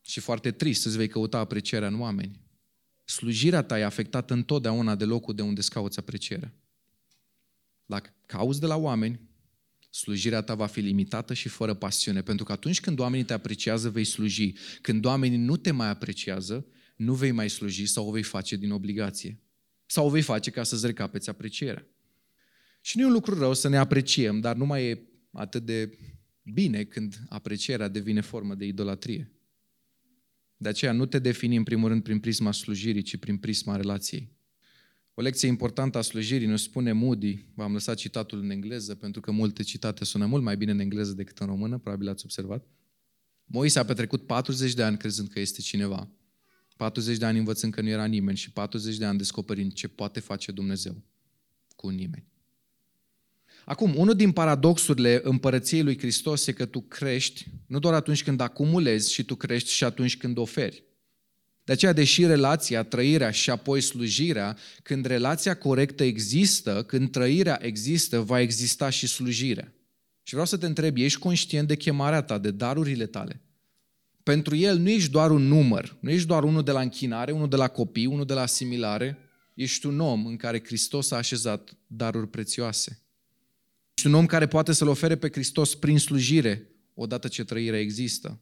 Și 0.00 0.20
foarte 0.20 0.50
trist 0.50 0.80
să-ți 0.80 0.96
vei 0.96 1.08
căuta 1.08 1.38
aprecierea 1.38 1.88
în 1.88 2.00
oameni. 2.00 2.40
Slujirea 3.04 3.62
ta 3.62 3.78
e 3.78 3.84
afectată 3.84 4.32
întotdeauna 4.32 4.94
de 4.94 5.04
locul 5.04 5.34
de 5.34 5.42
unde 5.42 5.60
îți 5.60 5.70
cauți 5.70 5.98
aprecierea. 5.98 6.54
Dacă 7.90 8.14
cauți 8.26 8.60
de 8.60 8.66
la 8.66 8.76
oameni, 8.76 9.20
slujirea 9.90 10.40
ta 10.42 10.54
va 10.54 10.66
fi 10.66 10.80
limitată 10.80 11.34
și 11.34 11.48
fără 11.48 11.74
pasiune, 11.74 12.22
pentru 12.22 12.44
că 12.44 12.52
atunci 12.52 12.80
când 12.80 12.98
oamenii 12.98 13.24
te 13.24 13.32
apreciază, 13.32 13.90
vei 13.90 14.04
sluji. 14.04 14.52
Când 14.80 15.04
oamenii 15.04 15.38
nu 15.38 15.56
te 15.56 15.70
mai 15.70 15.88
apreciază, 15.88 16.66
nu 16.96 17.14
vei 17.14 17.30
mai 17.30 17.50
sluji 17.50 17.86
sau 17.86 18.08
o 18.08 18.10
vei 18.10 18.22
face 18.22 18.56
din 18.56 18.70
obligație. 18.70 19.38
Sau 19.86 20.06
o 20.06 20.10
vei 20.10 20.22
face 20.22 20.50
ca 20.50 20.62
să-ți 20.62 20.86
recapeți 20.86 21.28
aprecierea. 21.28 21.86
Și 22.80 22.96
nu 22.96 23.02
e 23.02 23.06
un 23.06 23.12
lucru 23.12 23.38
rău 23.38 23.54
să 23.54 23.68
ne 23.68 23.76
apreciem, 23.76 24.40
dar 24.40 24.56
nu 24.56 24.66
mai 24.66 24.84
e 24.84 25.02
atât 25.32 25.64
de 25.64 25.98
bine 26.42 26.84
când 26.84 27.20
aprecierea 27.28 27.88
devine 27.88 28.20
formă 28.20 28.54
de 28.54 28.64
idolatrie. 28.64 29.32
De 30.56 30.68
aceea 30.68 30.92
nu 30.92 31.06
te 31.06 31.18
defini 31.18 31.56
în 31.56 31.62
primul 31.62 31.88
rând 31.88 32.02
prin 32.02 32.20
prisma 32.20 32.52
slujirii, 32.52 33.02
ci 33.02 33.16
prin 33.16 33.36
prisma 33.36 33.76
relației. 33.76 34.38
O 35.14 35.22
lecție 35.22 35.48
importantă 35.48 35.98
a 35.98 36.02
slujirii 36.02 36.46
ne 36.46 36.56
spune 36.56 36.92
Moody, 36.92 37.44
v-am 37.54 37.72
lăsat 37.72 37.96
citatul 37.96 38.38
în 38.38 38.50
engleză, 38.50 38.94
pentru 38.94 39.20
că 39.20 39.30
multe 39.30 39.62
citate 39.62 40.04
sună 40.04 40.26
mult 40.26 40.42
mai 40.42 40.56
bine 40.56 40.70
în 40.70 40.78
engleză 40.78 41.12
decât 41.12 41.38
în 41.38 41.46
română, 41.46 41.78
probabil 41.78 42.08
ați 42.08 42.24
observat. 42.24 42.66
Moise 43.44 43.78
a 43.78 43.84
petrecut 43.84 44.26
40 44.26 44.74
de 44.74 44.82
ani 44.82 44.96
crezând 44.96 45.28
că 45.28 45.40
este 45.40 45.60
cineva. 45.60 46.08
40 46.76 47.16
de 47.16 47.24
ani 47.24 47.38
învățând 47.38 47.72
că 47.72 47.80
nu 47.80 47.88
era 47.88 48.04
nimeni 48.04 48.36
și 48.36 48.50
40 48.50 48.96
de 48.96 49.04
ani 49.04 49.18
descoperind 49.18 49.72
ce 49.72 49.88
poate 49.88 50.20
face 50.20 50.52
Dumnezeu 50.52 51.02
cu 51.76 51.88
nimeni. 51.88 52.24
Acum, 53.64 53.96
unul 53.96 54.14
din 54.14 54.32
paradoxurile 54.32 55.20
împărăției 55.22 55.82
lui 55.82 55.98
Hristos 55.98 56.46
e 56.46 56.52
că 56.52 56.66
tu 56.66 56.80
crești 56.80 57.46
nu 57.66 57.78
doar 57.78 57.94
atunci 57.94 58.22
când 58.22 58.40
acumulezi, 58.40 59.12
și 59.12 59.24
tu 59.24 59.34
crești 59.34 59.70
și 59.70 59.84
atunci 59.84 60.16
când 60.16 60.38
oferi. 60.38 60.84
De 61.70 61.76
aceea, 61.76 61.92
deși 61.92 62.26
relația, 62.26 62.82
trăirea 62.82 63.30
și 63.30 63.50
apoi 63.50 63.80
slujirea, 63.80 64.56
când 64.82 65.04
relația 65.04 65.56
corectă 65.56 66.04
există, 66.04 66.82
când 66.82 67.10
trăirea 67.10 67.58
există, 67.62 68.20
va 68.20 68.40
exista 68.40 68.90
și 68.90 69.06
slujirea. 69.06 69.74
Și 70.22 70.32
vreau 70.32 70.46
să 70.46 70.56
te 70.56 70.66
întreb, 70.66 70.96
ești 70.96 71.18
conștient 71.18 71.68
de 71.68 71.76
chemarea 71.76 72.22
ta, 72.22 72.38
de 72.38 72.50
darurile 72.50 73.06
tale? 73.06 73.40
Pentru 74.22 74.56
el 74.56 74.78
nu 74.78 74.88
ești 74.88 75.10
doar 75.10 75.30
un 75.30 75.42
număr, 75.42 75.96
nu 76.00 76.10
ești 76.10 76.26
doar 76.26 76.42
unul 76.42 76.62
de 76.62 76.70
la 76.70 76.80
închinare, 76.80 77.32
unul 77.32 77.48
de 77.48 77.56
la 77.56 77.68
copii, 77.68 78.06
unul 78.06 78.26
de 78.26 78.34
la 78.34 78.40
asimilare, 78.40 79.18
ești 79.54 79.86
un 79.86 80.00
om 80.00 80.26
în 80.26 80.36
care 80.36 80.62
Hristos 80.64 81.10
a 81.10 81.16
așezat 81.16 81.76
daruri 81.86 82.28
prețioase. 82.28 83.02
Ești 83.94 84.08
un 84.08 84.14
om 84.14 84.26
care 84.26 84.46
poate 84.46 84.72
să-L 84.72 84.88
ofere 84.88 85.16
pe 85.16 85.28
Hristos 85.32 85.74
prin 85.74 85.98
slujire, 85.98 86.70
odată 86.94 87.28
ce 87.28 87.44
trăirea 87.44 87.80
există. 87.80 88.38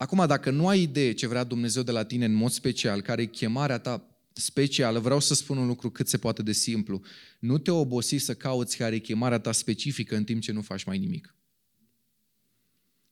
Acum, 0.00 0.26
dacă 0.26 0.50
nu 0.50 0.68
ai 0.68 0.82
idee 0.82 1.12
ce 1.12 1.26
vrea 1.26 1.44
Dumnezeu 1.44 1.82
de 1.82 1.90
la 1.90 2.04
tine 2.04 2.24
în 2.24 2.32
mod 2.32 2.50
special, 2.50 3.00
care 3.00 3.22
e 3.22 3.26
chemarea 3.26 3.78
ta 3.78 4.04
specială, 4.32 4.98
vreau 4.98 5.20
să 5.20 5.34
spun 5.34 5.56
un 5.56 5.66
lucru 5.66 5.90
cât 5.90 6.08
se 6.08 6.18
poate 6.18 6.42
de 6.42 6.52
simplu. 6.52 7.02
Nu 7.38 7.58
te 7.58 7.70
obosi 7.70 8.16
să 8.16 8.34
cauți 8.34 8.76
care 8.76 8.94
e 8.94 8.98
chemarea 8.98 9.38
ta 9.38 9.52
specifică 9.52 10.16
în 10.16 10.24
timp 10.24 10.42
ce 10.42 10.52
nu 10.52 10.62
faci 10.62 10.84
mai 10.84 10.98
nimic. 10.98 11.34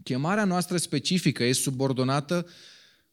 Chemarea 0.03 0.45
noastră 0.45 0.77
specifică 0.77 1.45
e 1.45 1.53
subordonată 1.53 2.47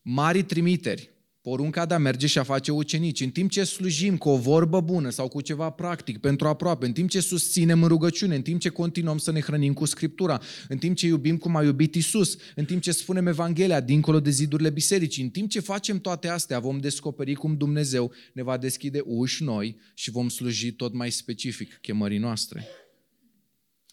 mari 0.01 0.43
trimiteri, 0.43 1.09
porunca 1.45 1.85
de 1.85 1.93
a 1.93 1.97
merge 1.97 2.27
și 2.27 2.37
a 2.37 2.43
face 2.43 2.71
ucenici. 2.71 3.21
În 3.21 3.29
timp 3.29 3.49
ce 3.49 3.63
slujim 3.63 4.17
cu 4.17 4.29
o 4.29 4.37
vorbă 4.37 4.81
bună 4.81 5.09
sau 5.09 5.27
cu 5.27 5.41
ceva 5.41 5.69
practic 5.69 6.17
pentru 6.17 6.47
aproape, 6.47 6.85
în 6.85 6.91
timp 6.91 7.09
ce 7.09 7.19
susținem 7.19 7.81
în 7.81 7.87
rugăciune, 7.87 8.35
în 8.35 8.41
timp 8.41 8.59
ce 8.59 8.69
continuăm 8.69 9.17
să 9.17 9.31
ne 9.31 9.41
hrănim 9.41 9.73
cu 9.73 9.85
Scriptura, 9.85 10.41
în 10.69 10.77
timp 10.77 10.95
ce 10.95 11.07
iubim 11.07 11.37
cum 11.37 11.55
a 11.55 11.63
iubit 11.63 11.95
Isus, 11.95 12.37
în 12.55 12.65
timp 12.65 12.81
ce 12.81 12.91
spunem 12.91 13.27
Evanghelia 13.27 13.79
dincolo 13.79 14.19
de 14.19 14.29
zidurile 14.29 14.69
bisericii, 14.69 15.23
în 15.23 15.29
timp 15.29 15.49
ce 15.49 15.59
facem 15.59 15.99
toate 15.99 16.27
astea, 16.27 16.59
vom 16.59 16.79
descoperi 16.79 17.33
cum 17.33 17.57
Dumnezeu 17.57 18.11
ne 18.33 18.43
va 18.43 18.57
deschide 18.57 19.01
uși 19.03 19.43
noi 19.43 19.77
și 19.93 20.11
vom 20.11 20.29
sluji 20.29 20.71
tot 20.71 20.93
mai 20.93 21.11
specific 21.11 21.77
chemării 21.81 22.17
noastre. 22.17 22.67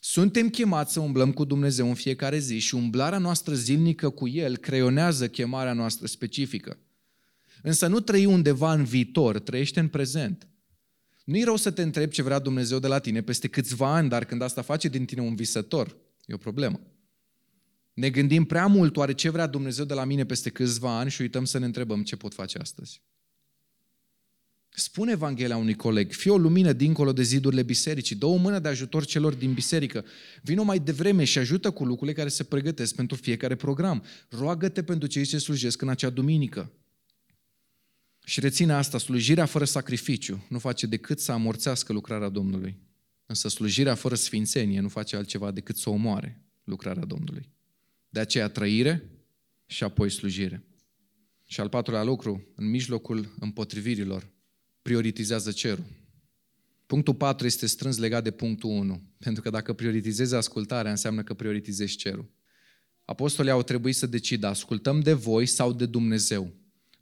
Suntem 0.00 0.48
chemați 0.48 0.92
să 0.92 1.00
umblăm 1.00 1.32
cu 1.32 1.44
Dumnezeu 1.44 1.88
în 1.88 1.94
fiecare 1.94 2.38
zi 2.38 2.58
și 2.58 2.74
umblarea 2.74 3.18
noastră 3.18 3.54
zilnică 3.54 4.08
cu 4.08 4.28
El 4.28 4.56
creionează 4.56 5.28
chemarea 5.28 5.72
noastră 5.72 6.06
specifică. 6.06 6.78
Însă 7.62 7.86
nu 7.86 8.00
trăi 8.00 8.24
undeva 8.24 8.72
în 8.72 8.84
viitor, 8.84 9.38
trăiește 9.38 9.80
în 9.80 9.88
prezent. 9.88 10.46
Nu 11.24 11.36
e 11.36 11.44
rău 11.44 11.56
să 11.56 11.70
te 11.70 11.82
întrebi 11.82 12.14
ce 12.14 12.22
vrea 12.22 12.38
Dumnezeu 12.38 12.78
de 12.78 12.86
la 12.86 12.98
tine 12.98 13.22
peste 13.22 13.48
câțiva 13.48 13.94
ani, 13.94 14.08
dar 14.08 14.24
când 14.24 14.42
asta 14.42 14.62
face 14.62 14.88
din 14.88 15.04
tine 15.04 15.20
un 15.20 15.34
visător, 15.34 15.96
e 16.26 16.34
o 16.34 16.36
problemă. 16.36 16.80
Ne 17.94 18.10
gândim 18.10 18.44
prea 18.44 18.66
mult 18.66 18.96
oare 18.96 19.12
ce 19.12 19.30
vrea 19.30 19.46
Dumnezeu 19.46 19.84
de 19.84 19.94
la 19.94 20.04
mine 20.04 20.24
peste 20.24 20.50
câțiva 20.50 20.98
ani 20.98 21.10
și 21.10 21.20
uităm 21.20 21.44
să 21.44 21.58
ne 21.58 21.64
întrebăm 21.64 22.02
ce 22.02 22.16
pot 22.16 22.34
face 22.34 22.58
astăzi. 22.58 23.02
Spune 24.74 25.10
Evanghelia 25.10 25.56
unui 25.56 25.74
coleg, 25.74 26.12
fie 26.12 26.30
o 26.30 26.36
lumină 26.36 26.72
dincolo 26.72 27.12
de 27.12 27.22
zidurile 27.22 27.62
bisericii, 27.62 28.16
dă 28.16 28.26
o 28.26 28.36
mână 28.36 28.58
de 28.58 28.68
ajutor 28.68 29.04
celor 29.04 29.34
din 29.34 29.52
biserică, 29.52 30.04
vină 30.42 30.62
mai 30.62 30.78
devreme 30.78 31.24
și 31.24 31.38
ajută 31.38 31.70
cu 31.70 31.84
lucrurile 31.84 32.16
care 32.16 32.28
se 32.28 32.44
pregătesc 32.44 32.94
pentru 32.94 33.16
fiecare 33.16 33.54
program. 33.54 34.04
Roagă-te 34.28 34.82
pentru 34.82 35.08
cei 35.08 35.24
ce 35.24 35.38
slujesc 35.38 35.82
în 35.82 35.88
acea 35.88 36.10
duminică. 36.10 36.72
Și 38.24 38.40
reține 38.40 38.72
asta, 38.72 38.98
slujirea 38.98 39.46
fără 39.46 39.64
sacrificiu 39.64 40.44
nu 40.48 40.58
face 40.58 40.86
decât 40.86 41.20
să 41.20 41.32
amorțească 41.32 41.92
lucrarea 41.92 42.28
Domnului. 42.28 42.78
Însă 43.26 43.48
slujirea 43.48 43.94
fără 43.94 44.14
sfințenie 44.14 44.80
nu 44.80 44.88
face 44.88 45.16
altceva 45.16 45.50
decât 45.50 45.76
să 45.76 45.90
omoare 45.90 46.42
lucrarea 46.64 47.04
Domnului. 47.04 47.48
De 48.08 48.20
aceea 48.20 48.48
trăire 48.48 49.10
și 49.66 49.84
apoi 49.84 50.10
slujire. 50.10 50.64
Și 51.46 51.60
al 51.60 51.68
patrulea 51.68 52.02
lucru, 52.02 52.46
în 52.54 52.70
mijlocul 52.70 53.34
împotrivirilor, 53.40 54.30
prioritizează 54.82 55.50
cerul. 55.50 55.84
Punctul 56.86 57.14
4 57.14 57.46
este 57.46 57.66
strâns 57.66 57.98
legat 57.98 58.22
de 58.22 58.30
punctul 58.30 58.70
1, 58.70 59.02
pentru 59.18 59.42
că 59.42 59.50
dacă 59.50 59.72
prioritizezi 59.72 60.34
ascultarea, 60.34 60.90
înseamnă 60.90 61.22
că 61.22 61.34
prioritizezi 61.34 61.96
cerul. 61.96 62.30
Apostolii 63.04 63.50
au 63.50 63.62
trebuit 63.62 63.96
să 63.96 64.06
decidă, 64.06 64.46
ascultăm 64.46 65.00
de 65.00 65.12
voi 65.12 65.46
sau 65.46 65.72
de 65.72 65.86
Dumnezeu. 65.86 66.52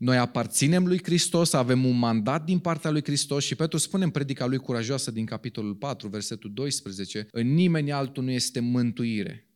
Noi 0.01 0.17
aparținem 0.17 0.87
lui 0.87 1.03
Hristos, 1.03 1.53
avem 1.53 1.85
un 1.85 1.99
mandat 1.99 2.45
din 2.45 2.59
partea 2.59 2.91
lui 2.91 3.03
Hristos 3.03 3.45
și 3.45 3.55
Petru 3.55 3.79
spune 3.79 4.05
în 4.05 4.11
predica 4.11 4.47
lui 4.47 4.59
curajoasă 4.59 5.11
din 5.11 5.25
capitolul 5.25 5.75
4, 5.75 6.09
versetul 6.09 6.53
12, 6.55 7.27
în 7.31 7.55
nimeni 7.55 7.93
altul 7.93 8.25
nu 8.25 8.31
este 8.31 8.61
mântuire. 8.61 9.47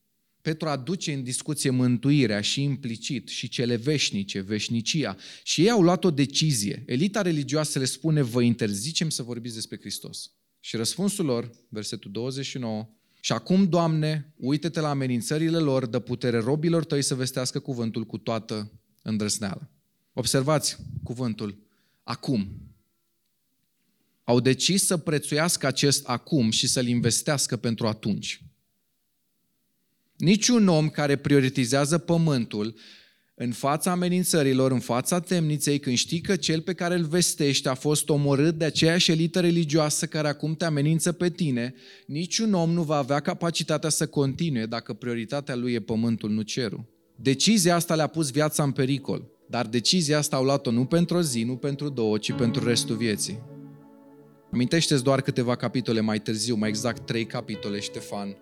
Petru 0.42 0.68
aduce 0.68 1.12
în 1.12 1.22
discuție 1.22 1.70
mântuirea 1.70 2.40
și 2.40 2.62
implicit 2.62 3.28
și 3.28 3.48
cele 3.48 3.76
veșnice, 3.76 4.40
veșnicia. 4.40 5.16
Și 5.42 5.60
ei 5.60 5.70
au 5.70 5.82
luat 5.82 6.04
o 6.04 6.10
decizie. 6.10 6.82
Elita 6.86 7.22
religioasă 7.22 7.78
le 7.78 7.84
spune, 7.84 8.22
vă 8.22 8.42
interzicem 8.42 9.08
să 9.08 9.22
vorbiți 9.22 9.54
despre 9.54 9.78
Hristos. 9.80 10.30
Și 10.60 10.76
răspunsul 10.76 11.24
lor, 11.24 11.50
versetul 11.68 12.10
29, 12.10 12.88
și 13.20 13.32
acum, 13.32 13.68
Doamne, 13.68 14.34
uite-te 14.36 14.80
la 14.80 14.88
amenințările 14.88 15.58
lor, 15.58 15.86
dă 15.86 15.98
putere 15.98 16.38
robilor 16.38 16.84
tăi 16.84 17.02
să 17.02 17.14
vestească 17.14 17.58
cuvântul 17.58 18.04
cu 18.04 18.18
toată 18.18 18.72
îndrăsneala. 19.02 19.68
Observați 20.14 20.76
cuvântul 21.02 21.58
acum. 22.02 22.48
Au 24.24 24.40
decis 24.40 24.86
să 24.86 24.96
prețuiască 24.96 25.66
acest 25.66 26.06
acum 26.06 26.50
și 26.50 26.66
să-l 26.66 26.86
investească 26.86 27.56
pentru 27.56 27.86
atunci. 27.86 28.42
Niciun 30.16 30.68
om 30.68 30.88
care 30.88 31.16
prioritizează 31.16 31.98
pământul 31.98 32.74
în 33.34 33.52
fața 33.52 33.90
amenințărilor, 33.90 34.72
în 34.72 34.80
fața 34.80 35.20
temniței, 35.20 35.78
când 35.78 35.96
știi 35.96 36.20
că 36.20 36.36
cel 36.36 36.60
pe 36.60 36.74
care 36.74 36.94
îl 36.94 37.04
vestești 37.04 37.68
a 37.68 37.74
fost 37.74 38.08
omorât 38.08 38.58
de 38.58 38.64
aceeași 38.64 39.10
elită 39.10 39.40
religioasă 39.40 40.06
care 40.06 40.28
acum 40.28 40.54
te 40.54 40.64
amenință 40.64 41.12
pe 41.12 41.30
tine, 41.30 41.74
niciun 42.06 42.54
om 42.54 42.70
nu 42.70 42.82
va 42.82 42.96
avea 42.96 43.20
capacitatea 43.20 43.88
să 43.88 44.06
continue 44.06 44.66
dacă 44.66 44.92
prioritatea 44.92 45.54
lui 45.54 45.72
e 45.72 45.80
pământul, 45.80 46.30
nu 46.30 46.42
cerul. 46.42 46.84
Decizia 47.16 47.74
asta 47.74 47.94
le-a 47.94 48.06
pus 48.06 48.30
viața 48.30 48.62
în 48.62 48.72
pericol. 48.72 49.33
Dar 49.46 49.66
decizia 49.66 50.18
asta 50.18 50.36
au 50.36 50.44
luat-o 50.44 50.70
nu 50.70 50.84
pentru 50.84 51.16
o 51.16 51.20
zi, 51.20 51.42
nu 51.42 51.56
pentru 51.56 51.88
două, 51.88 52.18
ci 52.18 52.32
pentru 52.32 52.64
restul 52.64 52.96
vieții. 52.96 53.42
Amintește-ți 54.52 55.02
doar 55.02 55.20
câteva 55.20 55.56
capitole 55.56 56.00
mai 56.00 56.18
târziu, 56.18 56.54
mai 56.54 56.68
exact 56.68 57.06
trei 57.06 57.26
capitole, 57.26 57.80
Ștefan 57.80 58.36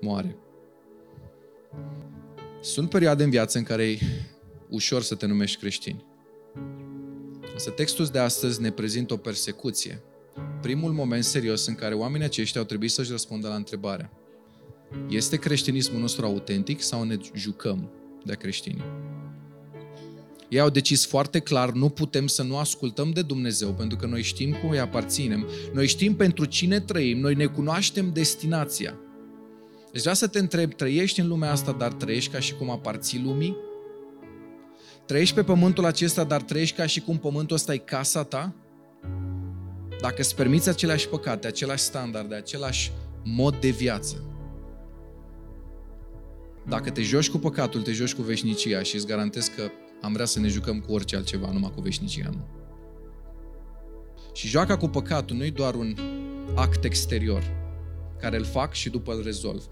moare. 0.00 0.36
Sunt 2.60 2.90
perioade 2.90 3.24
în 3.24 3.30
viață 3.30 3.58
în 3.58 3.64
care 3.64 3.90
e 3.90 3.98
ușor 4.68 5.02
să 5.02 5.14
te 5.14 5.26
numești 5.26 5.60
creștin. 5.60 6.04
Însă 7.52 7.70
textul 7.70 8.06
de 8.06 8.18
astăzi 8.18 8.60
ne 8.60 8.70
prezintă 8.70 9.12
o 9.12 9.16
persecuție. 9.16 10.02
Primul 10.60 10.92
moment 10.92 11.24
serios 11.24 11.66
în 11.66 11.74
care 11.74 11.94
oamenii 11.94 12.26
aceștia 12.26 12.60
au 12.60 12.66
trebuit 12.66 12.90
să-și 12.90 13.10
răspundă 13.10 13.48
la 13.48 13.54
întrebarea. 13.54 14.10
Este 15.08 15.36
creștinismul 15.36 16.00
nostru 16.00 16.24
autentic 16.24 16.82
sau 16.82 17.02
ne 17.02 17.16
jucăm 17.34 17.90
de 18.24 18.34
creștini? 18.34 18.84
Ei 20.48 20.60
au 20.60 20.70
decis 20.70 21.06
foarte 21.06 21.38
clar, 21.38 21.70
nu 21.70 21.88
putem 21.88 22.26
să 22.26 22.42
nu 22.42 22.58
ascultăm 22.58 23.10
de 23.10 23.22
Dumnezeu, 23.22 23.72
pentru 23.72 23.96
că 23.96 24.06
noi 24.06 24.22
știm 24.22 24.52
cum 24.52 24.70
îi 24.70 24.78
aparținem, 24.78 25.48
noi 25.72 25.86
știm 25.86 26.14
pentru 26.14 26.44
cine 26.44 26.80
trăim, 26.80 27.18
noi 27.18 27.34
ne 27.34 27.46
cunoaștem 27.46 28.10
destinația. 28.12 28.98
Deci 29.92 30.00
vreau 30.00 30.14
să 30.14 30.26
te 30.26 30.38
întreb, 30.38 30.74
trăiești 30.74 31.20
în 31.20 31.28
lumea 31.28 31.50
asta, 31.50 31.72
dar 31.72 31.92
trăiești 31.92 32.30
ca 32.30 32.38
și 32.38 32.54
cum 32.54 32.70
aparții 32.70 33.22
lumii? 33.24 33.56
Trăiești 35.06 35.34
pe 35.34 35.42
pământul 35.42 35.84
acesta, 35.84 36.24
dar 36.24 36.42
trăiești 36.42 36.76
ca 36.76 36.86
și 36.86 37.00
cum 37.00 37.18
pământul 37.18 37.56
ăsta 37.56 37.74
e 37.74 37.78
casa 37.78 38.24
ta? 38.24 38.54
Dacă 40.00 40.14
îți 40.18 40.34
permiți 40.34 40.68
aceleași 40.68 41.08
păcate, 41.08 41.46
același 41.46 41.82
standarde, 41.82 42.34
același 42.34 42.92
mod 43.24 43.56
de 43.60 43.68
viață, 43.68 44.22
dacă 46.68 46.90
te 46.90 47.02
joci 47.02 47.30
cu 47.30 47.38
păcatul, 47.38 47.82
te 47.82 47.92
joci 47.92 48.14
cu 48.14 48.22
veșnicia 48.22 48.82
și 48.82 48.94
îți 48.94 49.06
garantez 49.06 49.46
că 49.46 49.70
am 50.02 50.12
vrea 50.12 50.24
să 50.24 50.40
ne 50.40 50.48
jucăm 50.48 50.80
cu 50.80 50.92
orice 50.92 51.16
altceva, 51.16 51.52
numai 51.52 51.72
cu 51.74 51.80
veșnicia, 51.80 52.30
nu. 52.30 52.46
Și 54.32 54.48
joaca 54.48 54.76
cu 54.76 54.88
păcatul 54.88 55.36
nu 55.36 55.44
e 55.44 55.50
doar 55.50 55.74
un 55.74 55.96
act 56.54 56.84
exterior 56.84 57.42
care 58.20 58.36
îl 58.36 58.44
fac 58.44 58.72
și 58.72 58.90
după 58.90 59.12
îl 59.12 59.22
rezolv. 59.22 59.68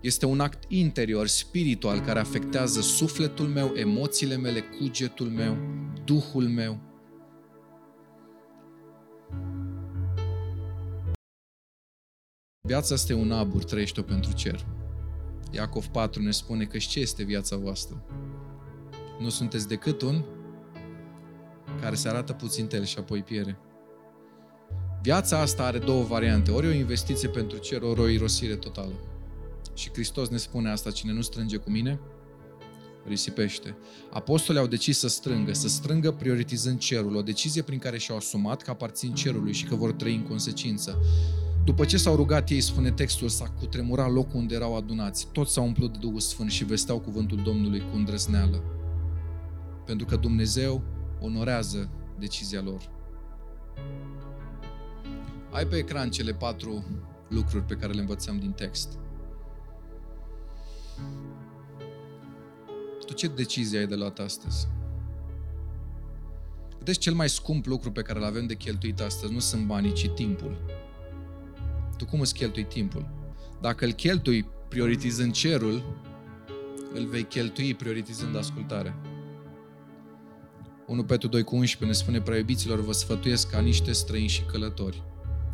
Este 0.00 0.26
un 0.26 0.40
act 0.40 0.64
interior, 0.68 1.26
spiritual, 1.26 2.00
care 2.00 2.18
afectează 2.18 2.80
sufletul 2.80 3.46
meu, 3.46 3.72
emoțiile 3.74 4.36
mele, 4.36 4.60
cugetul 4.60 5.26
meu, 5.26 5.56
duhul 6.04 6.48
meu. 6.48 6.80
Viața 12.66 12.94
asta 12.94 13.12
e 13.12 13.16
un 13.16 13.32
abur, 13.32 13.64
trăiește-o 13.64 14.02
pentru 14.02 14.32
cer. 14.32 14.66
Iacov 15.50 15.86
4 15.86 16.22
ne 16.22 16.30
spune 16.30 16.64
că 16.64 16.78
și 16.78 16.88
ce 16.88 17.00
este 17.00 17.22
viața 17.22 17.56
voastră? 17.56 18.04
Nu 19.20 19.28
sunteți 19.28 19.68
decât 19.68 20.02
un 20.02 20.22
care 21.80 21.94
se 21.94 22.08
arată 22.08 22.32
puțin 22.32 22.66
tel 22.66 22.84
și 22.84 22.98
apoi 22.98 23.22
piere. 23.22 23.58
Viața 25.02 25.40
asta 25.40 25.64
are 25.64 25.78
două 25.78 26.02
variante. 26.02 26.50
Ori 26.50 26.66
o 26.66 26.72
investiție 26.72 27.28
pentru 27.28 27.58
cer, 27.58 27.82
ori 27.82 28.00
o 28.00 28.08
irosire 28.08 28.54
totală. 28.54 28.92
Și 29.74 29.90
Hristos 29.92 30.28
ne 30.28 30.36
spune 30.36 30.70
asta, 30.70 30.90
cine 30.90 31.12
nu 31.12 31.20
strânge 31.20 31.56
cu 31.56 31.70
mine, 31.70 32.00
risipește. 33.06 33.76
Apostolii 34.12 34.60
au 34.60 34.66
decis 34.66 34.98
să 34.98 35.08
strângă, 35.08 35.52
să 35.52 35.68
strângă 35.68 36.10
prioritizând 36.10 36.78
cerul, 36.78 37.16
o 37.16 37.22
decizie 37.22 37.62
prin 37.62 37.78
care 37.78 37.98
și-au 37.98 38.16
asumat 38.16 38.62
că 38.62 38.70
aparțin 38.70 39.14
cerului 39.14 39.52
și 39.52 39.64
că 39.64 39.74
vor 39.74 39.92
trăi 39.92 40.14
în 40.14 40.22
consecință. 40.22 40.98
După 41.64 41.84
ce 41.84 41.96
s-au 41.96 42.16
rugat 42.16 42.50
ei, 42.50 42.60
spune 42.60 42.90
textul, 42.90 43.28
s-a 43.28 43.52
cutremurat 43.58 44.12
locul 44.12 44.38
unde 44.38 44.54
erau 44.54 44.76
adunați. 44.76 45.28
Toți 45.32 45.52
s-au 45.52 45.64
umplut 45.64 45.92
de 45.92 45.98
Duhul 46.00 46.20
Sfânt 46.20 46.50
și 46.50 46.64
vesteau 46.64 46.98
cuvântul 46.98 47.40
Domnului 47.44 47.80
cu 47.80 47.96
îndrăzneală. 47.96 48.75
Pentru 49.86 50.06
că 50.06 50.16
Dumnezeu 50.16 50.82
onorează 51.20 51.90
decizia 52.18 52.62
lor. 52.62 52.90
Ai 55.50 55.66
pe 55.66 55.76
ecran 55.76 56.10
cele 56.10 56.34
patru 56.34 56.84
lucruri 57.28 57.64
pe 57.64 57.74
care 57.74 57.92
le 57.92 58.00
învățăm 58.00 58.38
din 58.38 58.50
text. 58.50 58.98
Tu 63.06 63.12
ce 63.12 63.28
decizie 63.28 63.78
ai 63.78 63.86
de 63.86 63.94
luat 63.94 64.18
astăzi? 64.18 64.68
Vedeți, 66.78 66.98
cel 66.98 67.14
mai 67.14 67.28
scump 67.28 67.66
lucru 67.66 67.92
pe 67.92 68.02
care 68.02 68.18
îl 68.18 68.24
avem 68.24 68.46
de 68.46 68.54
cheltuit 68.54 69.00
astăzi 69.00 69.32
nu 69.32 69.38
sunt 69.38 69.66
banii, 69.66 69.92
ci 69.92 70.08
timpul. 70.08 70.56
Tu 71.96 72.04
cum 72.04 72.20
îți 72.20 72.34
cheltui 72.34 72.64
timpul? 72.64 73.08
Dacă 73.60 73.84
îl 73.84 73.92
cheltui 73.92 74.46
prioritizând 74.68 75.32
cerul, 75.32 75.82
îl 76.94 77.06
vei 77.06 77.22
cheltui 77.22 77.74
prioritizând 77.74 78.36
ascultarea. 78.36 79.15
1 80.86 81.04
Petru 81.04 81.28
2 81.28 81.42
cu 81.42 81.56
11 81.56 81.84
ne 81.84 81.92
spune, 81.92 82.20
preiubiților, 82.20 82.80
vă 82.80 82.92
sfătuiesc 82.92 83.50
ca 83.50 83.60
niște 83.60 83.92
străini 83.92 84.28
și 84.28 84.42
călători, 84.42 85.02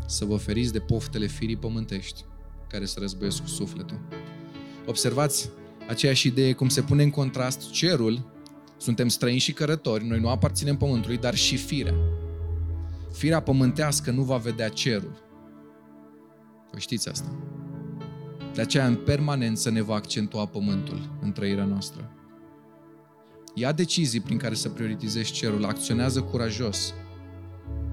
să 0.07 0.25
vă 0.25 0.37
feriți 0.37 0.73
de 0.73 0.79
poftele 0.79 1.27
firii 1.27 1.57
pământești, 1.57 2.25
care 2.69 2.85
se 2.85 3.01
războiesc 3.01 3.41
cu 3.41 3.49
sufletul. 3.49 4.01
Observați 4.87 5.51
aceeași 5.89 6.27
idee 6.27 6.53
cum 6.53 6.69
se 6.69 6.83
pune 6.83 7.03
în 7.03 7.11
contrast 7.11 7.71
cerul, 7.71 8.31
suntem 8.77 9.09
străini 9.09 9.39
și 9.39 9.53
cărători, 9.53 10.07
noi 10.07 10.21
nu 10.21 10.29
aparținem 10.29 10.77
pământului, 10.77 11.17
dar 11.19 11.35
și 11.35 11.57
firea. 11.57 11.95
Firea 13.13 13.41
pământească 13.41 14.11
nu 14.11 14.23
va 14.23 14.37
vedea 14.37 14.69
cerul. 14.69 15.23
Vă 16.73 16.79
știți 16.79 17.09
asta. 17.09 17.37
De 18.55 18.61
aceea, 18.61 18.87
în 18.87 18.97
permanență 18.97 19.71
ne 19.71 19.83
va 19.83 19.95
accentua 19.95 20.47
pământul 20.47 21.19
în 21.21 21.33
trăirea 21.33 21.65
noastră. 21.65 22.11
Ia 23.55 23.73
decizii 23.73 24.21
prin 24.21 24.39
care 24.39 24.55
să 24.55 24.69
prioritizezi 24.69 25.33
cerul, 25.33 25.65
acționează 25.65 26.21
curajos. 26.21 26.95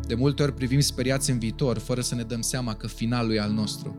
De 0.08 0.16
multe 0.16 0.44
ori 0.44 0.54
privim 0.54 0.80
speriați 0.80 1.30
în 1.30 1.40
viitor, 1.40 1.78
fără 1.78 2.02
să 2.02 2.16
ne 2.16 2.24
dăm 2.24 2.42
seama 2.42 2.76
că 2.76 2.88
finalul 2.88 3.34
e 3.34 3.40
al 3.40 3.52
nostru. 3.52 3.98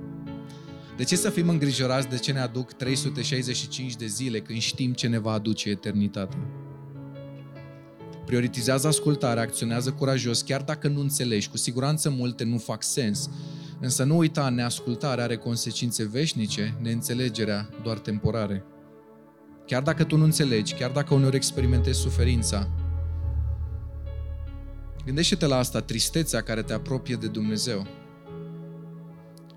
De 0.96 1.04
ce 1.04 1.16
să 1.16 1.30
fim 1.30 1.48
îngrijorați 1.48 2.08
de 2.08 2.16
ce 2.16 2.32
ne 2.32 2.40
aduc 2.40 2.72
365 2.72 3.96
de 3.96 4.06
zile 4.06 4.40
când 4.40 4.60
știm 4.60 4.92
ce 4.92 5.06
ne 5.06 5.18
va 5.18 5.32
aduce 5.32 5.68
eternitatea? 5.68 6.38
Prioritizează 8.26 8.86
ascultarea, 8.86 9.42
acționează 9.42 9.92
curajos, 9.92 10.42
chiar 10.42 10.62
dacă 10.62 10.88
nu 10.88 11.00
înțelegi. 11.00 11.48
Cu 11.48 11.56
siguranță 11.56 12.10
multe 12.10 12.44
nu 12.44 12.58
fac 12.58 12.82
sens. 12.82 13.30
Însă 13.80 14.04
nu 14.04 14.16
uita, 14.16 14.48
neascultarea 14.48 15.24
are 15.24 15.36
consecințe 15.36 16.04
veșnice, 16.04 16.78
neînțelegerea 16.80 17.68
doar 17.82 17.98
temporare. 17.98 18.64
Chiar 19.70 19.82
dacă 19.82 20.04
tu 20.04 20.16
nu 20.16 20.24
înțelegi, 20.24 20.74
chiar 20.74 20.90
dacă 20.90 21.14
uneori 21.14 21.36
experimentezi 21.36 22.00
suferința, 22.00 22.68
gândește-te 25.04 25.46
la 25.46 25.56
asta, 25.56 25.80
tristețea 25.80 26.40
care 26.40 26.62
te 26.62 26.72
apropie 26.72 27.16
de 27.16 27.26
Dumnezeu 27.26 27.86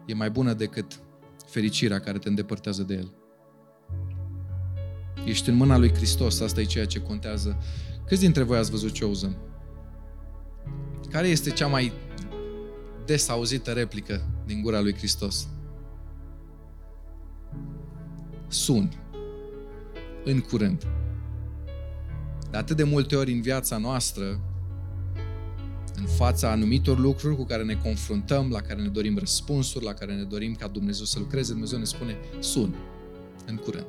e 0.06 0.14
mai 0.14 0.30
bună 0.30 0.54
decât 0.54 1.00
fericirea 1.46 2.00
care 2.00 2.18
te 2.18 2.30
îndepărtează 2.30 2.84
de 2.84 2.94
El. 2.94 3.14
Ești 5.26 5.50
în 5.50 5.56
mâna 5.56 5.78
lui 5.78 5.94
Hristos, 5.94 6.40
asta 6.40 6.62
e 6.62 6.66
ceea 6.66 6.86
ce 6.86 7.02
contează. 7.02 7.58
Câți 8.06 8.22
dintre 8.22 8.44
voi 8.44 8.58
ați 8.58 8.72
văzut 8.72 9.00
Chosen? 9.00 9.38
Care 11.10 11.28
este 11.28 11.50
cea 11.50 11.68
mai 11.68 11.92
des 13.06 13.30
auzită 13.30 13.72
replică 13.72 14.44
din 14.46 14.62
gura 14.62 14.82
lui 14.82 14.96
Hristos? 14.96 15.48
Sun 18.48 19.03
în 20.26 20.40
curând. 20.40 20.88
De 22.52 22.58
atât 22.58 22.78
de 22.78 22.84
multe 22.84 23.16
ori 23.16 23.32
în 23.32 23.42
viața 23.42 23.78
noastră, 23.78 24.40
în 25.96 26.06
fața 26.06 26.52
anumitor 26.52 27.00
lucruri 27.00 27.36
cu 27.36 27.44
care 27.44 27.64
ne 27.64 27.76
confruntăm, 27.76 28.50
la 28.50 28.62
care 28.62 28.82
ne 28.82 28.88
dorim 28.88 29.18
răspunsuri, 29.18 29.86
la 29.86 29.94
care 29.94 30.16
ne 30.16 30.24
dorim 30.24 30.54
ca 30.54 30.68
Dumnezeu 30.68 31.06
să 31.06 31.20
lucreze, 31.20 31.52
Dumnezeu 31.52 31.80
ne 31.80 31.84
spune, 31.84 32.18
sun, 32.40 32.76
în 33.46 33.56
curând. 33.56 33.88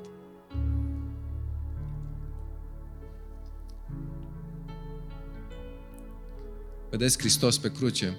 Vedeți 6.90 7.18
Hristos 7.18 7.58
pe 7.58 7.72
cruce. 7.72 8.16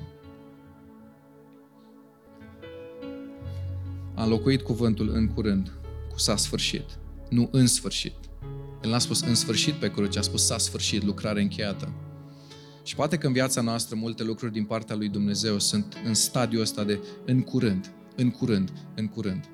A 4.13 4.24
înlocuit 4.24 4.61
cuvântul 4.61 5.09
în 5.13 5.28
curând, 5.28 5.72
cu 6.11 6.20
s-a 6.20 6.36
sfârșit 6.36 6.97
nu 7.30 7.49
în 7.51 7.67
sfârșit. 7.67 8.15
El 8.84 8.89
n-a 8.89 8.99
spus 8.99 9.21
în 9.21 9.36
sfârșit 9.36 9.73
pe 9.73 9.91
cruce, 9.91 10.19
a 10.19 10.21
spus 10.21 10.45
s-a 10.45 10.57
sfârșit, 10.57 11.03
lucrare 11.03 11.41
încheiată. 11.41 11.93
Și 12.84 12.95
poate 12.95 13.17
că 13.17 13.28
în 13.28 13.34
viața 13.34 13.61
noastră 13.61 13.95
multe 13.95 14.23
lucruri 14.23 14.51
din 14.51 14.65
partea 14.65 14.95
lui 14.95 15.09
Dumnezeu 15.09 15.59
sunt 15.59 15.97
în 16.05 16.13
stadiul 16.13 16.61
ăsta 16.61 16.84
de 16.84 16.99
în 17.26 17.41
curând, 17.41 17.91
în 18.15 18.32
curând, 18.32 18.71
în 18.95 19.07
curând. 19.07 19.49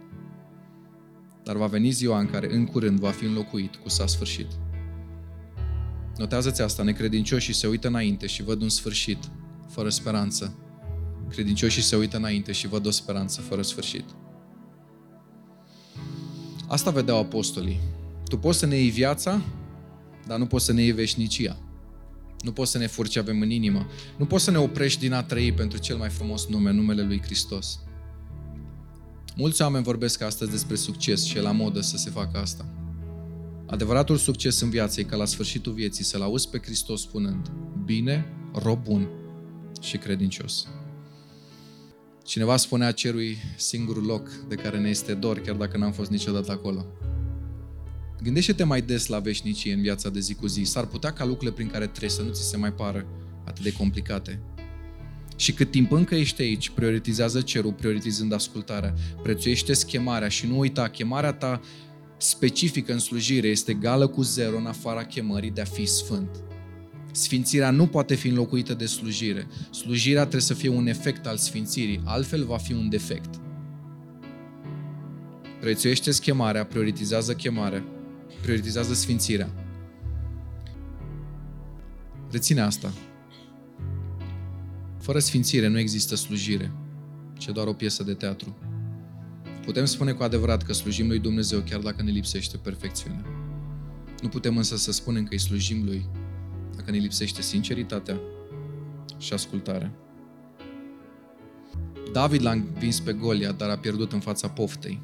Dar 1.43 1.55
va 1.55 1.65
veni 1.65 1.91
ziua 1.91 2.19
în 2.19 2.29
care 2.29 2.53
în 2.53 2.65
curând 2.65 2.99
va 2.99 3.09
fi 3.09 3.25
înlocuit 3.25 3.75
cu 3.75 3.89
s-a 3.89 4.07
sfârșit. 4.07 4.47
Notează-ți 6.15 6.61
asta, 6.61 6.83
necredincioșii 6.83 7.53
se 7.53 7.67
uită 7.67 7.87
înainte 7.87 8.27
și 8.27 8.43
văd 8.43 8.61
un 8.61 8.69
sfârșit, 8.69 9.17
fără 9.69 9.89
speranță. 9.89 10.55
Credincioșii 11.29 11.81
se 11.81 11.95
uită 11.95 12.17
înainte 12.17 12.51
și 12.51 12.67
văd 12.67 12.85
o 12.85 12.91
speranță 12.91 13.41
fără 13.41 13.61
sfârșit. 13.61 14.03
Asta 16.71 16.91
vedeau 16.91 17.17
apostolii. 17.17 17.79
Tu 18.27 18.37
poți 18.37 18.59
să 18.59 18.65
ne 18.65 18.75
iei 18.75 18.89
viața, 18.89 19.41
dar 20.27 20.37
nu 20.37 20.45
poți 20.45 20.65
să 20.65 20.73
ne 20.73 20.81
iei 20.81 20.91
veșnicia. 20.91 21.57
Nu 22.41 22.51
poți 22.51 22.71
să 22.71 22.77
ne 22.77 22.87
furi 22.87 23.09
ce 23.09 23.19
avem 23.19 23.41
în 23.41 23.49
inimă. 23.49 23.87
Nu 24.17 24.25
poți 24.25 24.43
să 24.43 24.51
ne 24.51 24.57
oprești 24.57 24.99
din 24.99 25.13
a 25.13 25.23
trăi 25.23 25.53
pentru 25.53 25.77
cel 25.77 25.97
mai 25.97 26.09
frumos 26.09 26.47
nume, 26.47 26.71
numele 26.71 27.03
lui 27.03 27.21
Hristos. 27.21 27.79
Mulți 29.35 29.61
oameni 29.61 29.83
vorbesc 29.83 30.21
astăzi 30.21 30.51
despre 30.51 30.75
succes 30.75 31.23
și 31.23 31.37
e 31.37 31.41
la 31.41 31.51
modă 31.51 31.81
să 31.81 31.97
se 31.97 32.09
facă 32.09 32.37
asta. 32.37 32.65
Adevăratul 33.65 34.17
succes 34.17 34.61
în 34.61 34.69
viață 34.69 34.99
e 34.99 35.03
ca 35.03 35.15
la 35.15 35.25
sfârșitul 35.25 35.73
vieții 35.73 36.03
să-L 36.03 36.21
auzi 36.21 36.49
pe 36.49 36.59
Hristos 36.63 37.01
spunând 37.01 37.51
Bine, 37.85 38.25
rob 38.53 38.83
bun 38.83 39.07
și 39.81 39.97
credincios. 39.97 40.67
Cineva 42.25 42.57
spunea 42.57 42.91
cerui 42.91 43.37
singurul 43.55 44.05
loc 44.05 44.29
de 44.47 44.55
care 44.55 44.79
ne 44.79 44.89
este 44.89 45.13
dor, 45.13 45.39
chiar 45.39 45.55
dacă 45.55 45.77
n-am 45.77 45.91
fost 45.91 46.09
niciodată 46.09 46.51
acolo. 46.51 46.85
Gândește-te 48.23 48.63
mai 48.63 48.81
des 48.81 49.07
la 49.07 49.19
veșnicie 49.19 49.73
în 49.73 49.81
viața 49.81 50.09
de 50.09 50.19
zi 50.19 50.33
cu 50.33 50.47
zi. 50.47 50.63
S-ar 50.63 50.85
putea 50.85 51.13
ca 51.13 51.25
lucrurile 51.25 51.55
prin 51.55 51.67
care 51.67 51.87
treci 51.87 52.09
să 52.09 52.21
nu 52.21 52.31
ți 52.31 52.49
se 52.49 52.57
mai 52.57 52.73
pară 52.73 53.05
atât 53.45 53.63
de 53.63 53.73
complicate. 53.73 54.39
Și 55.35 55.53
cât 55.53 55.71
timp 55.71 55.91
încă 55.91 56.15
ești 56.15 56.41
aici, 56.41 56.69
prioritizează 56.69 57.41
cerul, 57.41 57.73
prioritizând 57.73 58.33
ascultarea. 58.33 58.93
Prețuiește 59.23 59.73
chemarea 59.85 60.27
și 60.27 60.47
nu 60.47 60.59
uita, 60.59 60.87
chemarea 60.87 61.33
ta 61.33 61.61
specifică 62.17 62.91
în 62.93 62.99
slujire 62.99 63.47
este 63.47 63.71
egală 63.71 64.07
cu 64.07 64.21
zero 64.21 64.57
în 64.57 64.65
afara 64.65 65.03
chemării 65.03 65.51
de 65.51 65.61
a 65.61 65.65
fi 65.65 65.85
sfânt. 65.85 66.29
Sfințirea 67.11 67.71
nu 67.71 67.87
poate 67.87 68.15
fi 68.15 68.27
înlocuită 68.27 68.73
de 68.73 68.85
slujire. 68.85 69.47
Slujirea 69.71 70.21
trebuie 70.21 70.41
să 70.41 70.53
fie 70.53 70.69
un 70.69 70.87
efect 70.87 71.25
al 71.25 71.37
sfințirii, 71.37 72.01
altfel 72.03 72.45
va 72.45 72.57
fi 72.57 72.73
un 72.73 72.89
defect. 72.89 73.39
Prețuiește 75.59 76.11
chemarea, 76.11 76.65
prioritizează 76.65 77.33
chemarea, 77.33 77.83
prioritizează 78.41 78.93
sfințirea. 78.93 79.49
Reține 82.31 82.61
asta. 82.61 82.93
Fără 84.99 85.19
sfințire 85.19 85.67
nu 85.67 85.79
există 85.79 86.15
slujire, 86.15 86.71
ci 87.37 87.45
doar 87.45 87.67
o 87.67 87.73
piesă 87.73 88.03
de 88.03 88.13
teatru. 88.13 88.57
Putem 89.65 89.85
spune 89.85 90.11
cu 90.11 90.23
adevărat 90.23 90.63
că 90.63 90.73
slujim 90.73 91.07
lui 91.07 91.19
Dumnezeu 91.19 91.59
chiar 91.59 91.79
dacă 91.79 92.03
ne 92.03 92.11
lipsește 92.11 92.57
perfecțiunea. 92.57 93.25
Nu 94.21 94.27
putem 94.27 94.57
însă 94.57 94.77
să 94.77 94.91
spunem 94.91 95.23
că 95.23 95.29
îi 95.31 95.39
slujim 95.39 95.85
lui 95.85 96.05
dacă 96.81 96.93
ne 96.93 97.01
lipsește 97.03 97.41
sinceritatea 97.41 98.19
și 99.17 99.33
ascultarea. 99.33 99.91
David 102.11 102.41
l-a 102.41 102.51
învins 102.51 102.99
pe 102.99 103.13
Golia, 103.13 103.51
dar 103.51 103.69
a 103.69 103.77
pierdut 103.77 104.11
în 104.11 104.19
fața 104.19 104.49
poftei. 104.49 105.01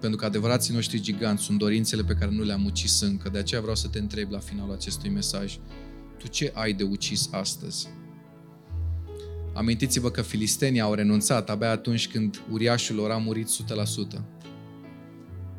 Pentru 0.00 0.18
că 0.18 0.24
adevărații 0.24 0.74
noștri 0.74 1.00
giganți 1.00 1.42
sunt 1.42 1.58
dorințele 1.58 2.02
pe 2.02 2.14
care 2.14 2.30
nu 2.30 2.42
le-am 2.42 2.64
ucis 2.64 3.00
încă. 3.00 3.28
De 3.28 3.38
aceea 3.38 3.60
vreau 3.60 3.76
să 3.76 3.88
te 3.88 3.98
întreb 3.98 4.30
la 4.30 4.38
finalul 4.38 4.74
acestui 4.74 5.10
mesaj. 5.10 5.58
Tu 6.18 6.26
ce 6.26 6.52
ai 6.54 6.72
de 6.72 6.82
ucis 6.82 7.28
astăzi? 7.32 7.88
Amintiți-vă 9.54 10.10
că 10.10 10.22
filistenii 10.22 10.80
au 10.80 10.94
renunțat 10.94 11.50
abia 11.50 11.70
atunci 11.70 12.08
când 12.08 12.42
uriașul 12.50 12.96
lor 12.96 13.10
a 13.10 13.16
murit 13.16 13.48
100%. 13.48 13.48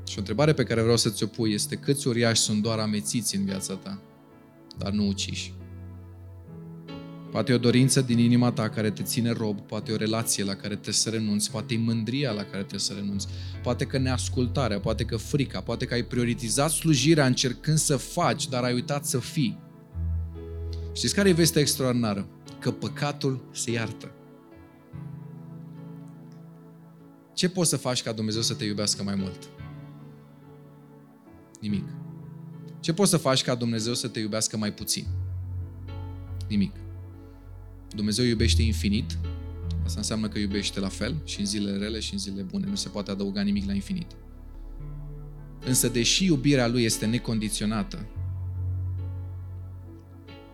Și 0.03 0.17
o 0.17 0.19
întrebare 0.19 0.53
pe 0.53 0.63
care 0.63 0.81
vreau 0.81 0.97
să 0.97 1.09
ți-o 1.09 1.27
pui 1.27 1.53
este 1.53 1.75
câți 1.75 2.07
uriași 2.07 2.41
sunt 2.41 2.61
doar 2.61 2.79
amețiți 2.79 3.35
în 3.35 3.45
viața 3.45 3.73
ta, 3.73 4.01
dar 4.83 4.91
nu 4.91 5.07
uciși? 5.07 5.53
Poate 7.31 7.51
e 7.51 7.55
o 7.55 7.57
dorință 7.57 8.01
din 8.01 8.17
inima 8.17 8.51
ta 8.51 8.69
care 8.69 8.91
te 8.91 9.03
ține 9.03 9.31
rob, 9.31 9.59
poate 9.59 9.91
e 9.91 9.93
o 9.93 9.97
relație 9.97 10.43
la 10.43 10.53
care 10.53 10.73
trebuie 10.73 10.93
să 10.93 11.09
renunți, 11.09 11.51
poate 11.51 11.73
e 11.73 11.77
mândria 11.77 12.31
la 12.31 12.43
care 12.43 12.57
trebuie 12.57 12.79
să 12.79 12.93
renunți, 12.93 13.27
poate 13.63 13.85
că 13.85 13.97
neascultarea, 13.97 14.79
poate 14.79 15.05
că 15.05 15.17
frica, 15.17 15.61
poate 15.61 15.85
că 15.85 15.93
ai 15.93 16.03
prioritizat 16.03 16.69
slujirea 16.69 17.25
încercând 17.25 17.77
să 17.77 17.97
faci, 17.97 18.47
dar 18.47 18.63
ai 18.63 18.73
uitat 18.73 19.05
să 19.05 19.19
fii. 19.19 19.59
Știți 20.93 21.15
care 21.15 21.29
e 21.29 21.33
vestea 21.33 21.61
extraordinară? 21.61 22.27
Că 22.59 22.71
păcatul 22.71 23.49
se 23.51 23.71
iartă. 23.71 24.11
Ce 27.33 27.49
poți 27.49 27.69
să 27.69 27.77
faci 27.77 28.03
ca 28.03 28.11
Dumnezeu 28.11 28.41
să 28.41 28.53
te 28.53 28.65
iubească 28.65 29.03
mai 29.03 29.15
mult? 29.15 29.49
Nimic. 31.59 32.00
Ce 32.81 32.93
poți 32.93 33.09
să 33.09 33.17
faci 33.17 33.43
ca 33.43 33.55
Dumnezeu 33.55 33.93
să 33.93 34.07
te 34.07 34.19
iubească 34.19 34.57
mai 34.57 34.73
puțin? 34.73 35.05
Nimic. 36.47 36.71
Dumnezeu 37.95 38.25
iubește 38.25 38.61
infinit, 38.61 39.17
asta 39.83 39.99
înseamnă 39.99 40.27
că 40.27 40.39
iubește 40.39 40.79
la 40.79 40.87
fel 40.87 41.15
și 41.23 41.39
în 41.39 41.45
zilele 41.45 41.77
rele 41.77 41.99
și 41.99 42.13
în 42.13 42.19
zilele 42.19 42.41
bune. 42.41 42.67
Nu 42.67 42.75
se 42.75 42.89
poate 42.89 43.11
adăuga 43.11 43.41
nimic 43.41 43.65
la 43.65 43.73
infinit. 43.73 44.11
Însă, 45.65 45.87
deși 45.87 46.25
iubirea 46.25 46.67
Lui 46.67 46.83
este 46.83 47.05
necondiționată, 47.05 48.05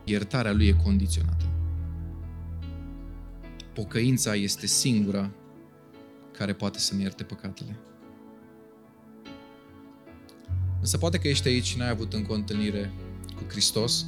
iertarea 0.03 0.51
Lui 0.51 0.67
e 0.67 0.73
condiționată. 0.83 1.45
Pocăința 3.73 4.35
este 4.35 4.65
singura 4.65 5.31
care 6.31 6.53
poate 6.53 6.79
să 6.79 6.95
ne 6.95 7.01
ierte 7.01 7.23
păcatele. 7.23 7.79
Însă 10.79 10.97
poate 10.97 11.17
că 11.17 11.27
ești 11.27 11.47
aici 11.47 11.65
și 11.65 11.77
n-ai 11.77 11.89
avut 11.89 12.13
încă 12.13 12.31
o 12.31 12.35
întâlnire 12.35 12.91
cu 13.35 13.43
Hristos, 13.47 14.05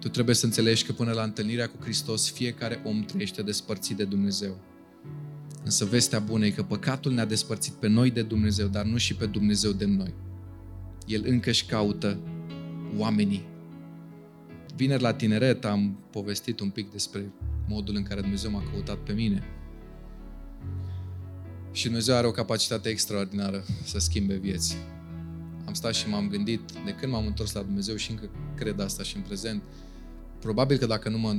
tu 0.00 0.08
trebuie 0.08 0.34
să 0.34 0.44
înțelegi 0.44 0.84
că 0.84 0.92
până 0.92 1.12
la 1.12 1.22
întâlnirea 1.22 1.68
cu 1.68 1.76
Hristos, 1.80 2.30
fiecare 2.30 2.80
om 2.84 3.04
trăiește 3.04 3.42
despărțit 3.42 3.96
de 3.96 4.04
Dumnezeu. 4.04 4.56
Însă 5.64 5.84
vestea 5.84 6.18
bună 6.18 6.46
e 6.46 6.50
că 6.50 6.62
păcatul 6.62 7.12
ne-a 7.12 7.24
despărțit 7.24 7.72
pe 7.72 7.88
noi 7.88 8.10
de 8.10 8.22
Dumnezeu, 8.22 8.66
dar 8.66 8.84
nu 8.84 8.96
și 8.96 9.14
pe 9.14 9.26
Dumnezeu 9.26 9.70
de 9.70 9.84
noi. 9.84 10.14
El 11.06 11.22
încă 11.26 11.50
își 11.50 11.66
caută 11.66 12.18
oamenii. 12.96 13.46
Vineri 14.76 15.02
la 15.02 15.12
tineret 15.12 15.64
am 15.64 15.98
povestit 16.10 16.60
un 16.60 16.70
pic 16.70 16.90
despre 16.90 17.32
modul 17.68 17.94
în 17.94 18.02
care 18.02 18.20
Dumnezeu 18.20 18.50
m-a 18.50 18.62
căutat 18.70 18.96
pe 18.96 19.12
mine. 19.12 19.42
Și 21.72 21.84
Dumnezeu 21.84 22.14
are 22.14 22.26
o 22.26 22.30
capacitate 22.30 22.88
extraordinară 22.88 23.64
să 23.84 23.98
schimbe 23.98 24.34
vieți. 24.34 24.76
Am 25.66 25.74
stat 25.74 25.94
și 25.94 26.08
m-am 26.08 26.28
gândit, 26.28 26.60
de 26.84 26.94
când 26.94 27.12
m-am 27.12 27.26
întors 27.26 27.52
la 27.52 27.62
Dumnezeu 27.62 27.96
și 27.96 28.10
încă 28.10 28.30
cred 28.54 28.80
asta 28.80 29.02
și 29.02 29.16
în 29.16 29.22
prezent, 29.22 29.62
Probabil 30.40 30.76
că 30.76 30.86
dacă 30.86 31.08
nu 31.08 31.18
mă 31.18 31.36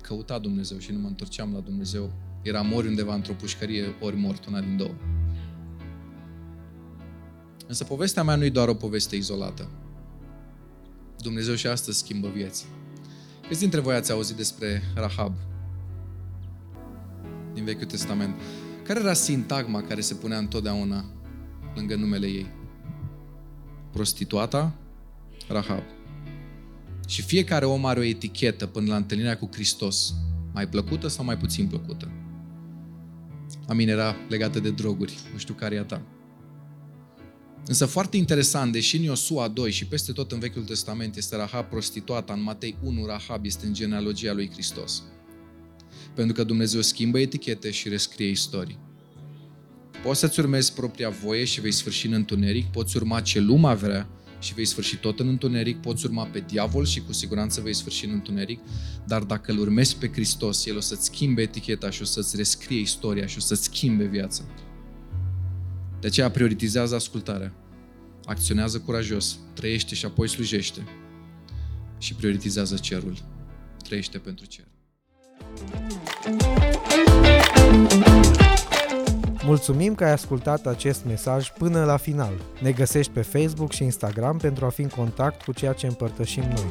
căuta 0.00 0.38
Dumnezeu 0.38 0.78
și 0.78 0.92
nu 0.92 0.98
mă 0.98 1.06
întorceam 1.06 1.52
la 1.52 1.60
Dumnezeu, 1.60 2.12
eram 2.42 2.72
ori 2.72 2.88
undeva 2.88 3.14
într-o 3.14 3.32
pușcărie, 3.32 3.94
ori 4.00 4.16
mort, 4.16 4.46
una 4.46 4.60
din 4.60 4.76
două. 4.76 4.94
Însă 7.66 7.84
povestea 7.84 8.22
mea 8.22 8.36
nu 8.36 8.44
e 8.44 8.50
doar 8.50 8.68
o 8.68 8.74
poveste 8.74 9.16
izolată. 9.16 9.68
Dumnezeu 11.18 11.54
și 11.54 11.66
astăzi 11.66 11.98
schimbă 11.98 12.28
vieți. 12.28 12.66
Câți 13.48 13.60
dintre 13.60 13.80
voi 13.80 13.94
ați 13.94 14.12
auzit 14.12 14.36
despre 14.36 14.82
Rahab 14.94 15.34
din 17.54 17.64
Vechiul 17.64 17.86
Testament? 17.86 18.34
Care 18.82 19.00
era 19.00 19.12
sintagma 19.12 19.82
care 19.82 20.00
se 20.00 20.14
punea 20.14 20.38
întotdeauna 20.38 21.04
lângă 21.74 21.94
numele 21.94 22.26
ei? 22.26 22.50
Prostituata 23.94 24.74
Rahab. 25.48 25.82
Și 27.06 27.22
fiecare 27.22 27.64
om 27.64 27.86
are 27.86 28.00
o 28.00 28.02
etichetă 28.02 28.66
până 28.66 28.86
la 28.86 28.96
întâlnirea 28.96 29.38
cu 29.38 29.48
Hristos, 29.52 30.14
mai 30.52 30.68
plăcută 30.68 31.08
sau 31.08 31.24
mai 31.24 31.36
puțin 31.36 31.66
plăcută. 31.66 32.10
A 33.66 33.72
mine 33.72 33.90
era 33.90 34.16
legată 34.28 34.60
de 34.60 34.70
droguri, 34.70 35.18
nu 35.32 35.38
știu 35.38 35.54
care 35.54 35.74
e 35.74 35.78
a 35.78 35.84
ta. 35.84 36.02
Însă 37.66 37.86
foarte 37.86 38.16
interesant, 38.16 38.72
deși 38.72 38.96
în 38.96 39.02
Iosua 39.02 39.48
2 39.48 39.70
și 39.70 39.86
peste 39.86 40.12
tot 40.12 40.32
în 40.32 40.38
Vechiul 40.38 40.64
Testament 40.64 41.16
este 41.16 41.36
Rahab 41.36 41.68
prostituata, 41.68 42.32
în 42.32 42.42
Matei 42.42 42.76
1 42.82 43.06
Rahab 43.06 43.44
este 43.44 43.66
în 43.66 43.74
genealogia 43.74 44.32
lui 44.32 44.50
Hristos. 44.52 45.02
Pentru 46.14 46.34
că 46.34 46.44
Dumnezeu 46.44 46.80
schimbă 46.80 47.18
etichete 47.18 47.70
și 47.70 47.88
rescrie 47.88 48.28
istorii. 48.28 48.78
Poți 50.04 50.18
să-ți 50.18 50.40
urmezi 50.40 50.72
propria 50.72 51.10
voie 51.10 51.44
și 51.44 51.60
vei 51.60 51.72
sfârși 51.72 52.06
în 52.06 52.12
întuneric, 52.12 52.66
poți 52.66 52.96
urma 52.96 53.20
ce 53.20 53.40
lumea 53.40 53.74
vrea 53.74 54.08
și 54.38 54.54
vei 54.54 54.64
sfârși 54.64 54.96
tot 54.96 55.20
în 55.20 55.28
întuneric, 55.28 55.80
poți 55.80 56.06
urma 56.06 56.24
pe 56.24 56.44
diavol 56.46 56.84
și 56.84 57.00
cu 57.00 57.12
siguranță 57.12 57.60
vei 57.60 57.74
sfârși 57.74 58.04
în 58.04 58.10
întuneric, 58.12 58.60
dar 59.06 59.22
dacă 59.22 59.52
îl 59.52 59.58
urmezi 59.58 59.96
pe 59.96 60.10
Hristos, 60.12 60.66
El 60.66 60.76
o 60.76 60.80
să-ți 60.80 61.04
schimbe 61.04 61.42
eticheta 61.42 61.90
și 61.90 62.02
o 62.02 62.04
să-ți 62.04 62.36
rescrie 62.36 62.80
istoria 62.80 63.26
și 63.26 63.36
o 63.38 63.40
să-ți 63.40 63.62
schimbe 63.62 64.04
viața. 64.04 64.44
De 66.00 66.06
aceea 66.06 66.30
prioritizează 66.30 66.94
ascultarea, 66.94 67.52
acționează 68.24 68.78
curajos, 68.78 69.38
trăiește 69.54 69.94
și 69.94 70.04
apoi 70.04 70.28
slujește 70.28 70.86
și 71.98 72.14
prioritizează 72.14 72.76
cerul, 72.76 73.16
trăiește 73.82 74.18
pentru 74.18 74.44
cer. 74.44 74.64
Mulțumim 79.46 79.94
că 79.94 80.04
ai 80.04 80.12
ascultat 80.12 80.66
acest 80.66 81.04
mesaj 81.04 81.50
până 81.50 81.84
la 81.84 81.96
final. 81.96 82.32
Ne 82.60 82.70
găsești 82.70 83.12
pe 83.12 83.22
Facebook 83.22 83.72
și 83.72 83.82
Instagram 83.82 84.36
pentru 84.36 84.64
a 84.64 84.68
fi 84.68 84.82
în 84.82 84.88
contact 84.88 85.42
cu 85.42 85.52
ceea 85.52 85.72
ce 85.72 85.86
împărtășim 85.86 86.42
noi. 86.42 86.70